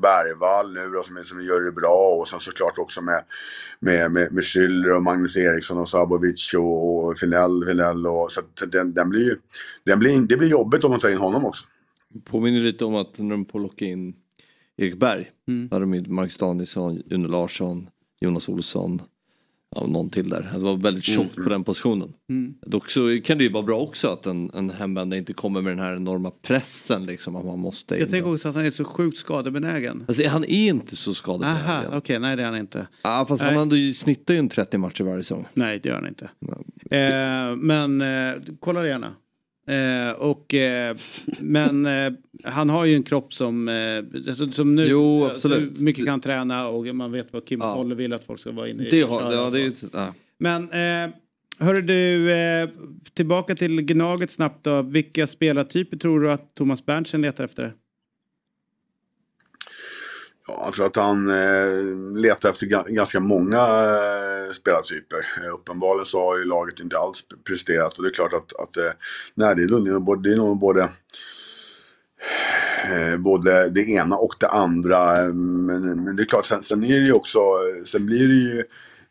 [0.01, 3.23] Bergvall nu då, som, som gör det bra och sen såklart också med,
[3.79, 8.39] med, med, med Schüller och Magnus Eriksson och Sabovic och, och Finell, Finell och så
[8.39, 9.35] att den, den blir ju,
[9.85, 11.65] den blir, det blir jobbigt om man tar in honom också.
[12.23, 14.15] Påminner lite om att när de locka in
[14.77, 15.31] Erik Berg.
[15.47, 15.67] Mm.
[15.71, 17.89] Hade de ju Marcus Danielsson, Uno Larsson,
[18.19, 19.01] Jonas Olsson.
[19.75, 20.49] Ja, någon till där.
[20.53, 22.13] Det var väldigt tjockt på den positionen.
[22.29, 22.53] Mm.
[22.61, 25.71] Dock så kan det ju vara bra också att en, en hemvändare inte kommer med
[25.71, 28.01] den här enorma pressen liksom att man måste in.
[28.01, 30.05] Jag tänker också att han är så sjukt skadebenägen.
[30.07, 31.65] Alltså, han är inte så skadebenägen.
[31.65, 32.87] Aha, okej, nej det är han inte.
[33.03, 33.55] Ja, fast Nej.
[33.55, 35.47] han ju- snittar ju en 30 matcher varje säsong.
[35.53, 36.29] Nej, det gör han inte.
[36.91, 39.15] Eh, men eh, kolla det gärna.
[39.67, 40.95] Eh, och, eh,
[41.39, 42.13] men eh,
[42.43, 45.79] han har ju en kropp som, eh, alltså, som nu, Jo, alltså, absolut.
[45.79, 47.83] mycket kan träna och man vet vad Kim Ja.
[47.83, 48.89] Vill att folk ska vara inne i.
[48.89, 50.13] Det har, ja, det är ju, ja.
[50.39, 51.15] Men eh,
[51.59, 52.69] hörru du, eh,
[53.13, 54.81] tillbaka till Gnaget snabbt då.
[54.81, 57.73] Vilka spelartyper tror du att Thomas Berntsen letar efter?
[60.47, 65.27] Ja, jag tror att han eh, letar efter ganska många eh, spelartyper.
[65.43, 68.77] Eh, uppenbarligen så har ju laget inte alls presterat och det är klart att, att
[68.77, 68.91] eh,
[69.33, 70.89] nej, det är nog både, det är nog både
[72.91, 75.23] eh, både det ena och det andra.
[75.33, 78.33] Men, men det är klart, sen, sen är det ju också, eh, sen blir det
[78.33, 78.63] ju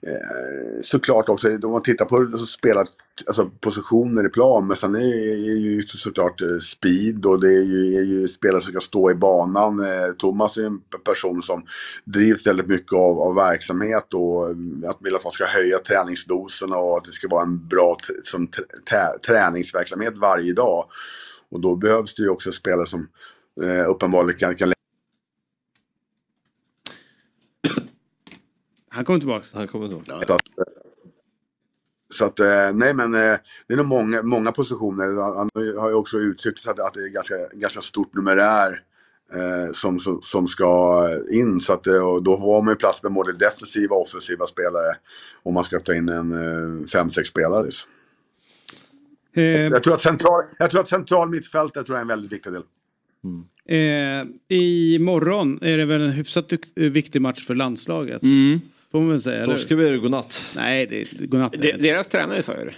[0.07, 2.89] eh, såklart också, om man tittar på alltså, så spelar,
[3.27, 7.63] alltså positioner i plan, men sen är, är ju såklart eh, speed och det är
[7.63, 9.85] ju, är ju spelare som ska stå i banan.
[9.85, 11.67] Eh, Thomas är ju en person som
[12.05, 14.51] drivs väldigt mycket av, av verksamhet och
[14.89, 18.49] att vill att man ska höja träningsdoserna och att det ska vara en bra som
[19.27, 20.85] träningsverksamhet varje dag.
[21.51, 23.09] Och då behövs det ju också spelare som
[23.63, 24.76] eh, uppenbarligen kan, kan
[28.97, 29.47] Han kommer tillbaka.
[29.55, 30.27] Han kommer tillbaka.
[30.27, 30.43] Så att,
[32.15, 33.37] så att eh, nej men eh,
[33.67, 35.37] det är nog många, många positioner.
[35.37, 38.83] Han har ju också uttryckt att, att det är ganska, ganska stort numerär
[39.33, 41.61] eh, som, som, som ska in.
[41.61, 44.97] Så att, och då har man ju plats med både defensiva och offensiva spelare.
[45.43, 47.65] Om man ska ta in en fem, sex spelare.
[47.65, 47.91] Liksom.
[49.33, 52.09] Eh, Jag, tror att central, jag tror att central mittfält jag tror jag är en
[52.09, 52.63] väldigt viktig del.
[53.69, 58.23] Eh, imorgon är det väl en hyfsat viktig match för landslaget.
[58.97, 59.45] Får man väl säga?
[59.45, 60.47] Torskar vi är det godnatt.
[60.57, 61.53] Nej, det är godnatt.
[61.53, 62.75] De, deras tränare sa ju det.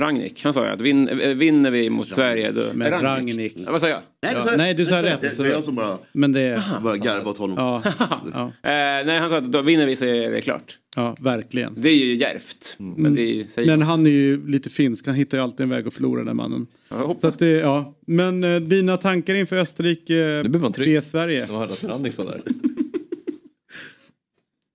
[0.00, 2.62] Ragnik, han sa ju att vin, äh, vinner vi mot Sverige då...
[2.74, 3.52] Men Ragnik.
[3.56, 4.00] Ja, vad sa jag?
[4.22, 5.20] Nej, du Ja, nej, du sa Nej, rätt.
[5.20, 6.62] Det, det är jag som bara, Men det är...
[6.82, 7.56] bara garvar åt honom.
[7.84, 7.92] Ja,
[8.34, 10.78] ja, Eh, nej, han sa att då vinner vi så är det klart.
[10.96, 11.74] ja, verkligen.
[11.76, 12.76] Det är ju djärvt.
[12.78, 15.70] Men det är ju, Men han är ju lite finsk, han hittar ju alltid en
[15.70, 16.66] väg att förlora den mannen.
[17.20, 17.94] Så att det, ja.
[18.06, 20.88] Men eh, dina tankar inför Österrike Nu blir man trygg.
[20.96, 21.46] B-Sverige?
[21.50, 22.40] Jag hörde att Rannik var där.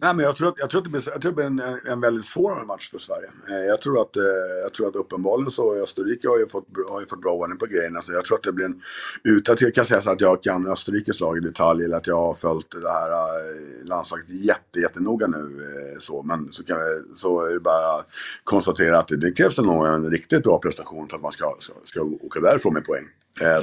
[0.03, 1.79] Nej, men jag tror att, jag tror att det blir, jag tror det blir en,
[1.87, 3.29] en väldigt svår match för Sverige.
[3.49, 4.23] Eh, Jag tror att, eh,
[4.63, 7.65] jag tror att uppenbarligen så Österrike har ju fått, har ju fått bra ordning på
[7.65, 8.01] grejerna.
[8.01, 8.81] Så jag tror att det blir en,
[9.23, 12.07] utan att jag kan säga så att jag kan Österrikes lag i detalj eller att
[12.07, 15.61] jag har följt det här eh, landslaget jätte, jättenoga nu.
[15.99, 18.07] Så, men så, kan jag, så är det bara att
[18.43, 21.73] konstatera att det, det krävs nog en riktigt bra prestation för att man ska, ska,
[21.85, 23.03] ska åka därifrån med poäng.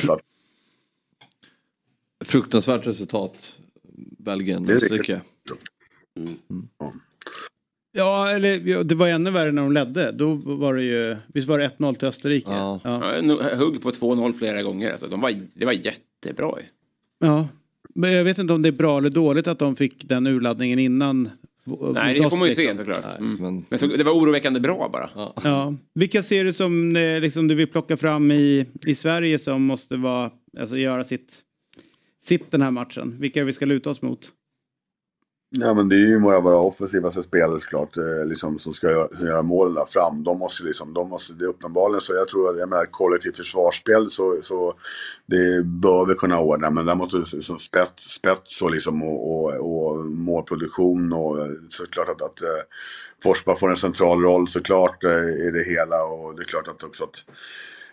[0.00, 0.20] Så att,
[2.24, 3.58] Fruktansvärt resultat.
[4.18, 5.22] Belgien, Det är
[7.92, 10.12] Ja, eller ja, det var ännu värre när de ledde.
[10.12, 12.50] Då var det ju, visst var det 1-0 till Österrike?
[12.50, 12.80] Ja.
[12.84, 13.14] Ja.
[13.14, 14.90] Ja, nog- Hugg på 2-0 flera gånger.
[14.92, 16.52] Alltså, de var, det var jättebra.
[16.60, 16.66] ju.
[17.26, 17.48] ja.
[17.94, 20.78] Men jag vet inte om det är bra eller dåligt att de fick den urladdningen
[20.78, 21.30] innan.
[21.94, 22.84] Nej, det får man ju se liksom.
[22.84, 23.18] såklart.
[23.18, 23.34] Mm.
[23.40, 25.32] Men, Men så, det var oroväckande bra bara.
[25.44, 25.74] Ja.
[25.94, 29.96] Vilka ser du som eh, liksom, du vill plocka fram i, i Sverige som måste
[29.96, 30.30] vara,
[30.60, 31.32] alltså, göra sitt,
[32.22, 33.16] sitt den här matchen?
[33.20, 34.30] Vilka vi ska luta oss mot?
[35.50, 39.08] Ja men det är ju våra, våra offensiva spelare såklart eh, liksom, som ska göra,
[39.16, 40.24] som göra målen där fram.
[40.24, 43.36] De måste liksom, de måste, det är uppenbarligen så jag tror att, jag menar kollektivt
[43.36, 44.74] försvarsspel så, så
[45.26, 46.70] det bör vi kunna ordna.
[46.70, 52.22] Men däremot liksom, spets, spets och liksom och, och, och målproduktion och eh, såklart att,
[52.22, 52.62] att eh,
[53.22, 57.04] Forsberg får en central roll såklart i det hela och det är klart att också
[57.04, 57.24] att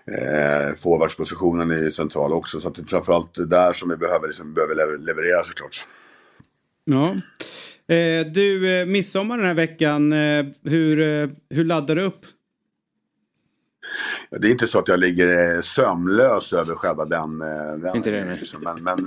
[0.08, 4.28] Eh, Forwardspositionen är ju central också så att det är framförallt där som vi behöver,
[4.28, 5.88] liksom, behöver leverera såklart.
[6.86, 7.16] Ja.
[7.96, 12.26] Eh, du, eh, midsommar den här veckan, eh, hur, eh, hur laddar du upp?
[14.30, 17.42] Det är inte så att jag ligger eh, sömnlös över själva den.
[17.42, 19.04] eh, den Inte det, liksom, men men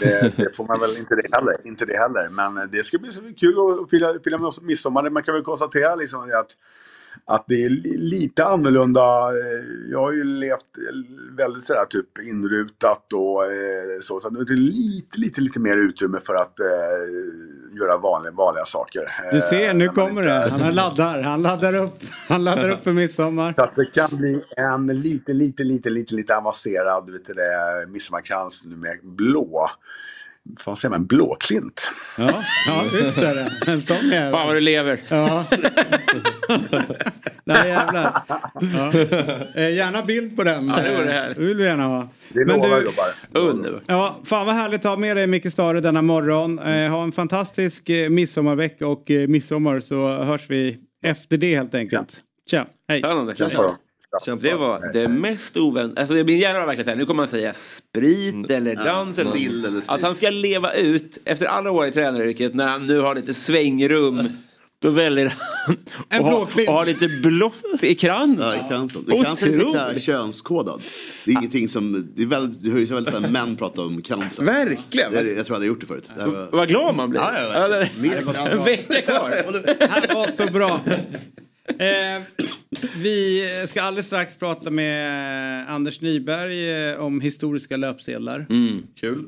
[0.00, 1.54] det, det får man väl inte det heller.
[1.64, 2.28] Inte det heller.
[2.28, 5.10] Men det ska bli så kul att fira, fira midsommar.
[5.10, 6.56] Man kan väl konstatera liksom att,
[7.24, 9.00] att det är li- lite annorlunda.
[9.28, 14.20] Eh, Jag har ju levt eh, väldigt sådär typ inrutat och eh, så.
[14.20, 16.66] Så det är lite, lite, lite mer utrymme för att eh,
[17.80, 19.02] göra vanliga, vanliga saker.
[19.32, 20.62] Du ser, nu kommer inte- det.
[20.64, 21.98] Han laddar, han laddar upp.
[22.28, 23.54] Han laddar upp för midsommar.
[23.56, 27.86] Så att det kan bli en lite, lite, lite, lite, lite avancerad vet du det,
[27.88, 29.70] midsommarkrans med blå.
[30.64, 31.06] Vad säger man?
[31.06, 31.90] Blåklint.
[32.18, 32.82] Ja, ja
[33.22, 33.72] är det.
[33.72, 34.32] En sån jävel.
[34.32, 35.00] Fan vad du lever.
[35.08, 35.44] Ja.
[37.44, 38.22] Nej jävlar.
[38.74, 38.92] Ja.
[39.54, 40.68] Eh, gärna bild på den.
[40.68, 41.38] Ja, det härligt.
[41.38, 42.08] Det vill vi gärna ha.
[42.28, 42.80] Det Men lovar
[43.32, 43.38] du-.
[43.40, 43.82] Underbart.
[43.86, 46.58] Ja, fan vad härligt att ha med dig Micke Stare denna morgon.
[46.58, 51.74] Eh, ha en fantastisk eh, midsommarvecka och eh, midsommar så hörs vi efter det helt
[51.74, 52.20] enkelt.
[52.50, 52.98] Tja, hej.
[53.00, 53.34] Spännande.
[54.40, 56.00] Det var det mest oväntade.
[56.00, 59.64] Alltså det blir gärna verkligen säga, nu kommer man säga sprit eller dans eller sill
[59.64, 59.90] eller sprit.
[59.90, 63.34] Att han ska leva ut efter alla år i tränaryrket när han nu har lite
[63.34, 64.28] svängrum.
[64.82, 65.76] Då väljer han
[66.08, 68.46] En att ha, att ha lite blått i kransen.
[68.46, 69.04] Ja, i kransen.
[69.08, 70.82] Det kransen är könskodad.
[71.24, 74.44] Det är ingenting som, det är väldigt, det höjs väldigt sällan män pratar om kransen.
[74.44, 75.12] Verkligen.
[75.12, 76.10] Det, jag tror jag hade gjort det förut.
[76.16, 76.48] Det var...
[76.52, 77.20] Vad glad man blir.
[77.20, 77.86] Ja, ja.
[78.34, 79.30] Ja, en vecka kvar.
[79.88, 80.80] Här var så bra.
[81.68, 82.22] Eh,
[82.96, 88.46] vi ska alldeles strax prata med Anders Nyberg eh, om historiska löpsedlar.
[89.00, 89.24] Kul.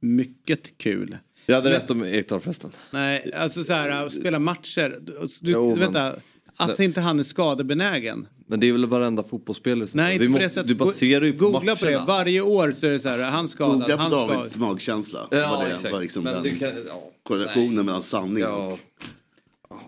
[0.00, 1.16] Mycket kul.
[1.46, 2.70] Jag hade rätt om Ekdal förresten.
[2.90, 4.98] Nej, alltså så här, att spela matcher.
[5.40, 6.14] Du, Jo, men- vänta,
[6.56, 8.26] att inte han är skadebenägen.
[8.46, 10.68] Men det är väl varenda fotbollsspelare som Nej, vi måste, sättet.
[10.68, 11.90] Du baserar ju på Googla på det.
[11.92, 12.06] matcherna.
[12.06, 15.28] Varje år så är det så här, han skadad, Googla på han Davids magkänsla.
[15.30, 15.92] Ja, var det exakt.
[15.92, 17.10] var liksom Men den du kan, ja.
[17.22, 18.78] korrelationen mellan sanning Ja, och...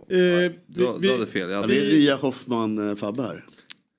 [0.08, 1.52] Eh, du, vi, du hade fel.
[1.52, 3.44] Hade, det är Ria Hoffman-Fabbe här.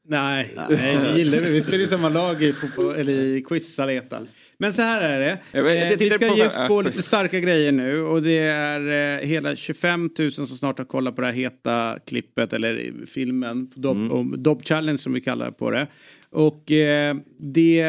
[0.07, 1.49] nej, nej, vi gillar det.
[1.49, 2.53] Vi spelar ju samma lag i,
[2.97, 4.19] eller i quiz Saleta.
[4.57, 5.59] Men så här är det.
[5.59, 9.55] Eh, vi ska ge oss på lite starka grejer nu och det är eh, hela
[9.55, 13.71] 25 000 som snart har kollat på det här heta klippet eller filmen.
[13.75, 14.11] Dob, Mm.
[14.11, 15.87] om Dob Challenge som vi kallar på det.
[16.29, 17.83] Och eh, det,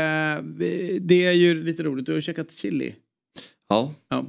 [1.01, 2.07] det är ju lite roligt.
[2.07, 2.95] Du har käkat chili.
[3.69, 4.27] ja, Ja.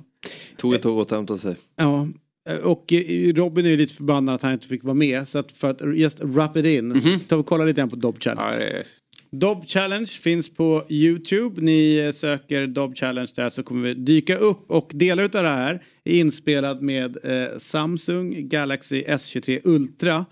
[0.58, 1.56] tog ett tåg och hämtade sig.
[1.76, 2.08] Ja,
[2.56, 5.28] och eh, Robin är ju lite förbannad att han inte fick vara med.
[5.28, 8.20] Så att för att just wrap it in, ta och kolla lite grann på Dob
[8.24, 8.66] Challenge.
[8.74, 8.84] Ja.
[9.32, 11.62] Dob Challenge finns på Youtube.
[11.62, 14.72] Ni eh, söker Dob Challenge där så kommer vi dyka upp.
[14.72, 20.26] Och delar av det här är inspelad med eh, Samsung Galaxy S23 Ultra.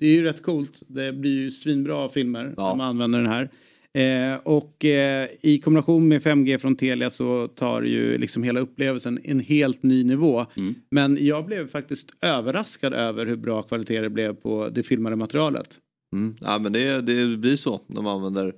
[0.00, 0.82] Det är ju rätt coolt.
[0.86, 2.70] Det blir ju svinbra filmer Ja.
[2.72, 3.50] om man använder den här.
[3.94, 9.18] Eh, och eh, i kombination med 5G från Telia så tar ju liksom hela upplevelsen
[9.24, 10.46] en helt ny nivå.
[10.90, 15.78] Men jag blev faktiskt överraskad över hur bra kvalitet det blev på det filmade materialet.
[16.12, 16.36] Mm.
[16.40, 18.54] Ja, men det, det blir så när man använder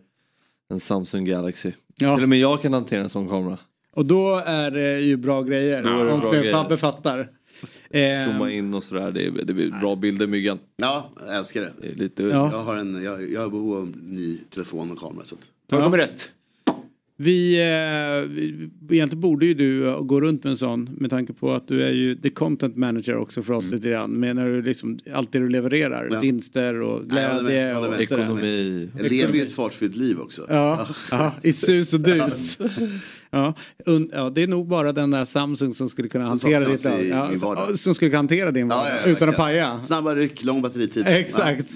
[0.70, 1.72] en Samsung Galaxy.
[2.00, 2.14] Ja.
[2.14, 3.58] Till och med jag kan hantera en sån kamera.
[3.92, 5.82] Och då är det ju bra grejer.
[5.82, 6.54] Då är det om bra Knut grejer.
[6.54, 7.30] Fabbe fattar.
[7.90, 9.10] Eh, Zooma in och sådär.
[9.10, 10.58] Det, det blir bra bilder Myggan.
[10.76, 11.72] Ja, jag älskar det.
[11.80, 12.22] Det är lite...
[12.22, 12.50] Ja.
[12.52, 15.24] Jag har, en, jag, jag har behov av ny telefon och kamera.
[15.24, 15.40] Så att,
[15.70, 16.30] Så kommer rätt.
[17.16, 21.52] Vi, eh, vi- egentligen borde ju du gå runt med en sån med tanke på
[21.52, 24.10] att du är ju the content manager också för oss lite grann.
[24.10, 26.20] Men när du liksom, allt det du levererar, Ja.
[26.20, 28.00] vinster och glädje håller och.
[28.00, 28.88] Ekonomi.
[28.98, 30.42] Jag lever ju ett fartfyllt liv också.
[30.48, 32.58] Ja, ja, i sus och dus.
[33.34, 33.54] Ja,
[33.86, 36.84] und, ja, det är nog bara den där Samsung som skulle kunna Som hantera ditt
[36.86, 39.80] i ja, som- Som skulle kunna hantera din vardag ja, utan att paja.
[39.82, 41.06] Snabba ryck, lång batteritid.
[41.06, 41.68] Exakt.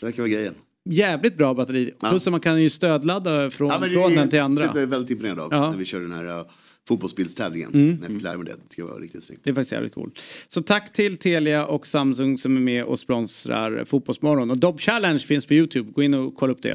[0.00, 0.54] Det verkar vara grejen.
[0.90, 1.92] Jävligt bra batteri.
[2.08, 4.72] Plus att man kan ju stödladda från, Ja, från är- den till andra.
[4.72, 6.46] Det jag väldigt imponerad av när vi körde den här uh,
[6.88, 7.70] fotbollsbildstävlingen.
[7.74, 7.86] Mm.
[7.94, 8.56] När jag fick lära mig det.
[8.76, 9.40] Det var riktigt snyggt.
[9.44, 10.20] Det är faktiskt jävligt coolt.
[10.48, 14.50] Så tack till Telia och Samsung som är med och sponsrar Fotbollsmorgon.
[14.50, 15.92] Och Dobb Challenge finns på Youtube.
[15.92, 16.74] Gå in och kolla upp det.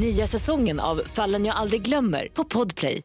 [0.00, 3.02] Nya säsongen av Fallen jag aldrig glömmer på Podplay.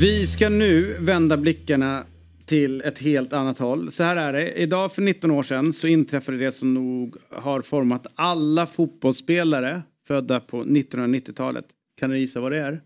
[0.00, 2.04] Vi ska nu vända blickarna
[2.46, 3.92] till ett helt annat håll.
[3.92, 4.52] Så här är det.
[4.52, 10.40] Idag för 19 år sedan så inträffade det som nog har format alla fotbollsspelare födda
[10.40, 11.64] på 1990-talet.
[11.98, 12.80] Kan du gissa vad det är?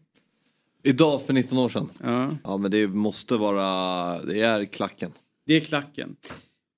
[0.82, 1.90] Idag för 19 år sedan?
[2.02, 2.36] Ja.
[2.44, 5.10] Ja men det måste vara, det är klacken.
[5.46, 6.16] Det är klacken.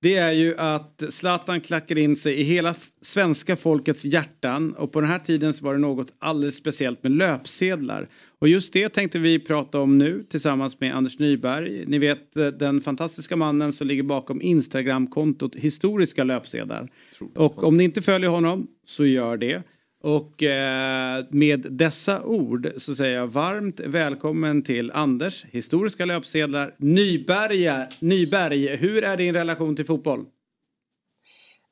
[0.01, 5.01] Det är ju att Zlatan klackar in sig i hela svenska folkets hjärtan och på
[5.01, 8.09] den här tiden så var det något alldeles speciellt med löpsedlar.
[8.39, 11.85] Och just det tänkte vi prata om nu tillsammans med Anders Nyberg.
[11.85, 16.89] Ni vet eh, den fantastiska mannen som ligger bakom Instagramkontot Historiska löpsedlar.
[17.35, 19.63] Och om ni inte följer honom så gör det.
[20.03, 27.87] Och eh, med dessa ord så säger jag varmt välkommen till Anders, historiska löpsedlar, Nyberg.
[27.99, 30.25] Nyberg, hur är din relation till fotboll?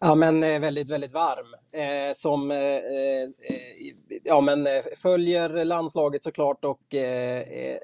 [0.01, 1.55] Ja, men eh, väldigt, väldigt varm.
[1.73, 3.29] Eh, som eh, eh,
[4.23, 6.81] ja, men, eh, följer landslaget såklart och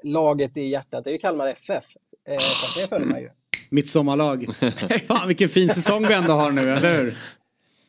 [0.02, 1.84] laget i hjärtat det är ju Kalmar FF.
[2.40, 3.30] Så det följer man ju.
[3.70, 4.46] Mitt sommarlag.
[5.06, 7.18] Fan vilken fin säsong vi ändå har nu, eller hur?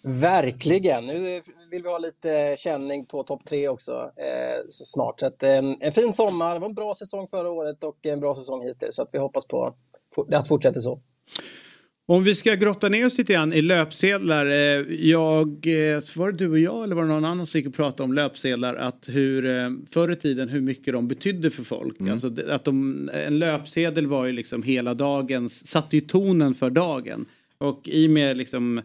[0.01, 1.05] Verkligen.
[1.05, 1.41] Nu
[1.71, 5.19] vill vi ha lite känning på topp tre också eh, så snart.
[5.19, 8.19] Så att, en, en fin sommar, det var en bra säsong förra året och en
[8.19, 8.95] bra säsong hittills.
[8.95, 9.75] Så att vi hoppas på
[10.31, 10.99] att fortsätta så.
[12.09, 14.45] Om vi ska grotta ner oss lite grann i löpsedlar.
[14.45, 14.55] eh,
[14.89, 17.73] Jag, eh, var det du och jag eller var det någon annan som gick och
[17.75, 18.75] pratade om löpsedlar?
[18.75, 22.01] Att hur, eh, förr i tiden hur mycket de betydde för folk.
[22.01, 26.69] Alltså det- att de, en löpsedel var ju liksom hela dagens, satte ju tonen för
[26.69, 27.25] dagen.
[27.57, 28.81] Och i och med liksom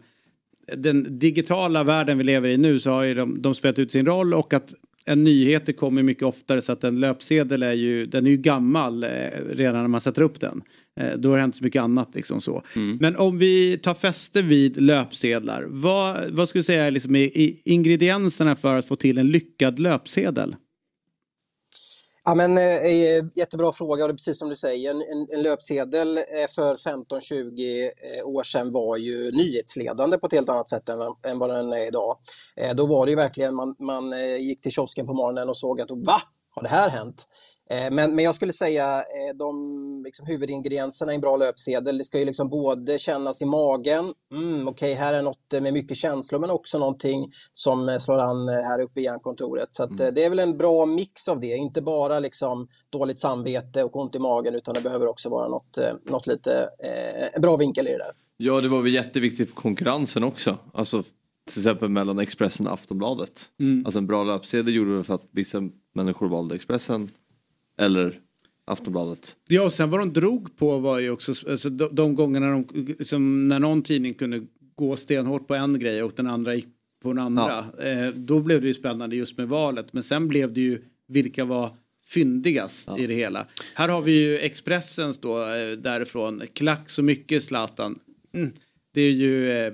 [0.77, 4.05] den digitala världen vi lever i nu så har ju de, de spelat ut sin
[4.05, 4.73] roll och att
[5.05, 9.03] en nyheter kommer mycket oftare så att en löpsedel är ju, den är ju gammal
[9.03, 9.09] eh,
[9.49, 10.61] redan när man sätter upp den.
[10.99, 12.63] Eh, då har det hänt så mycket annat liksom så.
[12.99, 17.61] Men om vi tar fäste vid löpsedlar, vad, vad skulle du säga är liksom i
[17.65, 20.55] ingredienserna för att få till en lyckad löpsedel?
[22.25, 24.91] Ja, men, eh, eh, jättebra fråga och det är precis som du säger.
[24.91, 26.23] En, en, löpsedel eh,
[26.55, 31.39] för 15-20 eh, år sedan var ju nyhetsledande på ett helt annat sätt än, än
[31.39, 32.17] vad den är idag.
[32.55, 35.81] Eh, då var det ju verkligen, man, man gick till kiosken på morgonen och såg
[35.81, 36.21] att va?
[36.49, 37.27] Har det här hänt?
[37.69, 42.03] Eh, Men, men jag skulle säga eh, de liksom, huvudingredienserna i en bra löpsedel, det
[42.03, 46.39] ska ju liksom både kännas i magen, mm, okej här är något med mycket känslor,
[46.39, 49.69] men också någonting som eh, slår an här uppe i hjärnkontoret.
[49.71, 53.19] Så att, eh, det är väl en bra mix av det, inte bara liksom dåligt
[53.19, 56.69] samvete och ont i magen, utan det behöver också vara något, något lite,
[57.33, 58.11] eh, bra vinkel i det där.
[58.37, 60.57] Ja det var väl jätteviktigt för konkurrensen också.
[60.73, 61.03] Alltså
[61.51, 63.49] till exempel mellan Expressen och Aftonbladet.
[63.59, 63.85] Mm.
[63.85, 65.61] Alltså en bra löpsedel gjorde det för att vissa
[65.95, 67.11] människor valde Expressen
[67.83, 68.19] eller
[68.65, 69.35] Aftonbladet.
[69.47, 72.95] Ja, och sen vad de drog på var ju också alltså, de, de gångerna de,
[72.99, 74.41] liksom, när någon tidning kunde
[74.75, 76.67] gå stenhårt på en grej och den andra gick
[77.01, 77.65] på den andra.
[77.83, 79.93] Eh, då blev det ju spännande just med valet.
[79.93, 81.69] Men sen blev det ju vilka var
[82.05, 83.47] fyndigast i det hela.
[83.73, 86.41] Här har vi ju Expressens då eh, därifrån.
[86.53, 87.99] Klack så mycket Zlatan.
[88.33, 88.51] Mm.
[88.93, 89.73] Det är ju, eh,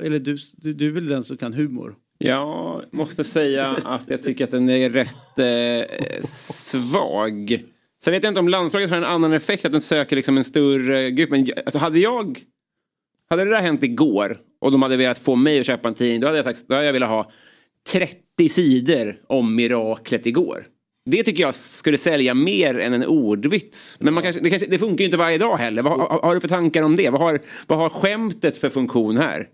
[0.00, 1.94] eller du, du, du är väl den som kan humor?
[2.24, 7.62] Jag måste säga att jag tycker att den är rätt eh, svag.
[8.04, 10.44] Sen vet jag inte om landslaget har en annan effekt, att den söker liksom en
[10.44, 11.30] större grupp.
[11.30, 12.40] Men jag- alltså hade jag...
[13.30, 16.20] Hade det där hänt igår och de hade velat få mig att köpa en tidning,
[16.20, 17.30] då hade jag sagt, då hade jag velat ha
[17.88, 20.66] 30 sidor om miraklet igår.
[21.10, 23.96] Det tycker jag skulle sälja mer än en ordvits.
[24.00, 25.82] Men man kanske, det, kanske, det funkar ju inte varje dag heller.
[25.82, 27.10] Vad har, har du för tankar om det?
[27.10, 29.46] Vad har, vad har skämtet för funktion här?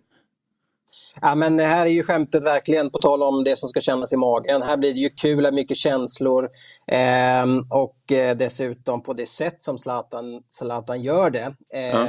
[1.20, 4.16] Ja, men här är ju skämtet verkligen, på tal om det som ska kännas i
[4.16, 4.62] magen.
[4.62, 6.48] Här blir det ju kul, mycket känslor
[6.92, 11.54] ehm, och eh, dessutom på det sätt som Zlatan, Zlatan gör det.
[11.74, 12.08] Eh, Ja.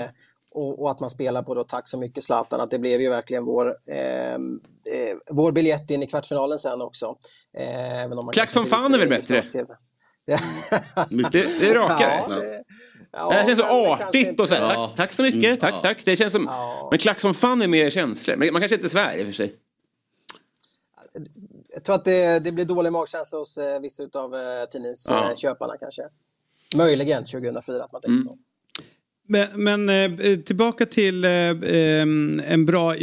[0.54, 3.10] och, och att man spelar på då Tack så mycket Zlatan, att det blev ju
[3.10, 4.60] verkligen vår, ehm,
[4.92, 7.16] eh, vår biljett in i kvartsfinalen sen också.
[7.58, 9.44] Eh, Klack som fan är väl bättre?
[11.10, 12.24] Det, det är rakare.
[12.30, 12.64] Ja, det-
[13.12, 16.06] ja, det här känns så artigt och så här, tack, tack så mycket, tack, tack.
[16.06, 16.52] Det känns som,
[16.92, 18.36] Men klack som fan är mer känslor.
[18.36, 19.56] Men man kanske inte svär i och för sig.
[21.74, 24.66] Jag tror att det, det blir dålig magkänsla hos eh, vissa av eh, Ja.
[24.66, 26.02] tidningsköparna kanske.
[26.76, 28.38] Möjligen 2004 att man tänkte så.
[29.28, 32.96] Men, men eh, tillbaka till eh, en bra,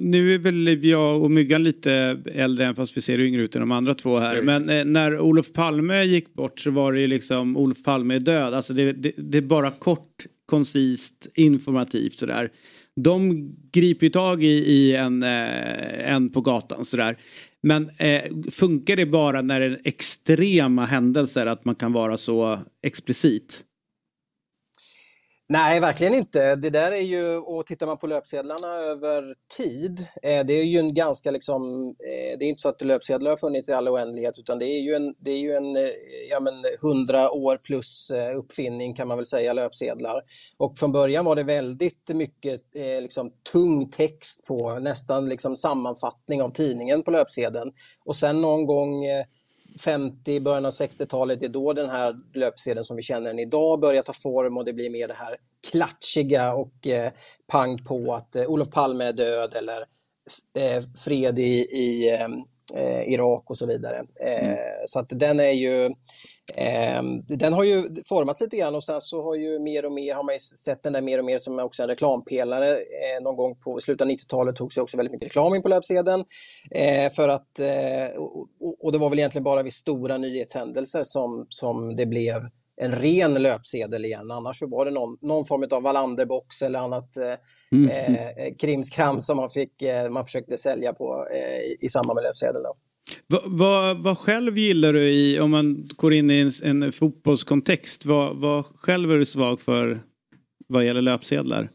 [0.00, 3.60] nu är väl jag och Myggan lite äldre än fast vi ser yngre ut än
[3.60, 4.42] de andra två här.
[4.42, 8.20] Men eh, när Olof Palme gick bort så var det ju liksom Olof Palme är
[8.20, 8.54] död.
[8.54, 12.50] Alltså det, det, det är bara kort, koncist, informativt sådär.
[12.96, 17.16] De griper ju tag i, i en, en på gatan sådär.
[17.62, 22.58] Men eh, funkar det bara när det är extrema händelser att man kan vara så
[22.82, 23.60] explicit?
[25.52, 26.56] Nej, verkligen inte.
[26.56, 30.78] Det där är ju, och tittar man på löpsedlarna över tid, eh, det är ju
[30.78, 34.38] en ganska liksom, eh, det är inte så att löpsedlar har funnits i all oändlighet
[34.38, 35.82] utan det är ju en, det är ju en eh,
[36.30, 40.22] ja, men 100 år plus uppfinning kan man väl säga, löpsedlar.
[40.58, 42.60] Och från början var det väldigt mycket
[43.00, 47.72] liksom, tung text på, nästan liksom sammanfattning av tidningen på löpsedeln.
[48.04, 49.04] Och sen någon gång
[49.80, 53.80] 50, början av 60-talet, det är då den här löpsedeln som vi känner den idag
[53.80, 55.36] börjar ta form och det blir mer det här
[55.70, 57.12] klatschiga och eh,
[57.46, 59.78] pang på att eh, Olof Palme är död eller
[60.58, 62.28] eh, fred i, i eh,
[62.74, 63.98] eh, Irak och så vidare.
[64.26, 65.90] Eh, Så att den är ju
[67.28, 70.22] den har ju formats lite grann och sen så har ju mer och mer har
[70.22, 72.70] man sett den där mer och mer som också en reklampelare.
[72.76, 75.68] Eh, någon gång på slutet av 90-talet togs ju också väldigt mycket reklam in på
[75.68, 76.24] löpsedeln.
[76.70, 78.22] Eh, för att, eh,
[78.80, 83.34] och, det var väl egentligen bara vid stora nyhetshändelser som, som det blev en ren
[83.34, 84.30] löpsedel igen.
[84.30, 87.34] Annars så var det någon, någon form av Wallander-box eller annat eh,
[87.72, 87.90] Mm.
[87.90, 92.22] eh, krimskrams som man, fick, eh, man försökte sälja på eh, i, i samband med
[92.24, 92.62] löpsedeln.
[92.62, 92.74] Då.
[93.26, 98.04] Vad vad- vad själv gillar du i, om man går in i en, en fotbollskontext,
[98.06, 100.00] vad, vad själv är du svag för
[100.66, 101.70] vad gäller löpsedlar?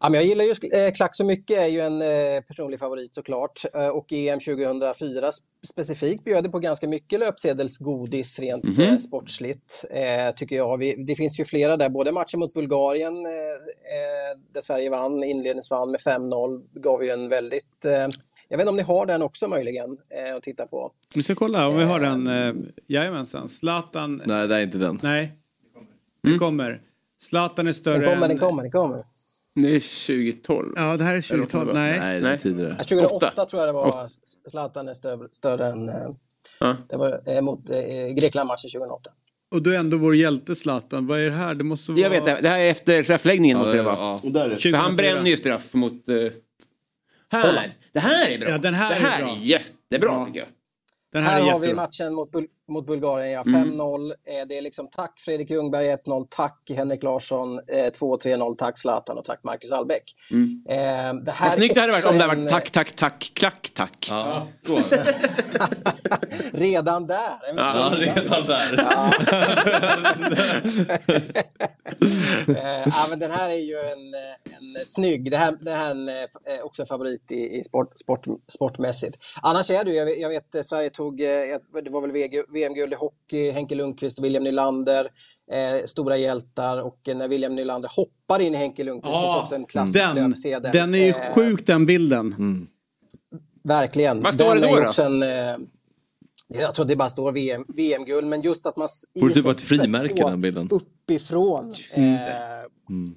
[0.00, 0.50] Ja, men jag gillar ju
[0.84, 3.60] eh, Klack så mycket, är ju en eh, personlig favorit såklart.
[3.74, 8.80] Eh, och EM 2004 sp- specifikt bjöd det på ganska mycket löpsedelsgodis rent Mhm.
[8.80, 9.84] eh, sportsligt,
[10.36, 11.06] tycker jag.
[11.06, 13.22] Det finns ju flera där, både matchen mot Bulgarien
[14.54, 17.84] där Sverige vann, inledningsvann med 5-0, gav ju en väldigt...
[18.52, 19.90] Eh, jag vet inte om ni har den också möjligen
[20.28, 20.92] eh, att titta på.
[21.14, 22.26] Vi ska kolla om vi har den.
[22.26, 22.54] Eh,
[22.86, 23.48] jajamensan.
[23.48, 24.22] Zlatan.
[24.26, 24.98] Nej, det är inte den.
[25.02, 25.32] Nej.
[26.22, 26.80] Den kommer.
[27.22, 28.28] Zlatan är större Den kommer, än...
[28.28, 29.02] den kommer, den kommer.
[29.54, 29.80] Det är
[30.30, 30.72] 2012.
[30.76, 31.74] Ja, det här är 2012.
[31.74, 31.98] Nej.
[32.00, 32.72] Nej, det är tidigare.
[32.78, 34.08] Ja, 2008 tror jag det var
[34.50, 35.88] Zlatan är större, större än...
[35.88, 35.94] Eh,
[36.60, 36.76] Ja.
[36.88, 37.76] Det var eh, mot eh,
[38.14, 39.10] Grekland-matchen 2008.
[39.50, 41.06] Och du är ändå vår hjälte Zlatan.
[41.06, 41.54] Vad är det här?
[41.54, 42.00] Det måste vara...
[42.02, 43.94] Jag vet det, det här är efter straffläggningen måste det vara.
[43.96, 44.20] ja.
[44.22, 44.56] Och där är det.
[44.56, 44.96] För han 2004.
[45.14, 46.08] bränner ju straff mot...
[46.08, 46.16] eh,
[47.32, 47.74] här!
[47.92, 48.48] Det här är bra!
[48.50, 49.36] Ja, den här det är här är, bra.
[49.40, 50.48] jättebra tycker jag.
[51.12, 53.42] Den Här, här, är har vi matchen mot, Bul mot Bulgarien, ja.
[53.46, 53.72] Mm.
[53.72, 54.10] 5-0.
[54.10, 54.14] Eh,
[54.48, 59.24] det är liksom tack Fredrik Ljungberg 1-0, tack Henrik Larsson eh, 2-3-0, tack Zlatan och
[59.24, 60.04] tack Marcus Albeck.
[60.68, 61.24] Eh, det här Mm.
[61.40, 64.06] Vad snyggt det hade varit om det hade varit tack, tack, tack, klack, tack.
[64.10, 64.48] Ja,
[66.52, 67.38] Redan där.
[67.56, 68.72] Ja redan där.
[72.48, 75.86] Eh, ja, men den här är ju en, eh, en snygg, det här, det här
[75.86, 79.18] är en, eh, också en favorit i, i sport, sport, sportmässigt.
[79.42, 82.12] Annars är det ju, jag vet, jag vet eh, Sverige tog, eh, det var väl
[82.12, 85.08] VG VM-guld i hockey, Henke Lundqvist och William Nylander,
[85.52, 89.34] eh, stora hjältar och eh, när William Nylander hoppar in i Henke Lundqvist så är
[89.36, 90.72] det också en klassisk Den, löpsedel.
[90.72, 92.34] den är ju Eh, sjuk den bilden.
[93.64, 94.22] Verkligen.
[94.22, 94.86] Vad står den det då då?
[94.88, 95.56] också en, eh,
[96.48, 98.88] jag tror det bara står VM, VM-guld, men just att man
[99.20, 100.68] Borde typ vara ett frimärke den bilden.
[100.70, 102.04] uppifrån eh,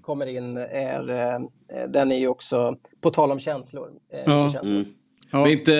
[0.01, 1.39] kommer in är, eh,
[1.89, 3.89] den är ju också, på tal om känslor.
[4.13, 4.49] Eh, Ja.
[4.49, 4.85] känslor.
[5.31, 5.41] Ja.
[5.41, 5.73] Men inte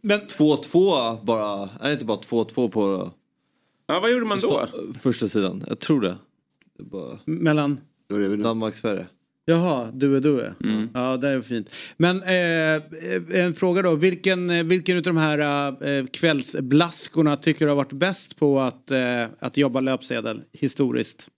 [0.00, 1.68] Men 2-2 bara?
[1.80, 3.10] Är det inte bara 2-2 på
[3.86, 4.48] Ja, vad gjorde man då?
[4.48, 5.64] sta- första sidan?
[5.68, 6.16] Jag tror det.
[6.78, 7.80] det bara mellan...
[8.08, 8.36] Nu?
[8.36, 9.06] Danmark-Sverige.
[9.44, 10.54] Jaha, du är du är.
[10.64, 10.88] Mm.
[10.94, 11.70] Ja, det är fint.
[11.96, 13.94] Men eh, en fråga då.
[13.94, 15.38] Vilken, eh, vilken av de här
[15.98, 21.28] eh, kvällsblaskorna tycker du har varit bäst på att, eh, att jobba löpsedel historiskt?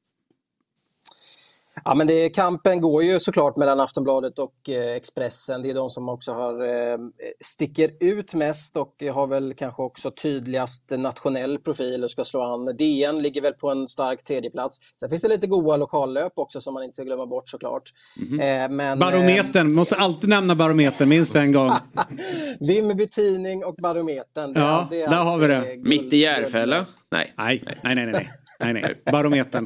[1.85, 5.63] Ja, men det, kampen går ju såklart mellan Aftonbladet och eh, Expressen.
[5.63, 6.99] Det är de som också har, eh,
[7.45, 12.77] sticker ut mest och har väl kanske också tydligast nationell profil och ska slå an.
[12.77, 14.79] DN ligger väl på en stark tredjeplats.
[15.01, 17.83] Sen finns det lite goa lokallöp också som man inte ska glömma bort såklart.
[18.17, 18.41] Mhm.
[18.41, 21.71] Eh, men, Barometern, måste alltid nämna barometern minst en gång.
[22.61, 24.53] Vimmerby Tidning och Barometern.
[24.55, 25.77] Ja, där har vi det.
[25.77, 26.87] Mitt i Järfälla?
[27.11, 27.33] Nej.
[27.37, 28.29] Nej, nej, nej, nej.
[28.61, 28.95] nej, nej.
[29.13, 29.65] Barometern.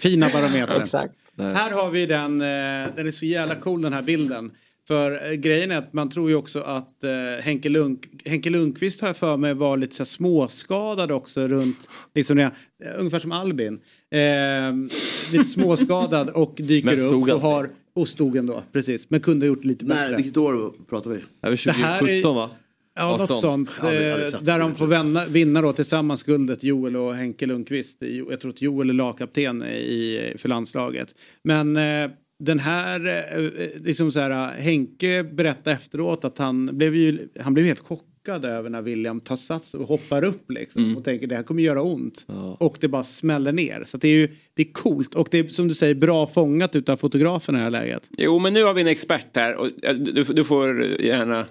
[0.00, 0.82] Fina barometern.
[0.82, 1.14] Exakt.
[1.38, 4.50] Här har vi den, eh, den är så jävla cool den här bilden.
[4.88, 7.10] För eh, grejen är att man tror ju också att eh,
[7.42, 11.88] Henke, Lund, Henke Lundqvist har jag för mig var lite så här småskadad också runt,
[12.14, 12.50] liksom det, eh,
[12.98, 13.80] ungefär som Albin.
[14.10, 14.20] Eh,
[15.32, 19.10] lite småskadad och dyker upp och har, och stod ändå, precis.
[19.10, 20.06] Men kunde ha gjort lite bättre.
[20.06, 21.16] Nej, vilket år pratar vi?
[21.40, 22.50] Det är Det här är- 2017 va?
[22.96, 23.26] Ja, 18.
[23.28, 23.70] något sånt.
[23.78, 27.96] Eh, där de får vinna, vinna då tillsammans guldet, Joel och Henke Lundqvist.
[28.28, 31.14] Jag tror att Joel är lagkapten i, för landslaget.
[31.42, 33.06] Men eh, den här,
[33.38, 38.44] eh, liksom så här, Henke berättade efteråt att han blev ju, han blev helt chockad
[38.44, 40.96] över när William tar sats och hoppar upp liksom.
[40.96, 42.26] Och tänker det här kommer göra ont.
[42.58, 43.84] Och det bara smäller ner.
[43.86, 46.26] Så att det är ju, det är coolt och det är som du säger bra
[46.26, 48.02] fångat utav fotografen i det här läget.
[48.18, 51.46] Jo, men nu har vi en expert här och eh, du, du får gärna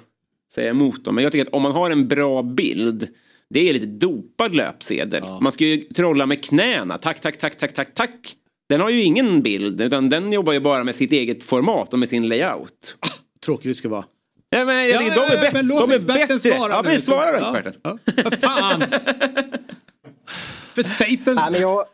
[0.55, 1.15] säga emot dem.
[1.15, 3.07] Men jag tycker att om man har en bra bild,
[3.49, 5.23] det är lite dopad löpsedel.
[5.41, 6.97] Man ska ju trolla med knäna.
[6.97, 8.35] Tack, tack, tack, tack, tack, tack.
[8.69, 11.99] Den har ju ingen bild, utan den jobbar ju bara med sitt eget format och
[11.99, 12.95] med sin layout.
[13.45, 14.05] Tråkigt det ska vara.
[14.49, 15.57] Ja, men jag tycker Ja, de är, ja, bättre.
[15.57, 16.39] men låt de är bättre.
[16.39, 17.81] svara ja, men svara då Ja, experten.
[17.83, 17.97] ja.
[18.23, 18.81] Vad fan!
[20.75, 21.35] För satan!
[21.35, 21.85] Nej, men jag,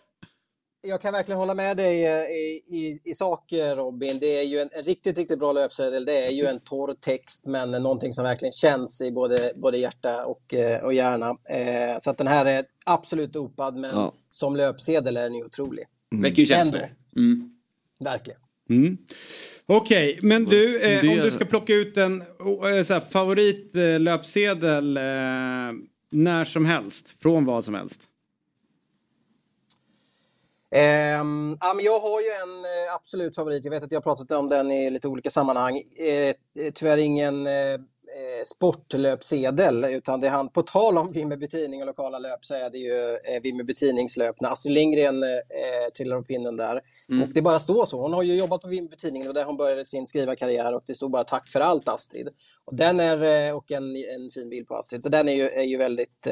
[0.81, 4.19] jag kan verkligen hålla med dig eh, i, i, i sak eh, Robin.
[4.19, 6.06] Det är ju en, en riktigt, riktigt bra löpsedel.
[6.06, 10.26] Det är ju en torr text men någonting som verkligen känns i både, både hjärta
[10.26, 11.30] och, eh, och hjärna.
[11.49, 14.14] Eh, så att den här är absolut dopad men Ja.
[14.30, 15.85] som löpsedel är den ju otrolig.
[16.22, 16.95] Väcker ju känslor.
[17.15, 17.56] Mm.
[18.03, 18.39] Verkligen.
[18.69, 18.97] Mm.
[19.68, 25.03] Okej, men du, eh, Det- om du ska plocka ut en eh, favoritlöpsedel eh,
[26.11, 28.01] när som helst, från vad som helst.
[30.71, 33.65] Ehm, ja, men jag har ju en eh, absolut favorit.
[33.65, 35.77] Jag vet att jag har pratat om den i lite olika sammanhang.
[35.77, 41.87] Eh, tyvärr ingen eh, eh, sportlöpsedel utan det han, på tal om Vimmerby Tidning och
[41.87, 45.29] lokala löp så är det ju eh, Vimmerby Tidningslöp när Astrid Lindgren eh,
[45.97, 46.81] trillar upp pinnen där.
[47.09, 47.23] Mm.
[47.23, 48.01] Och det bara står så.
[48.01, 50.95] Hon har ju jobbat på Vimmerby Tidning och där hon började sin skrivarkarriär och det
[50.95, 52.29] stod bara tack för allt Astrid.
[52.65, 55.03] Och den är, eh, och en, en fin bild på Astrid.
[55.03, 56.27] Så den är ju, är ju väldigt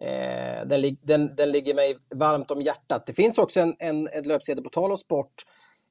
[0.00, 3.06] eh, den, den, den ligger mig varmt om hjärtat.
[3.06, 5.44] Det finns också en, en, en löpsedel på tal om sport.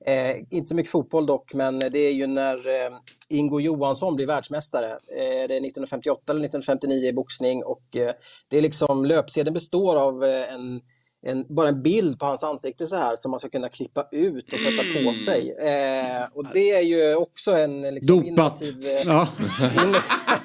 [0.06, 2.92] Eh, inte så mycket fotboll dock, men det är ju när eh,
[3.30, 4.88] Ingo Johansson blir världsmästare.
[4.92, 8.14] Eh, det är 1958 eller 1959 i boxning och eh,
[8.48, 10.82] det är liksom löpsedeln består av eh, en
[11.26, 14.54] en, bara en bild på hans ansikte så här som man ska kunna klippa ut
[14.54, 15.04] och sätta Mm.
[15.06, 15.56] på sig.
[15.60, 18.28] Eh, och det är ju också en liksom, Dopat.
[18.28, 18.76] innovativ...
[18.86, 19.28] Eh, Ja.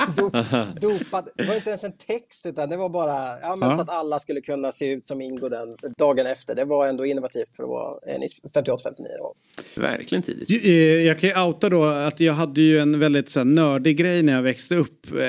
[0.16, 0.32] dop,
[0.80, 1.28] dopat.
[1.36, 3.76] Det var inte ens en text utan det var bara ja, men Ja.
[3.76, 6.55] så att alla skulle kunna se ut som Ingo den dagen efter.
[6.55, 8.22] Det var ändå innovativt för att vara en
[8.55, 9.34] 58-59 år.
[9.76, 10.50] Verkligen tidigt.
[10.50, 10.59] Ju-
[10.98, 13.96] eh, Jag kan ju outa då att jag hade ju en väldigt så här, nördig
[13.96, 15.06] grej när jag växte upp.
[15.18, 15.24] Eh,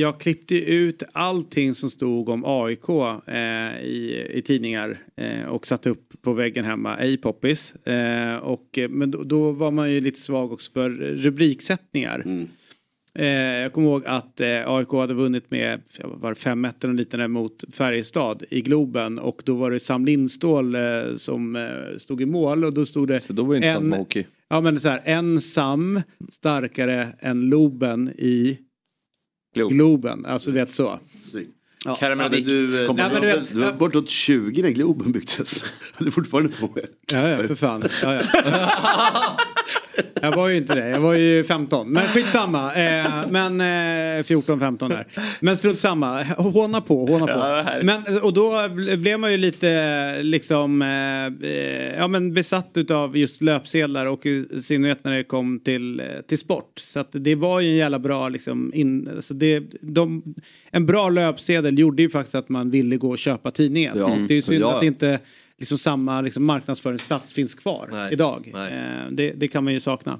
[0.00, 2.88] Jag klippte ut allting som stod om AIK
[3.26, 4.42] eh, i, i
[4.74, 7.74] tidningar eh, och satte upp på väggen hemma i Poppis.
[7.74, 12.24] Eh, och, eh, men då, då var man ju lite svag också för rubriksättningar.
[13.14, 16.84] Eh, jag kommer ihåg att eh, AIK hade vunnit med ja, vad var det, 5-1
[16.84, 20.80] eller liknande mot Färjestad i Globen och då var det Sam Lindstål eh,
[21.16, 21.68] som
[21.98, 24.24] stod i mål och då stod det Så då var det inte en, hockey.
[24.48, 28.58] Ja men så här, en Sam starkare än Loben i
[29.54, 29.76] Globen.
[29.76, 30.26] Globen.
[30.26, 30.98] Alltså är så.
[31.20, 31.50] Snyggt.
[31.84, 31.96] Ja.
[32.30, 35.64] Du, eh, Nej, men du, vet- du var bortåt 20 när Globen byggdes.
[35.98, 36.86] Du är fortfarande på med.
[37.12, 37.84] Ja, ja, för fan.
[38.02, 39.36] Ja, ja.
[40.22, 41.90] Jag var ju inte det, jag var ju 15.
[41.92, 42.74] Men skitsamma.
[42.74, 43.64] Eh, men eh,
[44.22, 45.06] 14-15 där.
[45.40, 46.22] Men strunt samma.
[46.22, 47.64] Håna på, håna på.
[47.82, 53.16] Men, och då bl- blev man ju lite liksom eh, eh, ja, men besatt utav
[53.16, 56.72] just löpsedlar och i synnerhet när det kom till, eh, till sport.
[56.78, 60.34] Så att det var ju en jävla bra liksom in, alltså det, de,
[60.70, 63.96] en bra löpsedel gjorde ju faktiskt att man ville gå och köpa tidningen.
[63.98, 64.16] Ja.
[64.28, 64.76] Det är ju synd Ja.
[64.76, 65.18] att inte
[65.58, 68.12] liksom samma liksom, marknadsföringsplats finns kvar Nej.
[68.12, 68.50] idag.
[68.54, 68.72] Nej.
[68.72, 70.18] Eh, det, det kan man ju sakna.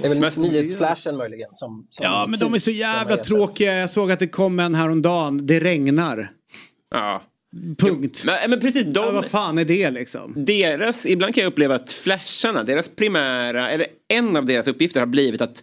[0.00, 3.74] Det är väl Men- nyhetsflashen möjligen som, som Ja, men de är så jävla tråkiga.
[3.76, 5.46] Jag såg att det kom en häromdagen.
[5.46, 6.32] Det regnar.
[6.90, 7.22] Ja.
[7.78, 8.22] Punkt.
[8.26, 10.32] Men, men precis, Ja, de, vad fan är det liksom?
[10.36, 15.06] deras, ibland kan jag uppleva att flasharna, deras primära, eller en av deras uppgifter har
[15.06, 15.62] blivit att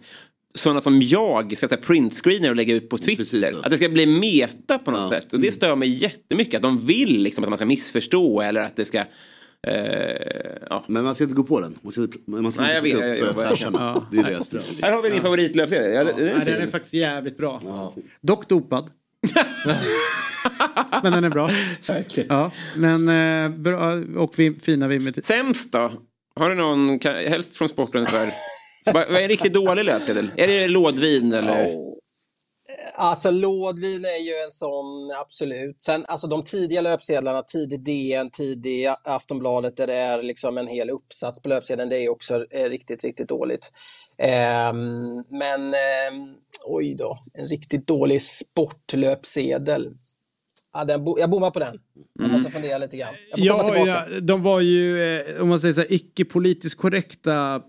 [0.54, 3.16] sådana som jag ska säga printscreener och lägga ut på Twitter.
[3.16, 3.58] Precis så.
[3.58, 5.20] Att det ska bli meta på något Ja.
[5.20, 5.32] sätt.
[5.32, 6.54] Och det stör mig jättemycket.
[6.54, 9.04] Att de vill liksom att man ska missförstå eller att det ska
[9.66, 10.16] Eh,
[10.70, 10.84] ja.
[10.86, 11.78] Men man ska inte gå på den.
[11.82, 13.18] Man ska, man ska Nej, jag inte vet.
[13.20, 14.06] plocka Jag, upp jag, eh, jag.
[14.10, 15.92] Det är det jag strävar Här har vi din favoritlöpsedel.
[15.94, 17.94] Ja, det- det är Ja, den är faktiskt jävligt bra.
[18.20, 18.90] Dock dopad.
[21.02, 21.50] men den är bra.
[22.28, 25.92] Ja, men eh, bra och vi, fina vi Sämst då?
[26.36, 28.28] Har du någon, helst från sporten ungefär?
[28.94, 30.30] Vad är en riktigt dålig löpsedel?
[30.36, 31.90] Är det lådvin eller?
[32.96, 35.82] Alltså lådvin är ju en sån, absolut.
[35.82, 40.90] Sen alltså de tidiga löpsedlarna, tidigt DN, tidig Aftonbladet där det är liksom en hel
[40.90, 43.72] uppsats på löpsedeln, det är också eh, riktigt, riktigt dåligt.
[44.18, 46.34] Ehm, men ehm,
[46.64, 49.88] oj då, en riktigt dålig sportlöpsedel.
[50.72, 51.78] Ja, den bo- jag bommar på den.
[52.18, 53.14] Jag måste fundera lite grann.
[53.36, 57.62] Jag får Ja, ja, de var ju, eh, om man säger så här, icke-politiskt korrekta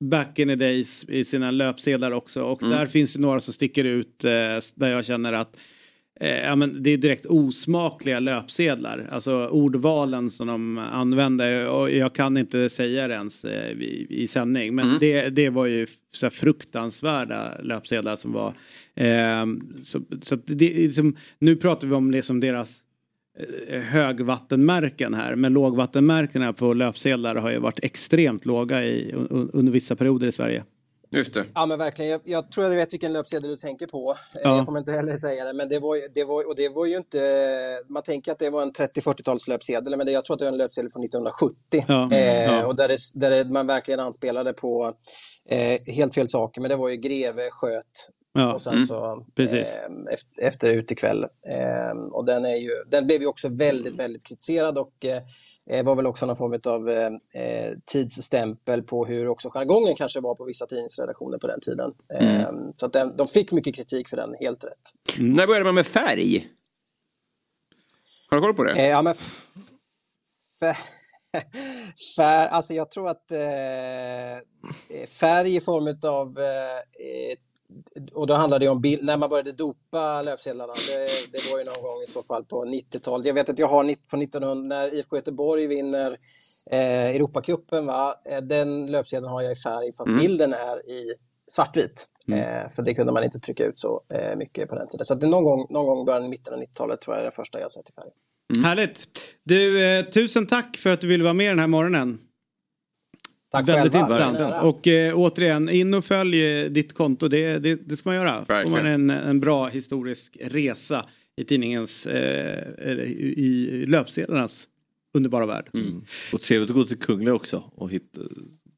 [0.00, 2.42] back in the days i sina löpsedlar också.
[2.42, 2.78] Och Mm.
[2.78, 4.30] där finns det några som sticker ut eh,
[4.74, 5.56] där jag känner att
[6.20, 9.08] eh, ja, men det är direkt osmakliga löpsedlar.
[9.10, 11.68] Alltså ordvalen som de använde.
[11.68, 14.74] Och jag kan inte säga det ens eh, i, i sändning.
[14.74, 14.98] Men Mm.
[15.00, 18.54] det, det var ju så här fruktansvärda löpsedlar som var.
[18.94, 19.46] Eh,
[19.84, 22.80] så så det, liksom, nu pratar vi om liksom deras
[23.82, 25.34] högvattenmärken här.
[25.34, 30.32] Men lågvattenmärkena på löpsedlar har ju varit extremt låga i, un, under vissa perioder i
[30.32, 30.64] Sverige.
[31.10, 31.44] Just det.
[31.54, 34.10] Ja men verkligen, jag, jag tror jag vet vilken löpsedel du tänker på.
[34.10, 34.56] Eh, Ja.
[34.56, 36.96] Jag kommer inte heller säga det, men det var, det var, och det var ju
[36.96, 37.18] inte...
[37.88, 40.52] Man tänker att det var en 30-40-tals löpsedel, men det, jag tror att det var
[40.52, 41.84] en löpsedel från 1970.
[41.88, 42.12] Ja.
[42.12, 42.66] Eh, Ja.
[42.66, 44.92] Och där, det, där det, man verkligen anspelade på
[45.48, 47.84] eh, helt fel saker, men det var ju greve, sköt
[48.32, 48.54] Ja.
[48.54, 48.86] och sen Mm.
[48.86, 49.68] så Precis.
[49.68, 51.24] eh, efter, efter utekväll.
[51.24, 55.94] Eh, och den, är ju, den blev ju också väldigt, väldigt kritiserad och eh, var
[55.96, 60.44] väl också någon form av eh, eh, tidsstämpel på hur också jargongen kanske var på
[60.44, 61.94] vissa tidningsredaktioner på den tiden.
[62.08, 62.40] Mm.
[62.40, 64.90] Eh, så att den, de fick mycket kritik för den, helt rätt.
[65.18, 66.48] När började man med färg?
[68.30, 68.72] Har du koll på det?
[68.72, 69.54] Eh, ja, men f-
[70.60, 70.76] f-
[72.16, 73.38] fär, alltså jag tror att eh,
[75.20, 76.82] färg i form av eh,
[78.14, 80.72] och då handlade det om bild, när man började dopa löpsedlarna.
[80.72, 83.26] Det, det var ju någon gång i så fall på 90-talet.
[83.26, 86.16] Jag vet att jag har från 1900 när IFK Göteborg vinner
[86.70, 87.86] eh, Europacupen.
[87.86, 88.14] Va?
[88.24, 90.20] Eh, den löpsedeln har jag i färg fast Mm.
[90.20, 91.14] bilden är i
[91.50, 92.08] svartvit.
[92.32, 95.04] Eh, för det kunde man inte trycka ut så eh, mycket på den tiden.
[95.04, 97.20] Så att det är någon gång, någon gång i början mitten av 90-talet tror jag
[97.20, 98.10] är den första jag sett i färg.
[98.64, 99.04] Härligt.
[99.44, 102.18] Du, eh, tusen tack för att du ville vara med den här morgonen.
[103.50, 104.28] Tack Väldigt själva.
[104.28, 104.62] intressant.
[104.62, 107.28] Och eh, återigen, in och följ eh, ditt konto.
[107.28, 108.44] Det, det, det ska man göra.
[108.44, 111.04] Får man en, en bra historisk resa
[111.36, 113.02] i tidningens, eh,
[113.36, 114.66] i löpsedlarnas
[115.14, 115.70] underbara värld.
[115.74, 116.04] Mm.
[116.32, 118.20] Och trevligt att gå till Kungliga också och hitta,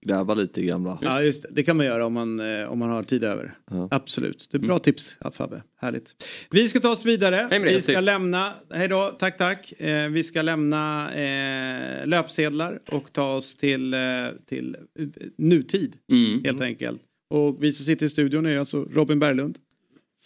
[0.06, 0.98] gräva lite i gamla.
[1.02, 1.48] Ja, just det.
[1.52, 3.54] Det kan man göra om man, eh, om man har tid över.
[3.90, 4.48] Absolut.
[4.50, 5.62] Det är bra tips, ja, Fabbe.
[5.76, 6.14] Härligt.
[6.50, 7.60] Vi ska ta oss vidare.
[7.64, 8.04] Vi ska Tips.
[8.04, 9.72] lämna, hej då, tack tack.
[9.80, 14.00] Eh, vi ska lämna eh, löpsedlar och ta oss till, eh,
[14.46, 15.06] till eh,
[15.38, 15.96] nutid.
[16.12, 16.44] Mm.
[16.44, 17.00] Helt enkelt.
[17.30, 19.58] Och vi som sitter i studion är alltså Robin Berglund.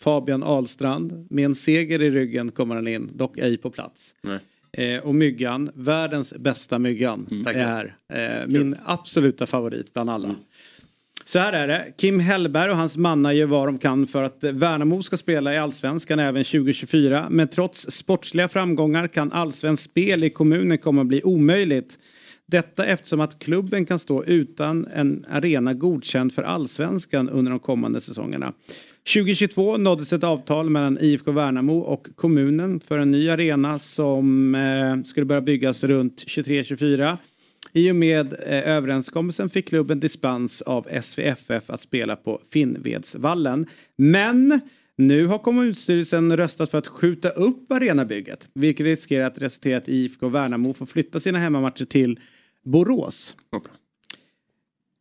[0.00, 1.26] Fabian Ahlstrand.
[1.30, 4.14] Med en seger i ryggen kommer han in, dock ej på plats.
[4.22, 4.38] Nej.
[4.76, 7.46] Eh, och Myggan, världens bästa Myggan, Mm.
[7.46, 7.96] Är här.
[8.12, 10.34] Eh, min absoluta favorit bland alla.
[11.24, 11.92] Så här är det.
[11.96, 15.58] Kim Hellberg och hans mannar gör vad de kan för att Värnamo ska spela i
[15.58, 17.26] Allsvenskan även 2024.
[17.30, 21.98] Men trots sportsliga framgångar kan allsvenskt spel i kommunen komma att bli omöjligt.
[22.46, 28.00] Detta eftersom att klubben kan stå utan en arena godkänd för allsvenskan under de kommande
[28.00, 28.52] säsongerna.
[29.12, 35.04] 2022 nåddes ett avtal mellan IFK Värnamo och kommunen för en ny arena som eh,
[35.04, 37.16] skulle börja byggas runt 23-24.
[37.72, 43.66] I och med eh, överenskommelsen fick klubben dispens av SVFF att spela på Finnvedsvallen.
[43.96, 44.60] Men
[44.96, 48.48] nu har kommunstyrelsen röstat för att skjuta upp arenabygget.
[48.54, 52.20] Vilket riskerar att resultera i att IFK Värnamo får flytta sina hemmamatcher till
[52.64, 53.36] Borås.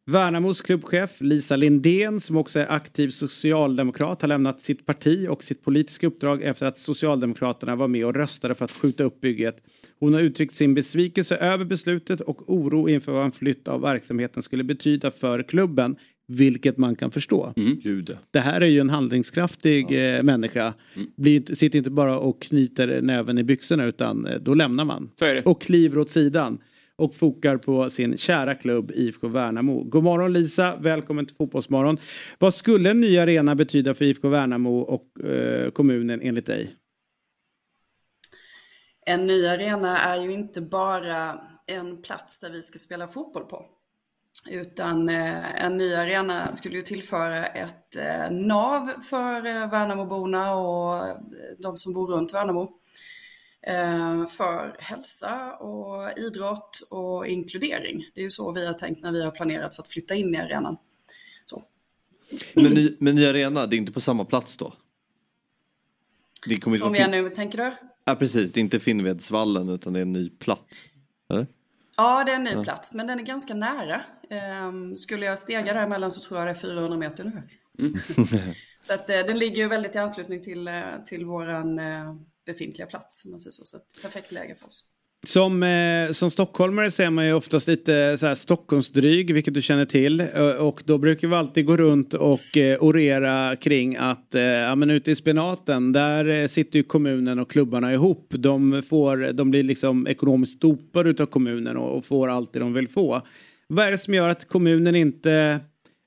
[0.06, 5.64] Värnamos klubbchef Lisa Lindén som också är aktiv socialdemokrat har lämnat sitt parti och sitt
[5.64, 9.64] politiska uppdrag efter att Socialdemokraterna var med och röstade för att skjuta upp bygget.
[10.00, 14.44] Hon har uttryckt sin besvikelse över beslutet och oro inför vad en flytt av verksamheten
[14.44, 15.96] skulle betyda för klubben.
[16.28, 17.54] Vilket man kan förstå.
[17.56, 18.16] Ja.
[18.32, 20.74] Det här är ju en handlingskraftig eh, människa.
[21.16, 25.10] Blir, inte- sitter inte bara och knyter näven i byxorna utan eh, då lämnar man.
[25.46, 26.58] Och kliver åt sidan.
[27.04, 29.84] Och fokar på sin kära klubb IFK Värnamo.
[29.84, 31.98] God morgon Lisa, välkommen till Fotbollsmorgon.
[32.40, 36.76] Vad skulle en ny arena betyda för IFK Värnamo och eh, kommunen enligt dig?
[39.06, 43.66] En ny arena är ju inte bara en plats där vi ska spela fotboll på.
[44.52, 51.18] Utan eh, en ny arena skulle ju tillföra ett eh, nav för eh, Värnamoborna och
[51.60, 52.72] de som bor runt Värnamo
[53.68, 58.06] eh, för hälsa och idrott och inkludering.
[58.14, 60.36] Det är ju så vi har tänkt när vi har planerat för att flytta in
[60.36, 60.78] i arenan.
[62.54, 64.74] Men ny, men ny arena, det är inte på samma plats då?
[66.46, 67.74] Det kommer Som vi är nu, tänker du?
[68.06, 70.86] Ja precis, det är inte Finnvedsvallen utan det är en ny plats.
[71.30, 71.48] Eller?
[71.98, 72.64] Ja, det är en ny Ja.
[72.64, 74.02] plats, men den är ganska nära.
[74.30, 77.42] Ehm, skulle jag stega däremellan så tror jag det är 400 meter nu.
[78.80, 81.80] Så att, eh, den ligger ju väldigt i anslutning till, eh, till våran
[82.46, 83.66] befintliga plats, man säger så.
[83.66, 84.90] Så ett perfekt läge för oss.
[85.28, 89.62] Som, eh, som stockholmare så är man ju oftast lite så här Stockholmsdryg, vilket du
[89.62, 90.20] känner till.
[90.20, 94.76] Eh, och då brukar vi alltid gå runt och eh, orera kring att eh, ja,
[94.76, 98.28] men ute i spenaten, där eh, sitter ju kommunen och klubbarna ihop.
[98.30, 102.74] De, får, de blir liksom ekonomiskt dopade utav kommunen och, och får allt det de
[102.74, 103.22] vill få.
[103.68, 105.60] Vad är det som gör att kommunen inte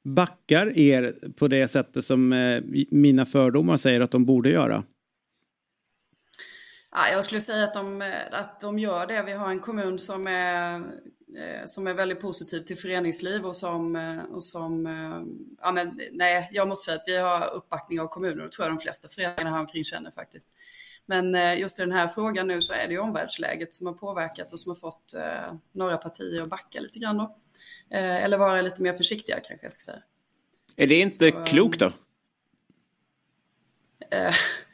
[0.04, 4.82] backar er på det sättet som eh, mina fördomar säger att de borde göra?
[6.98, 9.22] Ja, jag skulle säga att de, att de gör det.
[9.22, 10.74] Vi har en kommun som är,
[11.36, 15.22] eh, som är väldigt positiv till föreningsliv och som, eh, och som eh,
[15.60, 18.76] ja, men, nej, jag måste säga att vi har uppbackning av kommunen och tror jag
[18.76, 20.48] de flesta föreningarna här omkring känner faktiskt.
[21.06, 24.52] Men just i den här frågan nu så är det ju omvärldsläget som har påverkat
[24.52, 25.14] och som har fått
[25.72, 27.36] några partier att backa lite grann då.
[27.90, 30.02] Eller vara lite mer försiktiga kanske jag ska säga.
[30.76, 31.92] Är det inte klokt då?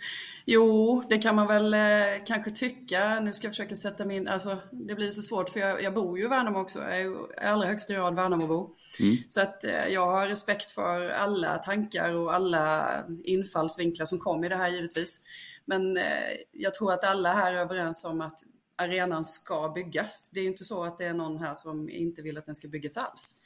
[0.45, 3.21] Jo, det kan man väl eh, kanske tycka.
[3.21, 4.29] Nu ska jag försöka sätta min...
[4.29, 6.79] Alltså, det blir så svårt för jag, jag bor ju i Värnamo också.
[6.79, 8.75] Jag är ju i allra högsta grad Värnamobo.
[9.01, 9.17] Mm.
[9.29, 12.95] Så att eh, jag har respekt för alla tankar och alla
[13.25, 15.25] infallsvinklar som kom i det här givetvis.
[15.65, 16.05] Men eh,
[16.53, 18.39] jag tror att alla här är överens om att
[18.77, 20.31] arenan ska byggas.
[20.35, 22.69] Det är inte så att det är någon här som inte vill att den ska
[22.69, 23.43] byggas alls.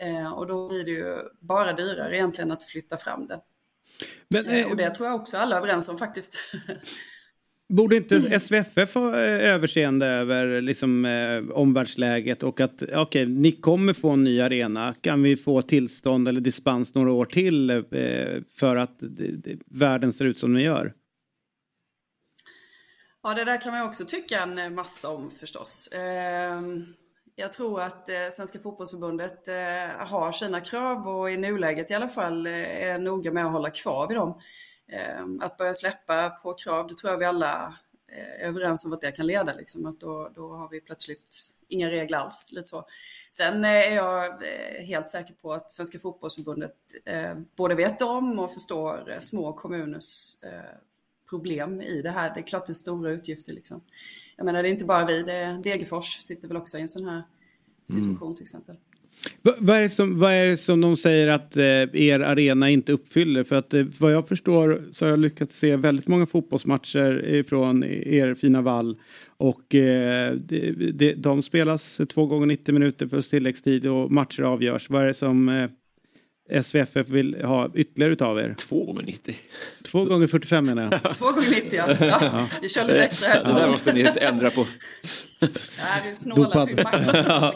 [0.00, 3.40] Eh, och då blir det ju bara dyrare egentligen att flytta fram den.
[4.28, 6.38] Men, Eh, eh, och det tror jag också alla är överens om faktiskt.
[7.68, 13.92] Borde inte SVFF ha eh, överseende över liksom, eh, omvärldsläget och att okej, ni kommer
[13.92, 14.94] få en ny arena.
[15.00, 17.82] Kan vi få tillstånd eller dispens några år till eh,
[18.56, 20.92] för att det, världen ser ut som den gör?
[23.22, 25.88] Ja, det där kan man också tycka en eh, massa om förstås.
[25.94, 26.84] Ehm,
[27.38, 32.08] jag tror att eh, Svenska fotbollsförbundet eh, har sina krav och i nuläget i alla
[32.08, 34.40] fall eh, är noga med att hålla kvar vid dem.
[34.88, 38.92] Eh, att börja släppa på krav, det tror jag vi alla eh, är överens om
[38.92, 39.54] att det kan leda.
[39.54, 39.86] Liksom.
[39.86, 41.36] Att då, då har vi plötsligt
[41.68, 42.48] inga regler alls.
[42.52, 42.84] Lite så.
[43.30, 44.42] Sen eh, är jag
[44.84, 46.76] helt säker på att Svenska fotbollsförbundet
[47.56, 50.32] både vet om och förstår små kommuners
[51.30, 52.34] problem i det här.
[52.34, 53.52] Det är klart det är stora utgifter.
[53.52, 53.80] Liksom.
[54.36, 56.88] Jag menar, det är inte bara vi, det är Degerfors sitter väl också i en
[56.88, 57.22] sån här
[57.84, 58.76] situation till exempel.
[59.42, 62.92] Va- Vad är, det som, vad är som de säger att eh, er arena inte
[62.92, 63.44] uppfyller?
[63.44, 67.84] För att eh, vad jag förstår så har jag lyckats se väldigt många fotbollsmatcher ifrån
[67.84, 68.96] er fina vall.
[69.36, 74.90] Och eh, det, det, de spelas två gånger 90 minuter plus tilläggstid och matcher avgörs.
[74.90, 75.70] Vad är det som eh,
[76.62, 78.54] SVFF vill ha ytterligare utav er?
[78.58, 79.34] Två gånger 90.
[79.84, 81.14] Två gånger 45 menar jag.
[81.14, 81.96] Två gånger 90 ja.
[82.00, 82.48] ja.
[82.62, 83.44] Vi kör lite extra här.
[83.44, 84.66] Det där måste ni ändra på.
[85.40, 86.84] Nej, vi snålar Dopad.
[86.84, 87.54] maxar.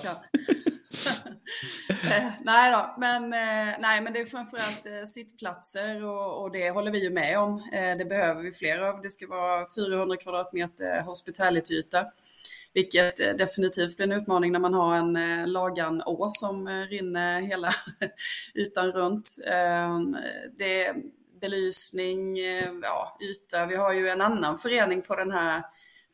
[1.89, 6.71] Eh, nej då, men, eh, nej, men det är framförallt eh, sittplatser och, och det
[6.71, 7.63] håller vi ju med om.
[7.99, 9.03] Det behöver vi fler av.
[9.03, 12.07] Det ska vara 400 kvadratmeter hospitality-yta.
[12.73, 17.41] Vilket eh, definitivt blir en utmaning när man har en eh, Lagan-å som eh, rinner
[17.41, 17.75] hela
[18.55, 19.37] ytan runt.
[19.47, 20.01] Eh,
[20.59, 20.97] det är
[21.41, 22.37] belysning,
[22.83, 23.67] ja, yta.
[23.67, 25.63] Vi har ju en annan förening på den här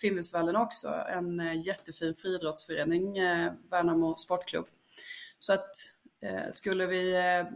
[0.00, 0.88] Finnvedsvallen också.
[1.08, 3.12] En jättefin friidrottsförening,
[3.70, 4.66] Värnamo Sportklubb.
[5.38, 5.70] Så att
[6.50, 7.14] skulle vi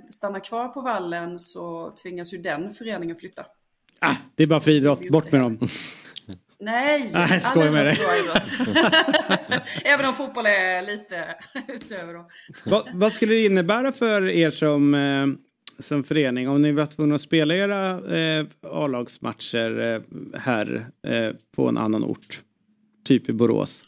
[0.08, 3.46] stanna kvar på vallen så tvingas ju den föreningen flytta.
[3.98, 5.58] Ah, det är bara friidrott, bort med dem.
[6.60, 8.52] Nej, Nej, jag skojar med idrott.
[9.84, 11.24] Även om fotboll är lite
[11.68, 12.28] utöver då.
[12.64, 15.26] vad, vad skulle det innebära för er som, eh,
[15.78, 20.00] som förening om ni var tvungna att spela era eh, A-lagsmatcher eh,
[20.40, 22.40] här eh, på en annan ort?
[23.04, 23.82] Typ i Borås.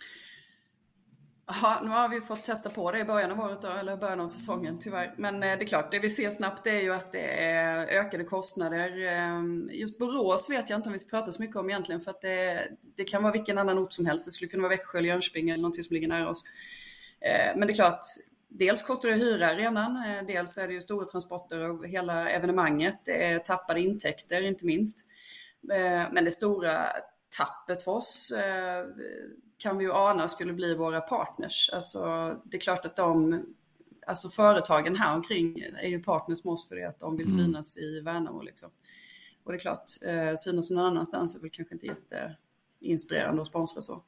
[1.47, 4.20] Ja, nu har vi fått testa på det i början av året då, eller början
[4.20, 5.14] av säsongen tyvärr.
[5.16, 8.24] Men eh, det är klart, det vi ser snabbt är ju att det är ökade
[8.24, 9.06] kostnader.
[9.06, 12.10] Ehm, just Borås vet jag inte om vi ska prata så mycket om egentligen för
[12.10, 14.27] att det, det kan vara vilken annan ort som helst.
[14.27, 16.44] Det skulle kunna vara Växjö eller Jönköping eller någonting som ligger nära oss.
[17.20, 18.01] Ehm, men det är klart,
[18.48, 22.31] dels kostar det att hyra arenan, eh, dels är det ju stora transporter och hela
[22.31, 25.06] evenemanget är tappade intäkter inte minst.
[25.73, 26.86] Ehm, men det stora
[27.39, 28.86] tappet för oss eh,
[29.62, 31.70] kan vi ju ana skulle bli våra partners.
[31.72, 32.01] Alltså,
[32.44, 33.43] det är klart att de,
[34.06, 37.44] alltså företagen här omkring är ju partners med oss för det att de vill Mm.
[37.44, 38.43] synas i Värnamo.
[38.43, 38.70] Liksom.
[39.44, 42.36] Och det är klart, eh, synas någon annanstans är väl kanske inte jätte,
[42.80, 44.02] inspirerande och sponsra så.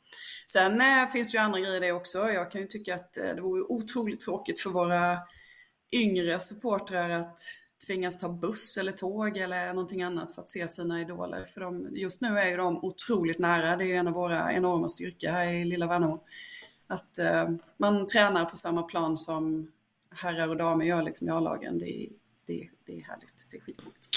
[0.47, 2.19] Sen eh, finns det ju andra grejer i det också.
[2.19, 5.19] Jag kan ju tycka att eh, det vore otroligt tråkigt för våra
[5.93, 7.41] yngre supportrar att
[7.87, 11.45] tvingas ta buss eller tåg eller någonting annat för att se sina idoler.
[11.55, 13.77] För de, just nu är ju de otroligt nära.
[13.77, 16.21] Det är ju en av våra enorma styrkor här i lilla Värnamo.
[16.87, 19.71] Att eh, man tränar på samma plan som
[20.11, 21.79] herrar och damer gör liksom i A-lagen.
[21.79, 22.09] Det, är-
[22.47, 23.49] det, det är härligt.
[23.51, 24.09] Det är skitroligt.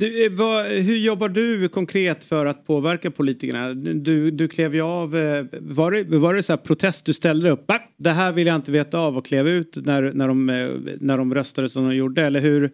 [0.00, 3.74] Du, eh, vad, hur jobbar du konkret för att påverka politikerna?
[3.74, 7.50] Du, du klev ju av, eh, var det, var det så här protest du ställde
[7.50, 7.64] upp?
[7.68, 10.68] "Nej, Det här vill jag inte veta av och klev ut när, när, de, eh,
[11.00, 12.22] när de röstade som de gjorde?
[12.22, 12.70] Eller hur,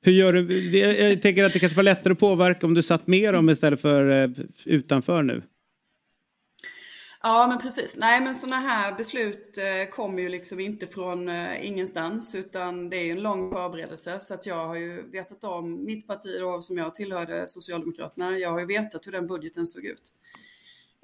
[0.00, 0.78] hur gör du?
[0.78, 3.80] Jag tänker att det kanske var lättare att påverka om du satt med dem istället
[3.80, 4.30] för eh,
[4.64, 5.42] utanför nu.
[7.22, 7.94] Ja, men precis.
[7.96, 12.96] Nej, men sådana här beslut eh, kommer ju liksom inte från eh, ingenstans, utan det
[12.96, 14.20] är ju en lång förberedelse.
[14.20, 18.38] Så att jag har ju vetat om mitt parti då, som jag tillhörde, Socialdemokraterna.
[18.38, 20.12] Jag har ju vetat hur den budgeten såg ut.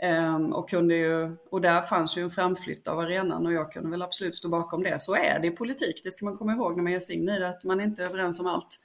[0.03, 3.91] Ehm, och, kunde ju, och där fanns ju en framflytt av arenan och jag kunde
[3.91, 5.01] väl absolut stå bakom det.
[5.01, 7.29] Så är det i politik, det ska man komma ihåg när man ger sig in
[7.29, 8.81] i det, att man inte är överens om allt.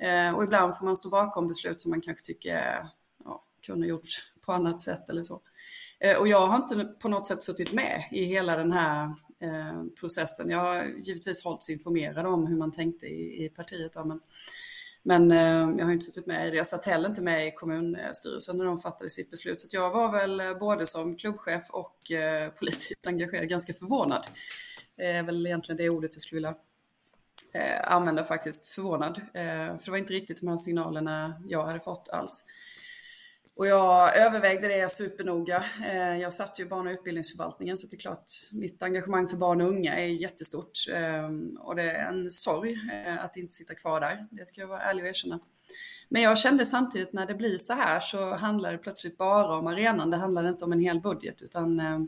[0.00, 2.86] Eh, och ibland får man stå bakom beslut som man kanske tycker
[3.24, 5.40] ja, kunde gjorts på annat sätt eller så.
[6.00, 9.04] Eh, Och jag har inte på något sätt suttit med i hela den här
[9.40, 10.50] eh, processen.
[10.50, 13.92] Jag har givetvis hållits informerad om hur man tänkte i, i partiet.
[13.92, 14.20] Då, men
[15.02, 16.56] men eh, jag har inte suttit med i det.
[16.56, 19.60] Jag satt heller inte med i kommunstyrelsen när de fattade sitt beslut.
[19.60, 21.96] Så jag var väl eh, både som klubbchef och
[22.58, 24.26] politiskt engagerad ganska förvånad.
[24.96, 26.54] Det är väl egentligen det ordet jag skulle vilja
[27.52, 29.20] eh, använda faktiskt, förvånad.
[29.34, 32.44] Eh, för det var inte riktigt de här signalerna jag hade fått alls.
[33.56, 35.64] Och jag övervägde det supernoga.
[35.84, 39.36] Eh, Jag satt ju i barn och utbildningsförvaltningen så det är klart mitt engagemang för
[39.36, 40.72] barn och unga är jättestort.
[40.92, 41.28] Eh,
[41.60, 44.80] Och det är en sorg eh, att inte sitta kvar där, det ska jag vara
[44.80, 45.40] ärlig och erkänna.
[46.08, 49.66] Men jag kände samtidigt när det blir så här så handlar det plötsligt bara om
[49.66, 50.10] arenan.
[50.10, 51.98] Det handlar inte om en hel budget utan eh,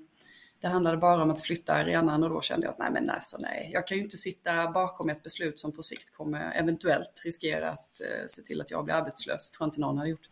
[0.62, 3.36] det handlade bara om att flytta arenan och då kände jag att nej men alltså
[3.40, 7.68] nej, jag kan ju inte sitta bakom ett beslut som på sikt kommer eventuellt riskera
[7.68, 9.50] att eh, se till att jag blir arbetslös.
[9.50, 10.28] Det tror jag inte någon hade gjort.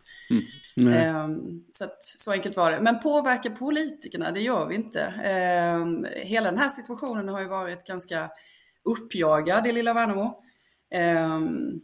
[0.95, 2.81] Ehm, så, att, så enkelt var det.
[2.81, 5.01] Men påverka politikerna, det gör vi inte.
[5.25, 8.31] Ehm, hela den här situationen har ju varit ganska
[8.85, 10.43] uppjagad i lilla Värnamo.
[10.91, 11.81] Ehm,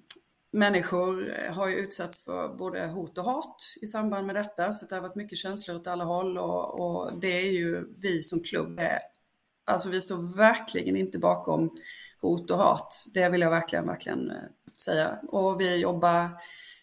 [0.57, 4.87] människor eh, har ju utsatts för både hot och hat i samband med detta, så
[4.87, 8.41] det har varit mycket känslor åt alla håll och, och det är ju vi som
[8.41, 8.99] klubb, är,
[9.65, 11.77] alltså vi står verkligen inte bakom
[12.21, 12.95] hot och hat.
[13.15, 14.37] Det vill jag verkligen, verkligen eh,
[14.85, 15.19] säga.
[15.29, 16.31] Och vi jobbar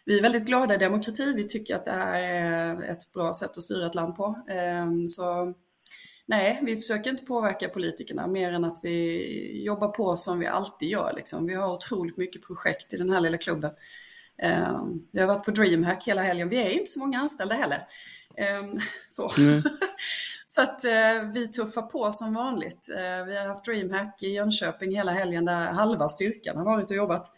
[0.05, 1.33] vi är väldigt glada i demokrati.
[1.33, 4.43] Vi tycker att det här är ett bra sätt att styra ett land på.
[4.49, 5.53] Ehm, så
[6.25, 10.89] nej, vi försöker inte påverka politikerna mer än att vi jobbar på som vi alltid
[10.89, 11.13] gör.
[11.15, 11.47] Liksom.
[11.47, 13.71] Vi har otroligt mycket projekt i den här lilla klubben.
[14.37, 16.49] Ehm, Vi har varit på DreamHack hela helgen.
[16.49, 17.87] Vi är inte så många anställda heller.
[18.37, 18.79] Ehm,
[19.09, 19.31] Så.
[20.45, 22.89] Så att eh, vi tuffar på som vanligt.
[22.95, 26.95] Eh, vi har haft DreamHack i Jönköping hela helgen där halva styrkan har varit och
[26.95, 27.31] jobbat.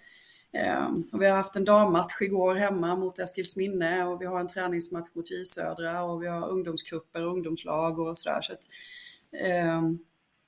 [0.55, 4.47] Eh, och vi har haft en dammatch igår hemma mot Eskilsminne och vi har en
[4.47, 8.41] träningsmatch mot J Södra och vi har ungdomskupper och ungdomslag och sådär.
[8.41, 8.59] Så att,
[9.43, 9.81] eh,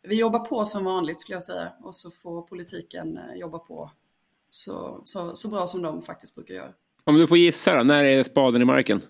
[0.04, 3.92] vi jobbar på som vanligt skulle jag säga och så får politiken eh, jobba på
[4.50, 6.74] så, så, så bra som de faktiskt brukar göra.
[7.04, 9.02] Om du får gissa då, när är spaden i marken?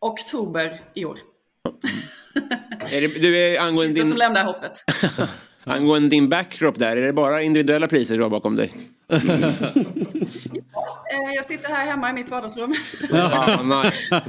[0.00, 1.18] Oktober i år.
[2.92, 4.72] Är det, du är angående Sista som din, lämnar hoppet.
[5.64, 8.72] angående din backdrop där, är det bara individuella priser du har bakom dig?
[11.12, 12.74] Eh, Jag sitter här hemma i mitt vardagsrum.
[13.10, 14.22] Ja, nice.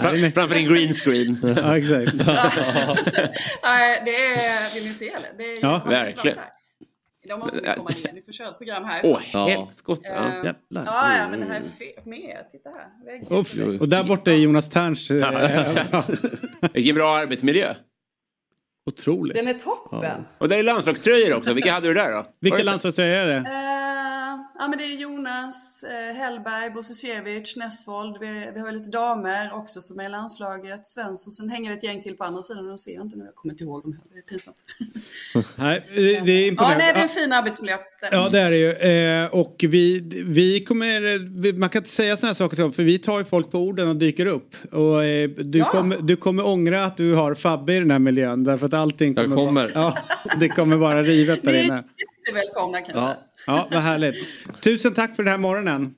[0.00, 1.38] Fram- Framför din green screen.
[1.56, 2.18] Ja, exakt.
[4.04, 5.28] Det är, vill ni se eller?
[5.38, 6.36] Det är Ja, verkligen.
[7.28, 9.00] Då måste ni komma ner, ni får köra ett program här.
[9.04, 10.08] Åh, helskotta.
[10.08, 10.34] Eh, Ja.
[10.34, 10.54] Jävlar.
[10.92, 12.36] Ja, ja, men det här är fet med.
[12.52, 13.38] Titta här.
[13.38, 15.10] Uff, och där borta är Jonas Terns.
[15.10, 16.04] eh,
[16.72, 17.74] Vilken bra arbetsmiljö.
[18.86, 19.36] Otroligt.
[19.36, 20.24] Den är toppen.
[20.38, 21.52] Och där är landslagströjor också.
[21.52, 22.26] Vilka hade du där då?
[22.40, 23.40] Vilka landslagströjor är det?
[24.58, 28.16] Ja, men det är Jonas eh, Hellberg, Bosisiewicz, Nessvold.
[28.20, 30.86] Vi, vi har lite damer också som är i landslaget.
[30.86, 31.30] Svensson.
[31.30, 32.66] Sen hänger det ett gäng till på andra sidan.
[32.68, 33.24] De ser jag inte nu.
[33.24, 34.14] Jag kommer inte ihåg dem heller.
[34.14, 34.56] Det är pinsamt.
[35.56, 36.84] Nej, det är Ja, imponerande.
[36.84, 37.76] nej, det är en fin arbetsmiljö.
[38.10, 38.70] Ja det är det ju.
[38.72, 42.82] Eh, och vi, vi kommer, man kan inte säga sådana här saker till dem för
[42.82, 44.54] vi tar ju folk på orden och dyker upp.
[44.72, 45.70] Och eh, du, Ja.
[45.70, 49.14] kommer, du kommer ångra att du har Fabbe i den här miljön därför att allting
[49.14, 49.62] kommer, kommer.
[49.62, 49.98] Vara, ja,
[50.40, 51.84] det kommer vara rivet där inne.
[52.26, 53.16] Jättevälkomna kan jag säga.
[53.46, 54.28] Ja, vad härligt.
[54.60, 55.94] Tusen tack för den här morgonen.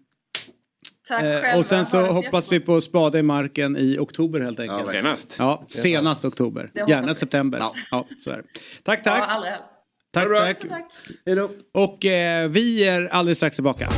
[1.08, 1.58] Tack Eh, själva.
[1.58, 4.82] och sen så hoppas vi på spade i marken i oktober helt enkelt.
[4.86, 5.36] Ja, senast.
[5.38, 6.70] Ja, senast oktober.
[6.88, 7.14] Gärna vi.
[7.14, 7.60] september.
[7.90, 8.06] Ja.
[8.24, 8.42] så är det.
[8.82, 9.24] Tack, Ja, tack.
[9.28, 9.74] allra helst.
[10.12, 10.56] tack, tack.
[10.58, 11.50] Tusen tack.
[11.74, 13.88] Och eh, vi är alldeles strax tillbaka.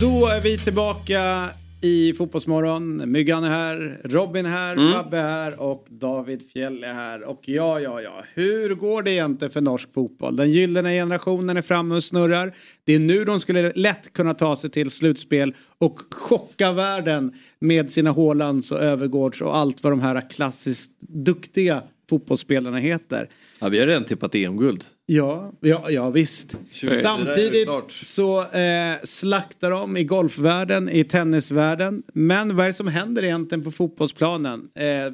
[0.00, 1.48] Då är vi tillbaka
[1.80, 3.12] i Fotbollsmorgon.
[3.12, 4.92] Myggan är här, Robin är här, Mm.
[4.92, 7.22] Babbe är här och David Fjell är här.
[7.22, 8.24] Och ja, ja, ja.
[8.34, 10.36] Hur går det egentligen för norsk fotboll?
[10.36, 12.52] Den gyllene generationen är framme och snurrar.
[12.84, 17.92] Det är nu de skulle lätt kunna ta sig till slutspel och chocka världen med
[17.92, 23.28] sina Haalands och Övergårds och allt vad de här klassiskt duktiga fotbollsspelarna heter.
[23.58, 24.84] Ja, vi har redan tippat EM-guld.
[25.06, 26.56] Ja, ja, ja visst.
[26.80, 27.92] Det där är Samtidigt klart.
[27.92, 32.02] så eh, slaktar de i golfvärlden, i tennisvärlden.
[32.14, 34.68] Men vad är det som händer egentligen på fotbollsplanen?
[34.74, 35.12] Eh,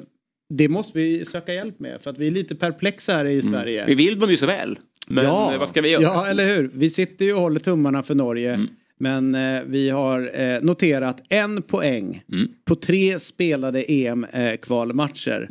[0.49, 3.85] det måste vi söka hjälp med för att vi är lite perplexa här i Sverige.
[3.85, 4.79] Vi vill dem ju så väl.
[5.07, 6.01] Men ja, eh, vad ska vi göra?
[6.03, 6.71] Ja, eller hur?
[6.73, 8.59] Vi sitter ju och håller tummarna för Norge.
[8.99, 12.23] Men eh, vi har eh, noterat en poäng
[12.65, 15.47] på tre spelade EM-kvalmatcher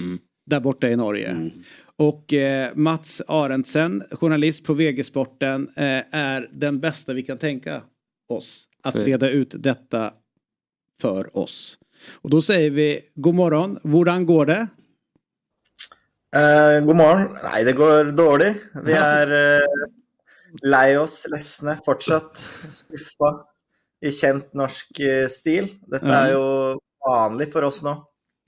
[0.46, 1.50] där borta i Norge.
[2.02, 7.82] Och eh, Mats Arendtsen, journalist på VG-sporten, eh, är den bästa vi kan tänka
[8.28, 10.12] oss att är reda ut detta
[11.00, 11.78] för oss.
[12.22, 14.66] Och då säger vi god morgon, hvordan går det?
[16.36, 17.28] Eh, god morgen.
[17.42, 18.54] Nei, det går dårlig.
[18.84, 19.84] Vi er eh,
[20.62, 22.40] lei oss, lesne, fortsatt.
[22.70, 23.30] Skuffa
[24.02, 25.68] i kjent norsk eh, stil.
[25.86, 26.24] Dette Ja.
[26.26, 27.94] er jo vanlig for oss nå.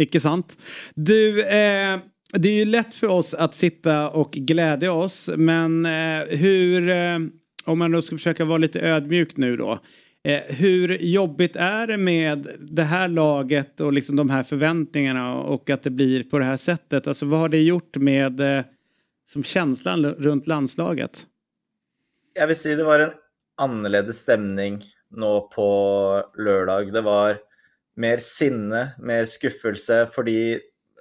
[0.03, 0.57] Icke sant.
[0.97, 2.01] Du, eh,
[2.33, 7.19] det är ju lätt för oss att sitta och glädja oss, men eh, hur, eh,
[7.65, 9.79] om man då ska försöka vara lite ödmjuk nu då,
[10.25, 15.71] eh, hur jobbigt är det med det här laget och liksom de här förväntningarna och
[15.71, 17.07] att det blir på det här sättet?
[17.07, 18.65] Alltså vad har det gjort med eh,
[19.33, 21.27] som känslan runt landslaget?
[22.35, 23.11] Jag vill säga det var en
[23.57, 26.93] annorlunda stämning nu på lördag.
[26.93, 27.37] Det var
[27.97, 30.23] mer sinne, mer skuffelse, för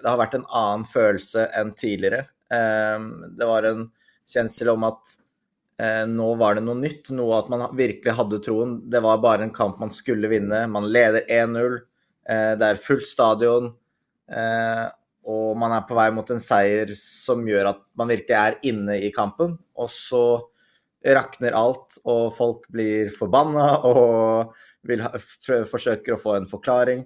[0.03, 2.25] det har varit en annan känsla än tidigare.
[2.51, 3.91] Ehm, det var en
[4.34, 5.01] känsla om att
[5.80, 6.05] eh,
[6.38, 8.89] var det något nytt, något att man verkligen hade tron.
[8.89, 10.67] Det var bara en kamp man skulle vinna.
[10.67, 11.73] Man leder 1-0.
[12.30, 13.65] eh, Det är fullt stadion.
[14.31, 14.88] eh,
[15.59, 19.11] man är på väg mot en seger som gör att man verkligen är inne i
[19.11, 19.57] kampen.
[19.73, 20.41] Och så
[21.05, 24.53] raknar allt och folk blir förbannade och
[24.84, 25.11] vill ha,
[26.17, 27.05] få en förklaring.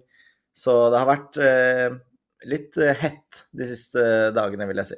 [0.53, 1.97] Så det har varit eh,
[2.45, 4.95] litt eh, hett de siste dagene, vil jeg si.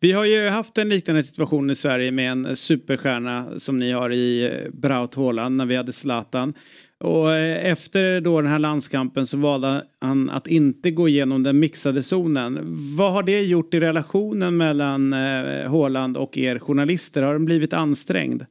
[0.00, 4.12] Vi har ju haft en liknande situation i Sverige med en superstjärna som ni har
[4.12, 6.54] i eh, Braut Haaland när vi hade Zlatan.
[7.00, 11.58] Och eh, efter då den här landskampen så valde han att inte gå igenom den
[11.58, 12.58] mixade zonen.
[12.96, 17.22] Vad har det gjort i relationen mellan eh, Haaland och er journalister?
[17.22, 18.42] Har den blivit ansträngd?
[18.42, 18.48] Eh,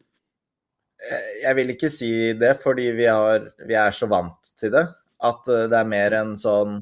[1.44, 4.88] Jeg vil ikke si det, fordi vi, har, vi er så vant til det.
[5.24, 6.82] At eh, det er mer en sånn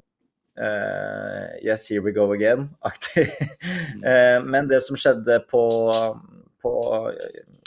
[0.57, 3.29] eh, Yes, here we go again-aktig.
[4.01, 5.63] Eh, Men det som skjedde på,
[6.61, 6.71] på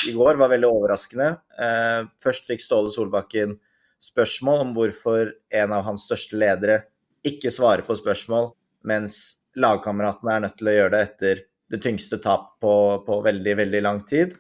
[0.09, 1.28] i går, var veldig overraskende.
[1.61, 3.55] Eh, Først fikk Ståle Solbakken
[4.02, 6.82] spørsmål om hvorfor en av hans største ledere
[7.24, 8.51] ikke svarer på spørsmål,
[8.85, 12.74] mens lagkameratene er nødt til å gjøre det etter det tyngste tap på,
[13.06, 14.35] på veldig, veldig lang tid.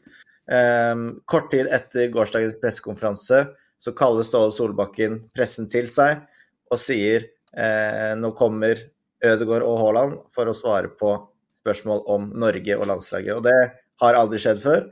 [0.50, 0.94] Eh,
[1.30, 3.44] kort tid etter gårsdagens pressekonferanse
[3.84, 6.24] så kaller Ståle Solbakken pressen til seg
[6.72, 8.80] og sier eh, nå kommer
[9.24, 11.16] Ødegaard og Haaland for å svare på
[11.58, 13.36] spørsmål om Norge og landslaget.
[13.36, 13.58] Og det
[14.02, 14.88] har aldri skjedd før.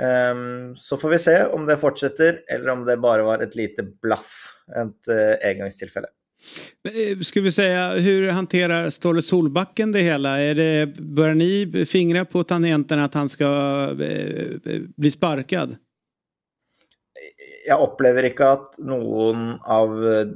[0.00, 0.46] Eh,
[0.76, 4.32] så får vi se om det fortsetter, eller om det bare var et lite blaff,
[4.74, 6.10] et eh, engangstilfelle.
[6.88, 10.40] Eh, skulle vi säga, hur hanterar Ståle Solbacken det hela?
[10.40, 13.44] Är det, börjar ni fingra på tangenten att han ska
[14.00, 15.76] eh, bli sparkad?
[17.66, 20.32] Jeg opplever ikke at noen av eh,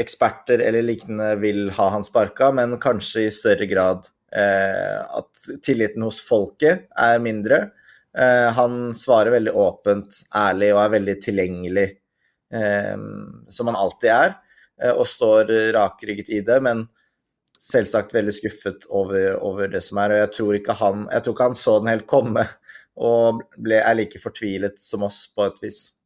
[0.00, 6.04] eksperter eller lignende vil ha han sparka, men kanskje i større grad eh, at tilliten
[6.06, 7.68] hos folket er mindre.
[8.18, 11.88] Eh, han svarer veldig åpent, ærlig og er veldig tilgjengelig,
[12.54, 12.94] eh,
[13.50, 14.38] som han alltid er,
[14.82, 16.86] eh, og står rakrygget i det, men
[17.58, 20.14] selvsagt veldig skuffet over, over det som er.
[20.14, 22.46] Og jeg tror ikke han, jeg tror ikke han så den helt komme,
[22.98, 25.97] og ble, er like fortvilet som oss på et vis.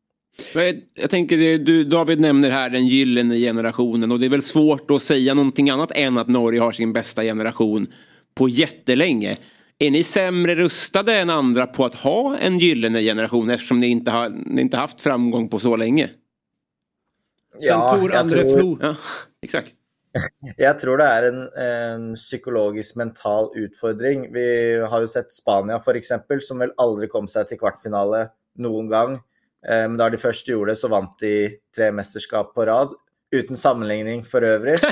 [0.54, 4.90] Jag, jag tänker, du, David nämner här den gyllene generationen och det är väl svårt
[4.90, 7.86] att säga någonting annat än att Norge har sin bästa generation
[8.34, 9.36] på jättelänge.
[9.78, 14.10] Är ni sämre rustade än andra på att ha en gyllene generation eftersom ni inte
[14.10, 16.10] har ni inte haft framgång på så länge?
[17.58, 18.78] Ja, Tor André tror- Flo.
[18.80, 18.96] Ja,
[19.42, 19.72] exakt.
[20.58, 24.26] Jeg tror det er en, en psykologisk mental utfordring.
[24.32, 24.44] Vi
[24.90, 26.12] har jo sett Spania f.eks.,
[26.46, 28.26] som vel aldri kom seg til kvartfinale
[28.60, 29.14] noen gang.
[29.68, 32.94] Eh, Men da de først gjorde det, så vant de tre mesterskap på rad.
[33.32, 34.76] Uten sammenligning for øvrig.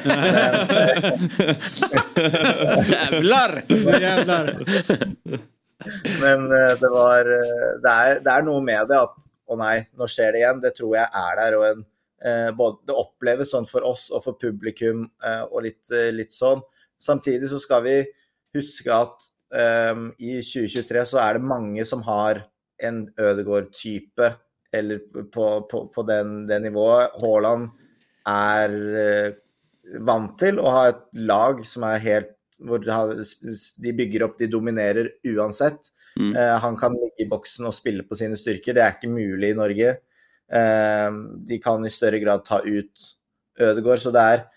[2.88, 3.62] Jävlar!
[4.00, 4.46] Jävlar!
[6.20, 9.76] Men eh, det var eh, det er, det er noe med det at å nei,
[9.98, 10.62] nå skjer det igjen.
[10.62, 11.58] Det tror jeg er der.
[11.58, 11.82] Og en,
[12.54, 15.06] både, det oppleves sånn for oss og for publikum
[15.50, 16.60] og litt, litt sånn.
[17.00, 17.94] Samtidig så skal vi
[18.54, 19.26] huske at
[19.56, 22.44] eh, i 2023 så er det mange som har
[22.80, 24.30] en Ødegaard-type
[24.72, 25.00] eller
[25.32, 27.16] på, på, på den, det nivået.
[27.20, 27.70] Haaland
[28.30, 29.38] er eh,
[30.06, 35.90] vant til å ha et lag som er helt de bygger opp, de dominerer uansett.
[36.18, 36.34] Mm.
[36.36, 38.76] Eh, han kan ligge i boksen og spille på sine styrker.
[38.76, 39.94] Det er ikke mulig i Norge.
[40.50, 41.10] Eh,
[41.48, 43.10] de kan i større grad ta ut
[43.60, 44.04] Ødegaard.
[44.04, 44.48] Så det er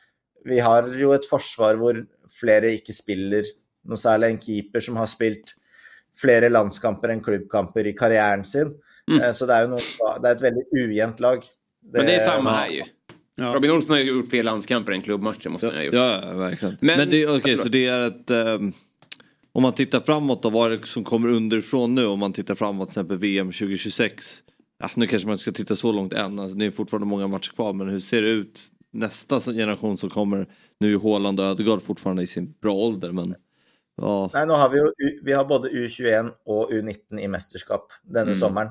[0.44, 1.96] Vi har jo et forsvar hvor
[2.28, 3.48] flere ikke spiller
[3.88, 4.34] noe særlig.
[4.34, 5.54] En keeper som har spilt
[6.20, 8.74] flere landskamper enn klubbkamper i karrieren sin.
[9.12, 11.44] Eh, så det jo noe, det er et veldig ujevnt lag.
[11.94, 12.84] Men det är samma här ju.
[13.38, 15.94] Robin Olsson har ju gjort fler landskamper än klubbmatcher måste han ha gjort.
[15.94, 16.78] Ja, ja verkligen.
[16.82, 18.30] Men- Men, det, okej, så det är ett...
[18.30, 18.74] ehm,
[19.52, 22.06] om man tittar framåt då, vad är det som kommer underifrån nu?
[22.06, 24.44] Om man tittar framåt till exempel VM 2026.
[24.80, 27.52] Ja, nu kanske man ska titta så långt än, alltså, det är fortfarande många matcher
[27.52, 27.74] kvar.
[27.74, 28.62] Men hur ser det ut
[28.92, 30.48] nästa generation som kommer?
[30.80, 33.36] Nu är Haaland och Ödegaard fortfarande i sin bra ålder men...
[34.02, 37.92] Ja, Nei, nå har vi jo U- vi har både U21 og U19 i mesterskap
[38.04, 38.36] denne Mm.
[38.40, 38.68] sommeren,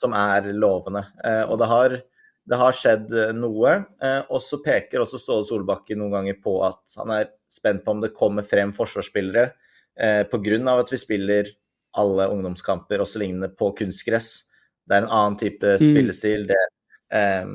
[0.00, 1.04] som er lovende.
[1.24, 1.96] Eh, og det har,
[2.50, 3.76] det har skjedd eh, noe.
[4.02, 7.94] Eh, og så peker også Ståle Solbakken noen ganger på at han er spent på
[7.96, 9.50] om det kommer frem forsvarsspillere
[10.00, 10.60] eh, pga.
[10.78, 11.50] at vi spiller
[11.98, 14.46] alle ungdomskamper også lignende på kunstgress.
[14.86, 15.82] Det er en annen type Mm.
[15.82, 16.46] spillestil.
[16.46, 16.60] Det,
[17.10, 17.46] eh,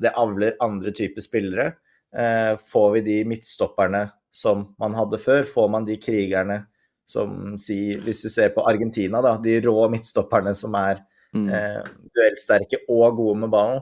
[0.00, 1.74] det avler andre typer spillere.
[2.16, 6.66] Eh, får vi de midtstopperne som man hadde før, får man de krigerne
[7.06, 11.02] som si, Hvis du ser på Argentina, da, de rå midtstopperne som er
[11.34, 11.48] Mm.
[11.48, 11.82] eh,
[12.14, 13.80] duellsterke og gode med ballen,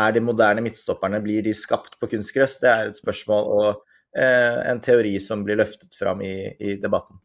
[0.00, 2.58] er de moderne midtstopperne, blir de skapt på kunstgress?
[2.60, 3.82] Det er et spørsmål og
[4.18, 7.16] eh, en teori som blir løftet fram i, i debatten.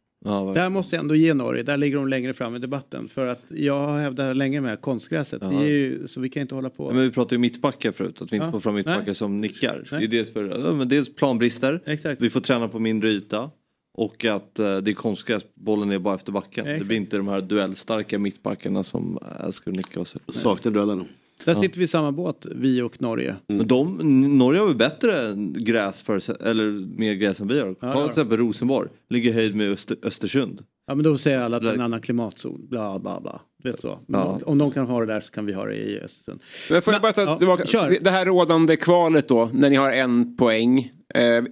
[0.56, 3.10] Där måste jag ändå ge Norge, där ligger de längre fram i debatten.
[3.10, 5.40] För att jag har hävdat länge med konstgräset.
[5.40, 6.90] Det är ju, så vi kan inte hålla på.
[6.90, 8.52] Ja, men vi pratade ju mittbackar förut, att vi inte Ja.
[8.52, 9.84] får fram mittbackar som nickar.
[9.90, 11.82] Det är dels, för, ja, men dels planbrister,
[12.20, 13.52] vi får träna på mindre yta
[13.98, 16.66] och att eh, det är konstgräs, bollen är bara efter backen.
[16.66, 16.88] Ja, det exakt.
[16.88, 20.20] blir inte de här duellstarka mittbackarna som älskar att nicka så.
[20.28, 21.06] Saknar duellerna.
[21.46, 23.36] Där sitter vi i samma båt, vi och Norge.
[23.48, 23.98] Men de,
[24.38, 27.74] Norge har väl bättre gräs för, eller mer gräs än vi har.
[27.74, 27.94] Ta ja.
[27.96, 30.64] till exempel Rosenborg, ligger i höjd med Öster, Östersund.
[30.88, 32.68] Ja men då säger alla att det är en annan klimatzon.
[32.70, 33.42] Bla bla bla.
[33.64, 34.00] Det är så.
[34.08, 34.40] Ja.
[34.46, 36.42] Om de kan ha det där så kan vi ha det i Östersund.
[36.70, 37.98] Men får jag bara ta ja, kör.
[38.02, 40.92] det här rådande kvalet då, när ni har en poäng.
[41.16, 41.44] Eh,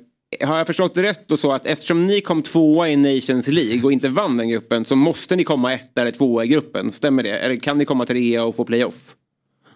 [0.44, 3.84] har jag förstått det rätt då så att eftersom ni kom tvåa i Nations League
[3.84, 7.24] och inte vann den gruppen så måste ni komma ett eller tvåa i gruppen, stämmer
[7.24, 7.40] det?
[7.40, 9.16] Eller kan ni komma trea och få playoff?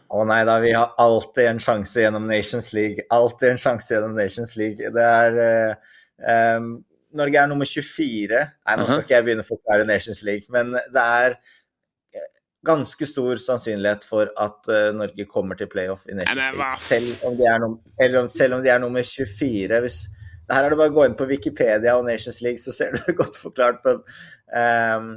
[0.07, 3.03] Å nei da, vi har alltid en sjanse gjennom Nations League.
[3.11, 4.91] Alltid en sjanse gjennom Nations League.
[4.95, 5.95] Det er eh,
[6.31, 6.59] eh,
[7.17, 8.39] Norge er nummer 24.
[8.39, 9.03] Nei, nå skal Aha.
[9.03, 11.35] ikke jeg begynne å forklare Nations League, men det er
[12.15, 12.29] eh,
[12.67, 16.79] ganske stor sannsynlighet for at eh, Norge kommer til playoff i Nations League.
[16.85, 19.83] Selv om, de er num eller om, selv om de er nummer 24.
[19.83, 20.16] Hvis, det
[20.55, 23.01] her er det bare å gå inn på Wikipedia og Nations League, så ser du
[23.03, 23.83] det godt forklart.
[23.87, 24.01] Men
[24.55, 25.11] ehm,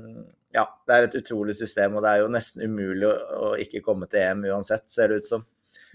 [0.57, 3.15] ja, det er et utrolig system, og det er jo nesten umulig å,
[3.51, 5.47] å ikke komme til EM uansett, ser det ut som.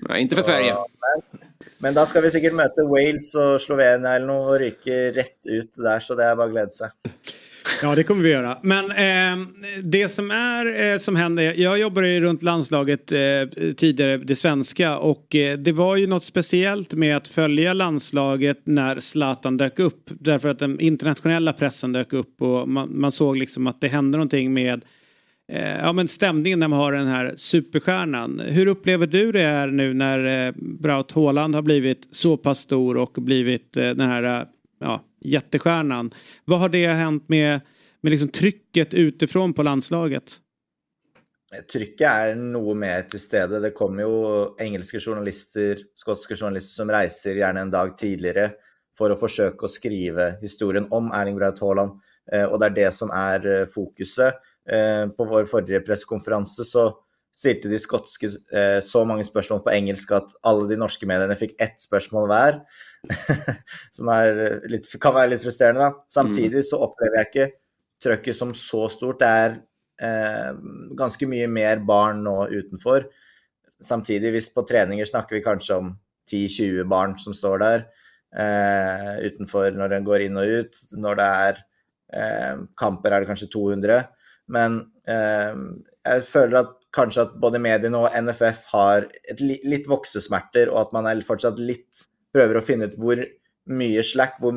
[0.05, 0.77] Nei, ikke for Sverige.
[1.03, 1.43] Men,
[1.83, 5.79] men da skal vi sikkert møte Wales og Slovenia eller noe og ryke rett ut
[5.79, 7.35] der, så det er bare å glede seg.
[7.81, 8.57] Ja, det kommer vi göra.
[8.61, 9.47] Men eh,
[9.83, 13.19] det som är eh, som händer, jag jobbade ju runt landslaget eh,
[13.77, 18.99] tidigare, det svenska, och eh, det var ju något speciellt med att följa landslaget när
[18.99, 20.09] Zlatan dök upp.
[20.19, 24.17] Därför att den internationella pressen dök upp och man, man såg liksom att det hände
[24.17, 24.85] någonting med
[25.51, 28.41] eh, ja, men stämningen när man har den här superstjärnan.
[28.45, 32.97] Hur upplever du det här nu när eh, Braut Haaland har blivit så pass stor
[32.97, 34.47] och blivit eh, den här eh,
[34.79, 36.13] ja, jättestjärnan.
[36.45, 37.61] Vad har det hänt med,
[38.01, 40.39] med liksom trycket utifrån på landslaget?
[41.71, 43.59] Trykket är nog mer till stede.
[43.59, 48.51] Det kommer ju engelska journalister, skotska journalister som reser gärna en dag tidigare
[48.97, 52.01] för att försöka skriva historien om Erling Braut Haaland.
[52.31, 54.33] Eh, och det är det som är eh, fokuset.
[54.69, 56.97] Eh, på vår förra presskonferens så
[57.35, 58.27] stilte de skotske
[58.81, 62.61] så många spørsmål på engelsk att alla de norska medierna fick ett spørsmål hver.
[63.97, 66.07] som er eh, litt, kan være litt frustrerende, da.
[66.11, 67.47] Samtidig så opplever jeg ikke
[68.05, 69.21] trøkket som så stort.
[69.21, 69.57] Det er
[70.05, 70.63] eh,
[70.97, 73.07] ganske mye mer barn nå utenfor.
[73.83, 75.93] Samtidig, hvis på treninger snakker vi kanskje om
[76.31, 77.85] 10-20 barn som står der
[78.33, 80.81] eh, utenfor når en går inn og ut.
[80.97, 81.61] Når det er
[82.13, 84.07] eh, kamper, er det kanskje 200.
[84.55, 84.79] Men
[85.09, 85.61] eh,
[86.05, 89.07] jeg føler at kanskje at både mediene og NFF har
[89.41, 93.23] li litt voksesmerter, og at man er fortsatt litt prøver å finne ut hvor
[93.65, 94.53] mye slack, hvor,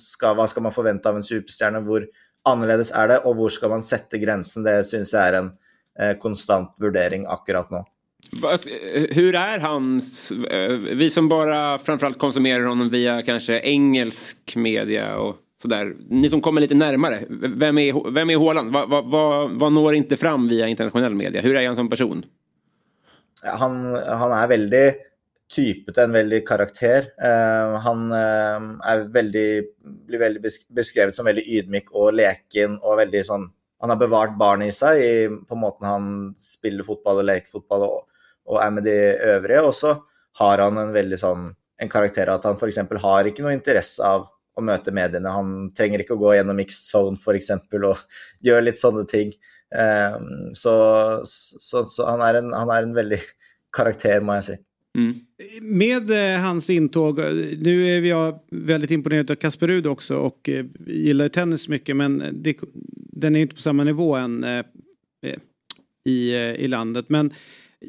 [0.00, 2.08] skal, hva skal man forvente av en superstjerne, hvor
[2.48, 4.64] annerledes er det, og hvor skal man sette grensen.
[4.66, 5.50] Det syns jeg er en
[6.00, 7.84] eh, konstant vurdering akkurat nå.
[9.10, 10.32] Hur är hans,
[10.92, 15.96] vi som bara framförallt konsumerar honom via kanske engelsk media och sådär.
[16.08, 18.72] Ni som kommer lite närmare, vem är, vem är Haaland?
[18.72, 21.40] Vad va, va, vad når inte fram via internationell media?
[21.40, 22.24] Hur är han som person?
[23.42, 24.94] Han, han er
[25.50, 27.10] type til en veldig karakter.
[27.20, 29.48] Eh, han eh, er veldig,
[30.08, 33.48] blir veldig beskrevet som veldig ydmyk og leken og veldig sånn
[33.80, 35.12] Han har bevart barnet i seg i,
[35.48, 38.02] på måten han spiller fotball og leker fotball og,
[38.52, 38.96] og er med de
[39.30, 39.62] øvrige.
[39.64, 39.94] Og så
[40.36, 41.46] har han en veldig sånn
[41.80, 42.82] en karakter at han f.eks.
[43.00, 45.32] har ikke noe interesse av å møte mediene.
[45.32, 47.54] Han trenger ikke å gå gjennom mixed zone f.eks.
[47.90, 48.04] og
[48.44, 49.32] gjøre litt sånne ting.
[49.72, 50.18] Eh,
[50.60, 50.74] så,
[51.24, 53.22] så, så han, er en, han er en veldig
[53.76, 54.60] karakter, må jeg si.
[54.98, 55.14] Mm.
[55.60, 57.18] Med eh, hans intåg,
[57.58, 62.24] nu är jag väldigt imponerad av Kasper Rud också och eh, gillar tennis mycket men
[62.32, 62.56] det,
[63.12, 64.64] den är inte på samma nivå än eh,
[66.04, 67.04] i, eh, i landet.
[67.08, 67.32] Men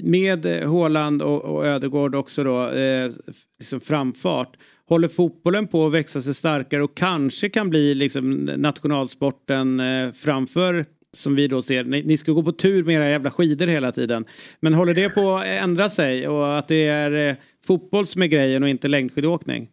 [0.03, 3.11] med eh, och, och Ödegård också då, eh,
[3.60, 4.57] liksom framfart.
[4.86, 10.86] Håller fotbollen på att växa sig starkare och kanske kan bli liksom nationalsporten eh, framför
[11.17, 13.91] som vi då ser, ni, ni ska gå på tur med era jävla skidor hela
[13.91, 14.25] tiden.
[14.59, 17.35] Men håller det på att ändra sig och att det är eh,
[17.67, 19.69] fotboll som är grejen och inte längdskidåkning?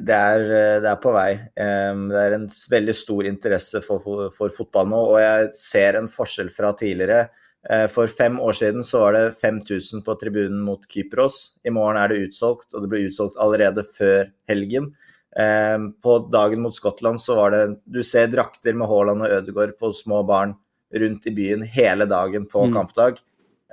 [0.00, 1.38] Det är eh, det är på väg.
[1.56, 5.94] Ehm, det är en väldigt stor intresse för, för, för fotboll nu och jag ser
[5.94, 7.28] en skillnad från tidigare.
[7.70, 11.54] Eh, för fem år sedan så var det 5000 på tribunen mot Kypros.
[11.64, 14.94] Imorgon är det utsålt och det blir utsålt allerede före helgen.
[15.36, 19.76] Em, På dagen mot Skottland så var det Du ser drakter med Haaland og Ødegaard
[19.78, 20.56] på små barn
[20.90, 22.74] rundt i byen hele dagen på Mm.
[22.74, 23.20] kampdag.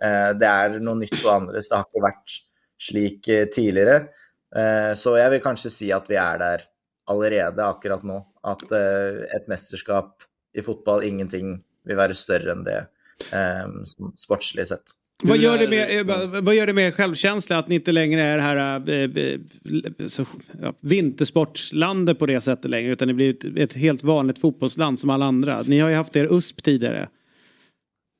[0.01, 1.69] Eh, Det er noe nytt og annerledes.
[1.69, 2.35] Det har ikke vært
[2.79, 4.09] slik eh, tidligere.
[4.55, 6.61] Eh, Så jeg vil kanskje si at vi er der
[7.09, 8.23] allerede akkurat nå.
[8.43, 10.21] At eh, et mesterskap
[10.53, 12.87] i fotball, ingenting vil være større enn det
[13.33, 14.93] eh, som sportslig sett.
[15.23, 18.37] Vad gör, det med, eh, vad- gör det med självkänsla att ni inte längre är
[18.37, 20.25] det här eh, eh, så,
[20.61, 25.09] ja, vintersportslandet på det sättet längre utan ni blir ett, ett helt vanligt fotbollsland som
[25.09, 25.61] alla andra.
[25.67, 27.09] Ni har ju haft er USP tidigare.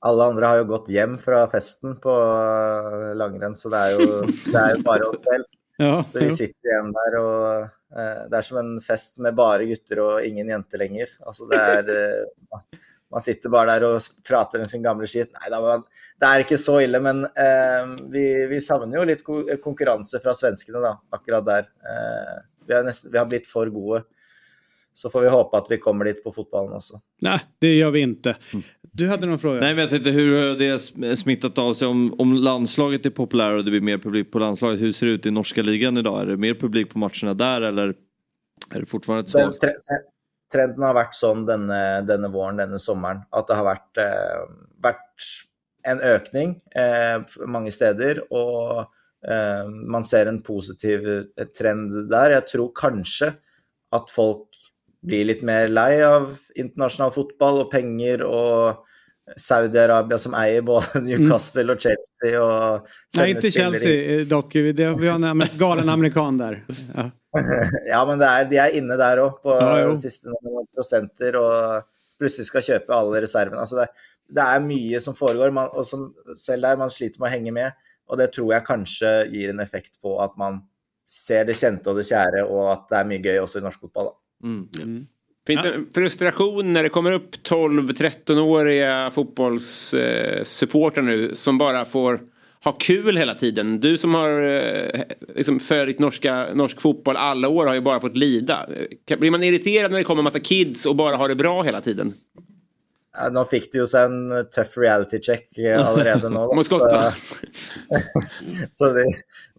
[0.05, 4.07] Alle andre har jo gått hjem fra festen på eh, langrenn, så det er jo,
[4.51, 5.45] det er jo bare oss selv.
[5.79, 7.63] Ja, Så vi sitter igjen der, og
[7.93, 11.11] eh, det er som en fest med bare gutter og ingen jenter lenger.
[11.21, 12.79] Altså det er eh,
[13.11, 15.29] Man sitter bare der og prater om sin gamle skit.
[15.39, 15.83] Nei da, men
[16.19, 20.33] det er ikke så ille, men eh, vi, vi savner jo litt ko- konkurranse fra
[20.35, 21.69] svenskene, da, akkurat der.
[21.87, 22.33] Eh,
[22.67, 24.03] vi, har nesten, vi har blitt for gode.
[24.97, 26.99] Så får vi håpe at vi kommer dit på fotballen også.
[27.21, 28.35] Nej, det gör vi inte.
[28.91, 29.59] Du hade någon fråga?
[29.59, 33.09] Nej men jag tänkte hur har det sm- smittat av sig om, om landslaget är
[33.09, 34.79] populärare och det blir mer publik på landslaget.
[34.81, 36.21] Hur ser det ut i norska ligan idag?
[36.21, 37.93] Är det mer publik på matcherna där eller
[38.75, 39.63] är det fortfarande ett svagt?
[40.51, 44.45] Trenden har vært sånn eh, denne, denne våren, denne sommeren, at det har vært, eh,
[44.83, 45.27] vært
[45.87, 47.17] en økning eh,
[47.47, 48.23] mange steder.
[48.31, 48.85] Og
[49.27, 51.07] eh, man ser en positiv
[51.57, 52.37] trend der.
[52.37, 53.33] Jeg tror kanskje
[53.95, 54.47] at folk
[55.07, 58.86] blir litt mer lei av internasjonal fotball og penger og
[59.35, 62.87] Saudi-Arabia som eier både Newcastle og Chelsea og
[63.17, 64.53] Nej, inte Chelsea eh, dock.
[64.53, 66.65] Det, vi har en galen amerikan där.
[66.95, 67.11] Ja.
[67.87, 71.83] ja, men det er, de er inne der òg, på Ja, noen prosenter, og
[72.17, 73.59] plutselig skal kjøpe alle reservene.
[73.61, 73.89] Altså det,
[74.33, 77.53] det er mye som foregår, man, og som, selv der man sliter med å henge
[77.53, 77.77] med.
[78.07, 80.63] Og det tror jeg kanskje gir en effekt på at man
[81.07, 83.85] ser det kjente og det kjære, og at det er mye gøy også i norsk
[83.85, 84.09] fotball.
[84.09, 84.17] Da.
[84.47, 85.05] Mm.
[85.47, 92.21] Finns det en frustration när det kommer upp 12-13-åriga fotbollssupportrar nu som bara får
[92.63, 93.79] ha kul hela tiden?
[93.79, 95.01] Du som har eh,
[95.35, 98.69] liksom följt norska, norsk fotboll alla år har ju bara fått lida.
[99.17, 101.81] Blir man irriterad när det kommer en massa kids och bara har det bra hela
[101.81, 102.13] tiden?
[103.17, 106.29] Ja, fikk de jo seg en tøff reality check eh, da.
[106.55, 107.13] Mot Skottland.
[108.73, 109.05] Så, så de,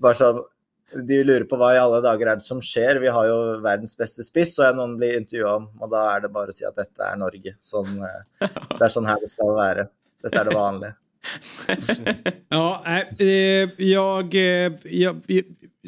[0.02, 0.44] bare sånn,
[0.92, 3.00] de lurer på hva i alle dager er det som skjer.
[3.02, 5.68] Vi har jo verdens beste spiss, og noen blir intervjua om.
[5.82, 7.54] Og da er det bare å si at dette er Norge.
[7.66, 9.88] Sånn, eh, det er sånn her det skal være.
[10.24, 10.96] Dette er det vanlige.
[12.48, 15.16] Ja, nej, eh, jag, eh, jag,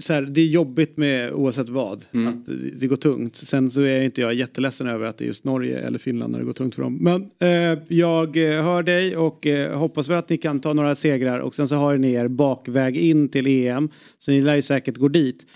[0.01, 2.05] så här, det är jobbigt med oavsett vad.
[2.13, 2.29] Mm.
[2.29, 3.37] Att det, det går tungt.
[3.37, 6.39] Sen så är inte jag jätteledsen över att det är just Norge eller Finland när
[6.39, 6.99] det går tungt för dem.
[7.01, 10.95] Men eh, jag eh, hör dig och eh, hoppas väl att ni kan ta några
[10.95, 13.91] segrar och sen så har ni er bakväg in till EM.
[14.19, 15.47] Så ni lär ju säkert gå dit.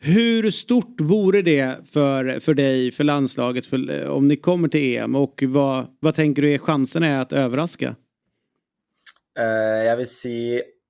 [0.00, 4.96] Hur stort vore det för, för dig, för landslaget, för, eh, om ni kommer till
[4.96, 5.14] EM?
[5.14, 7.94] Och vad, vad tänker du är chansen är att överraska?
[9.38, 10.36] Eh, Jeg vil si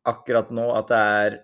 [0.09, 1.39] akkurat nå at det er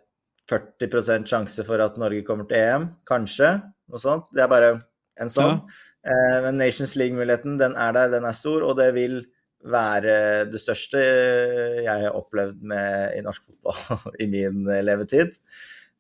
[0.51, 2.89] 40% sjanse for at Norge kommer til EM.
[3.09, 3.55] Kanskje.
[3.93, 4.27] Noe sånt.
[4.33, 4.73] Det er bare
[5.21, 5.61] en sånn.
[6.05, 9.23] Eh, Men Nations League-muligheten, den er der, den er stor, og det vil
[9.65, 15.33] være det største jeg har opplevd med, i norsk fotball i min levetid.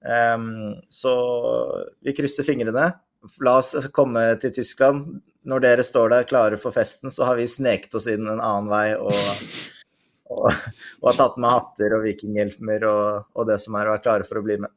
[0.04, 1.14] Ehm, så
[2.04, 2.90] vi krysser fingrene.
[3.40, 5.22] La oss komme til Tyskland.
[5.48, 8.68] Når dere står der klare for festen, så har vi sneket oss inn en annen
[8.68, 9.16] vei og,
[10.30, 10.52] og,
[11.00, 14.24] og har tatt med hatter og vikinghjelmer og, och det som är och är klara
[14.24, 14.70] för att bli med.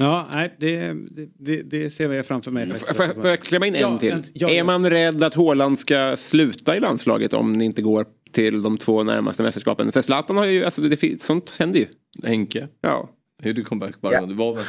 [0.00, 0.92] Ja, nej, det,
[1.38, 2.72] det, det, ser jag framför mig.
[2.74, 4.12] Får jag- får jag klämma in en Ja, till?
[4.12, 8.06] en- ja, är man rädd att Haaland ska sluta i landslaget om det inte går
[8.32, 9.92] till de två närmaste mästerskapen?
[9.92, 11.86] För Zlatan har ju, alltså det, sånt händer ju.
[12.24, 12.68] Henke?
[12.80, 13.10] Ja.
[13.42, 14.26] Gjorde comeback bara, Ja.
[14.26, 14.64] det var väl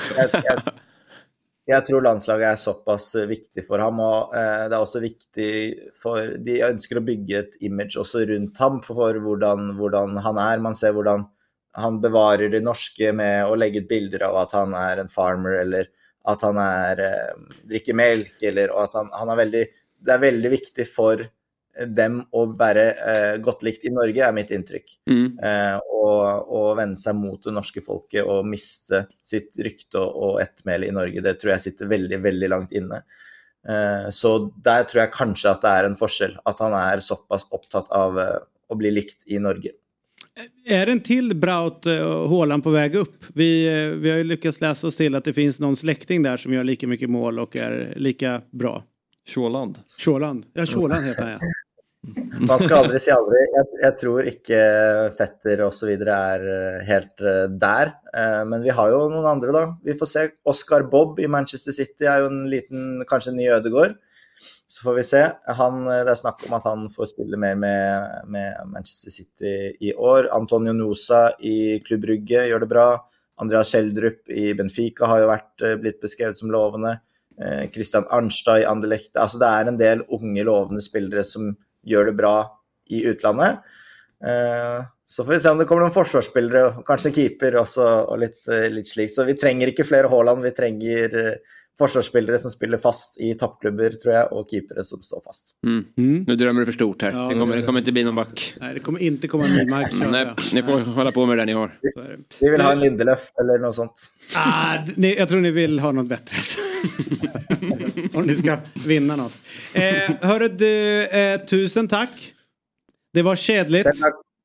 [1.69, 3.99] Jeg, tror landslaget er såpass eh, viktig for ham.
[4.01, 5.51] og eh, Det er også viktig
[5.97, 10.63] for De ønsker å bygge et image også rundt ham for hvordan, hvordan han er.
[10.63, 11.27] Man ser hvordan
[11.77, 15.61] han bevarer det norske med å legge ut bilder av at han er en farmer,
[15.61, 15.87] eller
[16.27, 19.67] at han er, eh, drikker melk, eller og at han, han er veldig
[20.01, 21.21] Det er veldig viktig for
[21.87, 24.95] dem å være eh, godt likt i Norge, er mitt inntrykk.
[25.09, 25.25] Mm.
[25.39, 30.39] Eh, og, og vende seg mot det norske folket og miste sitt rykte og, og
[30.43, 31.23] ettermæle i Norge.
[31.23, 33.03] Det tror jeg sitter veldig, veldig langt inne.
[33.69, 34.33] Eh, så
[34.63, 36.39] der tror jeg kanskje at det er en forskjell.
[36.49, 38.39] At han er såpass opptatt av eh,
[38.71, 39.75] å bli likt i Norge.
[40.65, 43.25] Är det en till Braut eh, Haaland på väg upp?
[43.33, 46.37] Vi, eh, vi har ju lyckats läsa oss till att det finns någon släkting där
[46.37, 48.83] som gör lika mycket mål och är lika bra.
[49.27, 49.79] Sjåland.
[49.97, 50.45] Sjåland.
[50.53, 51.39] Ja, Sjåland heter han ja.
[52.01, 53.39] Man skal aldri si aldri.
[53.53, 54.61] Jeg, jeg tror ikke
[55.19, 55.91] Fetter osv.
[55.93, 57.93] er eh, helt eh, der.
[58.09, 59.63] Eh, men vi har jo noen andre, da.
[59.85, 60.23] Vi får se.
[60.49, 63.93] Oscar Bob i Manchester City er jo en liten, kanskje en ny Ødegård.
[64.71, 65.23] Så får vi se.
[65.59, 69.93] Han, det er snakk om at han får spille mer med, med Manchester City i
[69.93, 70.31] år.
[70.33, 72.89] Antonio Nosa i Klubb Brugge gjør det bra.
[73.41, 76.95] Andreas Schjelderup i Benfica har jo vært, blitt beskrevet som lovende.
[77.73, 79.11] Christian Arnstad i Anderlecht.
[79.19, 81.51] Altså det er en del unge, lovende spillere som
[81.87, 82.35] gjør det bra
[82.91, 83.61] i utlandet.
[84.23, 84.81] Eh,
[85.11, 88.19] Så får vi se om det kommer noen forsvarsspillere, og kanskje en keeper også, og
[88.21, 89.09] litt, eh, litt slik.
[89.11, 93.89] Så vi trenger ikke flere Haaland, vi trenger eh, forsvarsspillere som spiller fast i toppklubber,
[94.03, 95.55] tror jeg, og keepere som står fast.
[95.65, 96.23] Mm.
[96.27, 97.11] Nu drömmer du för stort här.
[97.11, 98.53] Ja, det, kommer, det- det kommer inte bli någon back.
[98.61, 99.91] Nej, det kommer inte komma en Nymark.
[99.93, 101.79] Mm, Nej, ni får hålla på med det ni har.
[102.39, 104.11] Vi vill ha en Lindelöf eller något sånt.
[104.35, 106.37] Ah, ni, jag tror ni vill ha något bättre.
[108.13, 109.33] Om ni ska vinna något.
[109.73, 112.33] Eh, hörru du, eh, tusen tack.
[113.13, 113.87] Det var kedligt.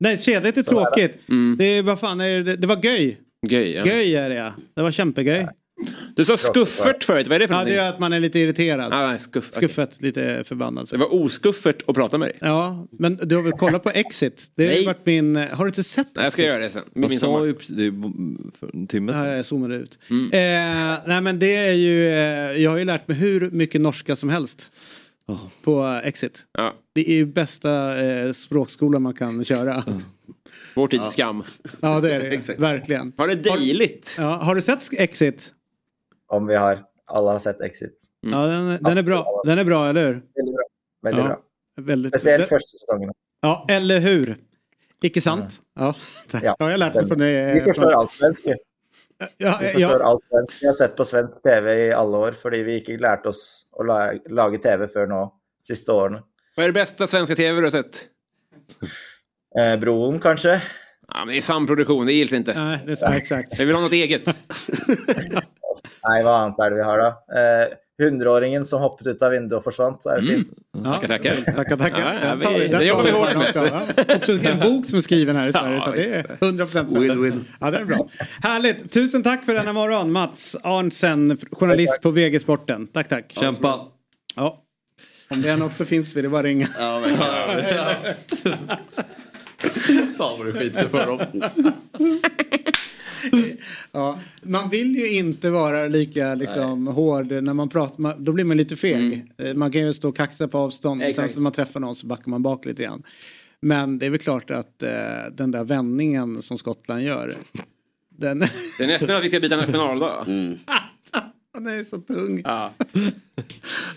[0.01, 1.21] Nej, kedligt är tråkigt.
[1.59, 2.57] Det, är, vad fan är det?
[2.57, 3.19] det var göj.
[3.49, 3.87] Göj, ja.
[3.87, 4.53] Göj är det ja.
[4.75, 5.47] Det var kämpegöj.
[6.16, 7.77] Du sa skuffert förut, vad är det för Ja, det någonting?
[7.85, 8.93] är att man är lite irriterad.
[8.93, 9.69] Ah, nej, skuff, okej.
[9.69, 10.89] Skuffet, lite förbannad.
[10.90, 12.39] Det var oskuffert att prata med dig.
[12.40, 14.47] Ja, men du har väl kollat på Exit?
[14.55, 15.36] Det har varit min...
[15.36, 16.82] Har du inte sett Nej, jag ska göra det sen.
[16.94, 17.44] Min sa sommar.
[17.44, 17.90] ju det
[18.59, 19.32] för en timme Ja, sedan.
[19.36, 19.98] jag zoomade ut.
[20.11, 20.19] Eh,
[21.07, 24.28] nej men det är ju, eh, jag har ju lärt mig hur mycket norska som
[24.28, 24.70] helst.
[25.65, 26.43] På Exit.
[26.53, 26.74] Ja.
[26.93, 29.85] Det är ju bästa eh, språkskolan man kan köra.
[30.74, 31.43] Vår tids skam.
[31.81, 33.12] Ja det är det, verkligen.
[33.16, 34.15] Har det dejligt?
[34.19, 35.53] Ja, har du sett Exit?
[36.28, 38.03] Om vi har, alla har sett Exit.
[38.20, 40.12] Ja den, den är bra, den är bra eller hur?
[40.35, 40.65] Väldigt bra.
[41.03, 41.39] Väldigt ja, bra.
[41.85, 43.12] Väldigt, Speciellt det- första säsongen.
[43.40, 44.36] Ja, eller hur?
[45.03, 45.61] Icke sant?
[45.74, 45.94] Ja,
[46.31, 47.53] det Ja, har jag lärt mig från det.
[47.55, 48.57] Vi förstår allt svenska.
[49.36, 50.62] Ja, Vi förstår ja, allt svenskt.
[50.62, 53.86] Vi har sett på svensk TV i alla år, för vi inte lärt oss att
[53.86, 55.28] la lage TV för nu,
[55.66, 56.23] sista åren.
[56.57, 58.07] Vad är det bästa svenska tv du har sett?
[59.59, 60.62] Eh, Bron kanske?
[61.09, 62.55] Ja, men det är samproduktion, det gills inte.
[62.55, 63.61] Nej, det är exakt.
[63.61, 64.23] Vi vill ha något eget.
[66.09, 67.05] Nej, vad annat är det vi har då?
[67.07, 69.97] Eh, Hundraåringen som hoppade ut av vinduet och försvann.
[70.05, 70.48] Det är fint.
[70.85, 72.19] Tackar, tackar.
[72.23, 73.47] Ja, ja, vi- det jobbar vi hårt med.
[73.55, 73.81] ja.
[74.16, 75.77] Också en bok som är skriven här i Sverige.
[75.77, 76.43] Ja, så det är visst.
[76.43, 77.40] 100 procent Win-win.
[77.61, 78.09] Ja, det är bra.
[78.43, 78.93] Härligt.
[78.93, 80.12] Tusen tack för denna morgon.
[80.12, 82.86] Mats Arnsen, journalist på VG Sporten.
[82.86, 83.32] Tack, tack.
[83.40, 83.81] Kämpa.
[84.36, 84.62] Ja.
[85.31, 86.69] Om det är något så finns vi, det är bara att ringa.
[86.78, 87.16] Ja, men,
[90.19, 91.20] Fan vad du skiter för dem.
[93.93, 98.01] Ja, man vill ju inte vara lika liksom, hård när man pratar.
[98.03, 99.24] Man, då blir man lite feg.
[99.39, 101.03] Eh, Man kan ju stå och kaxa på avstånd.
[101.03, 101.31] Exakt.
[101.32, 103.03] Sen när man träffar någon så backar man bak lite grann.
[103.61, 104.90] Men det är väl klart att eh,
[105.32, 107.35] den där vändningen som Skottland gör.
[108.19, 108.39] Den,
[108.78, 110.24] Det är nästan att vi ska byta nationaldag.
[111.55, 112.43] den är så tung.
[112.44, 112.73] Ja.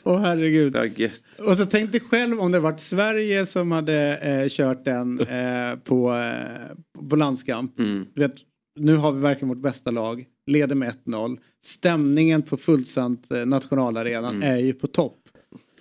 [0.03, 0.73] Åh herregud.
[0.73, 1.21] Det är gött.
[1.37, 5.75] Och så tänk dig själv om det varit Sverige som hade eh, kört den eh,
[5.75, 7.79] på, eh, på landskamp.
[7.79, 8.05] Mm.
[8.13, 8.35] Du vet,
[8.79, 10.25] nu har vi verkligen vårt bästa lag.
[10.47, 11.37] Leder med 1-0.
[11.65, 15.17] Stämningen på fullsamt eh, nationalarenan är ju på topp.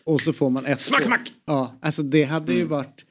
[0.05, 1.33] Och så får man ett Smack, smack!
[1.47, 3.05] Ja, alltså det hade ju varit...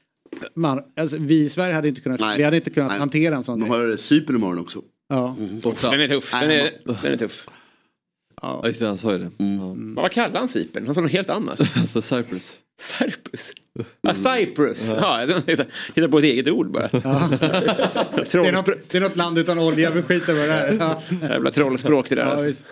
[0.55, 2.37] Man, alltså, vi i Sverige hade inte kunnat, Nej.
[2.37, 2.99] vi hade inte kunnat Nej.
[2.99, 3.79] hantera en sån De grej.
[3.89, 4.81] har Cypern imorgon också.
[5.09, 5.35] Ja.
[5.63, 5.91] Borta.
[5.91, 6.31] Den är tuff.
[6.31, 7.47] Den är, den är tuff.
[8.41, 9.31] Ja, just det, han sa ju det.
[9.37, 9.75] Ja.
[10.01, 10.85] Vad kallar han Cypern?
[10.85, 11.59] Han sa något helt annat.
[11.77, 12.57] Alltså Cyprus.
[12.79, 13.51] Cyprus?
[14.01, 14.93] Ja, Cyprus.
[15.01, 15.41] Ja, jag
[15.95, 16.87] hittar på ett eget ord bara.
[16.91, 20.77] Det är, något, det är något land utan olja, vi skiter vad det är.
[20.79, 21.01] Ja.
[21.29, 22.25] Jävla trollspråk det där.
[22.25, 22.63] Ja, alltså.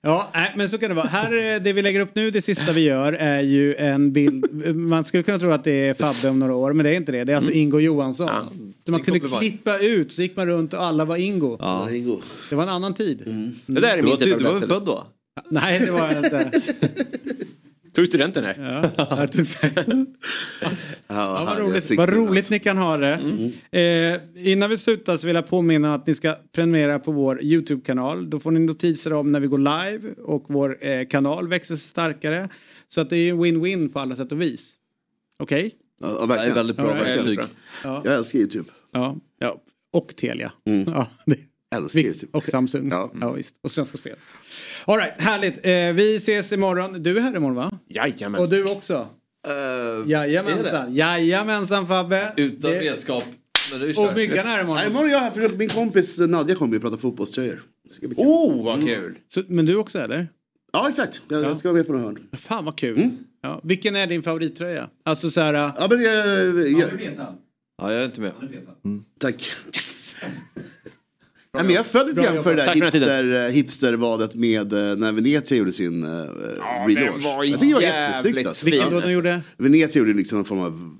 [0.00, 1.06] Ja, men så kan det vara.
[1.06, 4.74] Här, eh, det vi lägger upp nu, det sista vi gör, är ju en bild.
[4.76, 7.12] Man skulle kunna tro att det är Fabbe om några år, men det är inte
[7.12, 7.24] det.
[7.24, 8.28] Det är alltså Ingo Johansson.
[8.86, 11.56] Så man kunde klippa ut, så gick man runt och alla var Ingo.
[11.60, 11.90] Ja.
[11.90, 12.20] Ingo.
[12.50, 13.22] Det var en annan tid.
[13.66, 15.06] Det där är Du min var, du, du var född då?
[15.48, 16.50] Nej, det var jag inte.
[17.94, 18.82] Tog studenten här?
[18.98, 19.26] Ja,
[21.08, 22.52] Ja, vad roligt, vad roligt alltså.
[22.54, 23.12] ni kan ha det.
[23.72, 24.20] Eh,
[24.52, 28.30] innan vi slutar så vill jag påminna att ni ska prenumerera på vår YouTube-kanal.
[28.30, 31.88] Då får ni notiser om när vi går live och vår eh, kanal växer sig
[31.88, 32.48] starkare.
[32.88, 34.70] Så att det är win-win på alla sätt och vis.
[35.38, 35.70] Okej?
[36.00, 36.50] Ja, ja, Det verkligen.
[36.50, 37.38] är väldigt bra Ja, verktyg.
[37.84, 38.02] Ja.
[38.04, 38.70] Jag älskar YouTube.
[38.92, 39.60] Ja, ja.
[39.92, 40.52] Och Telia.
[40.86, 41.36] Ja, det.
[41.76, 42.14] Älskar.
[42.32, 42.88] Och Samsung.
[42.90, 43.10] Ja.
[43.20, 43.32] Ja.
[43.32, 43.54] visst.
[43.62, 44.16] Och Svenska Spel.
[44.84, 45.56] All right, härligt.
[45.62, 47.02] Eh, vi ses imorgon.
[47.02, 47.78] Du är här imorgon va?
[47.88, 48.40] Jajamän.
[48.40, 49.08] Och du också?
[49.48, 50.94] Uh, Jajamensan.
[50.94, 52.32] Jajamensan Fabbe.
[52.36, 53.24] Utan Det- vetskap.
[53.96, 54.16] Och.
[54.16, 54.86] Myggan är här Nej, imorgon.
[54.86, 57.62] imorgon är jag här för min kompis Nadja kommer ju prata fotbollströjor.
[58.16, 59.14] Oh, vad kul.
[59.34, 60.28] Så, men du också eller?
[60.72, 61.22] Ja, exakt.
[61.28, 62.18] Jag, jag ska vara med på några hörn.
[62.32, 63.10] Fan vad kul.
[63.42, 63.60] Ja.
[63.64, 64.88] Vilken är din favorittröja?
[65.04, 65.52] Alltså så här...
[65.54, 66.26] Ja, men jag...
[66.70, 66.90] jag
[67.82, 68.32] Ja, jag är inte med.
[69.18, 69.52] tack.
[69.66, 70.16] Yes!
[71.54, 74.96] Nej, men jag är född lite grann för det där den hipster, hipstervalet med eh,
[74.96, 76.10] när Venezia gjorde sin uh,
[76.58, 77.12] Ja, relaunch.
[77.12, 78.48] den var Jag tycker det var jättesnyggt.
[78.48, 78.66] Alltså.
[78.66, 79.40] Vilken då de gjorde?
[79.56, 80.96] Venezia gjorde liksom en form av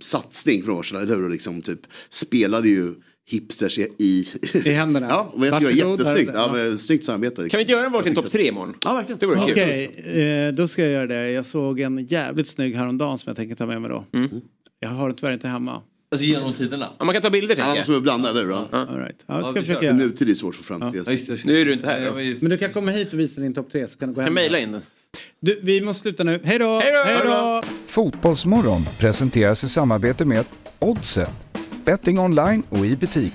[0.00, 1.02] satsning för några år sedan.
[1.02, 1.24] eller hur?
[1.24, 1.80] Och liksom typ
[2.10, 2.94] spelade ju
[3.30, 3.88] hipsters i...
[3.98, 4.26] i
[4.64, 5.06] I händerna.
[5.10, 6.30] ja, och jag tycker det var jättesnyggt.
[6.34, 7.48] Ja, men, snyggt samarbete.
[7.48, 8.74] Kan vi inte göra en varsin topp tre imorgon?
[8.84, 9.18] Ja, verkligen.
[9.18, 9.50] Det vore kul.
[9.50, 11.30] Okej, eh, då ska jag göra det.
[11.30, 14.04] Jag såg en jävligt snygg häromdagen som jag tänker ta med mig då.
[14.80, 15.82] Jag har det tyvärr inte hemma.
[16.10, 16.88] Alltså genom tiderna.
[16.98, 18.50] Ja, man kan ta bilder Ja, man tänker måste blanda, eller hur?
[18.50, 18.68] Ja.
[18.72, 19.24] All right.
[19.26, 19.92] Ja, det ska Ja, jag försöka.
[19.92, 21.04] Nutid är svårt för framtiden.
[21.06, 21.44] Ja, just.
[21.44, 22.00] Nu är du inte här.
[22.04, 24.14] Jag ju- Men du kan komma hit och visa din topp tre så kan du
[24.14, 24.26] gå hem.
[24.28, 24.82] Kan mejla in den.
[25.40, 26.40] Du, vi måste sluta nu.
[26.44, 26.80] Hej då!
[26.82, 27.02] Hej då!
[27.04, 27.62] Hej då!
[27.86, 30.44] Fotbollsmorgon presenteras i samarbete med
[30.78, 31.30] Oddset,
[31.84, 33.34] betting online och i butik.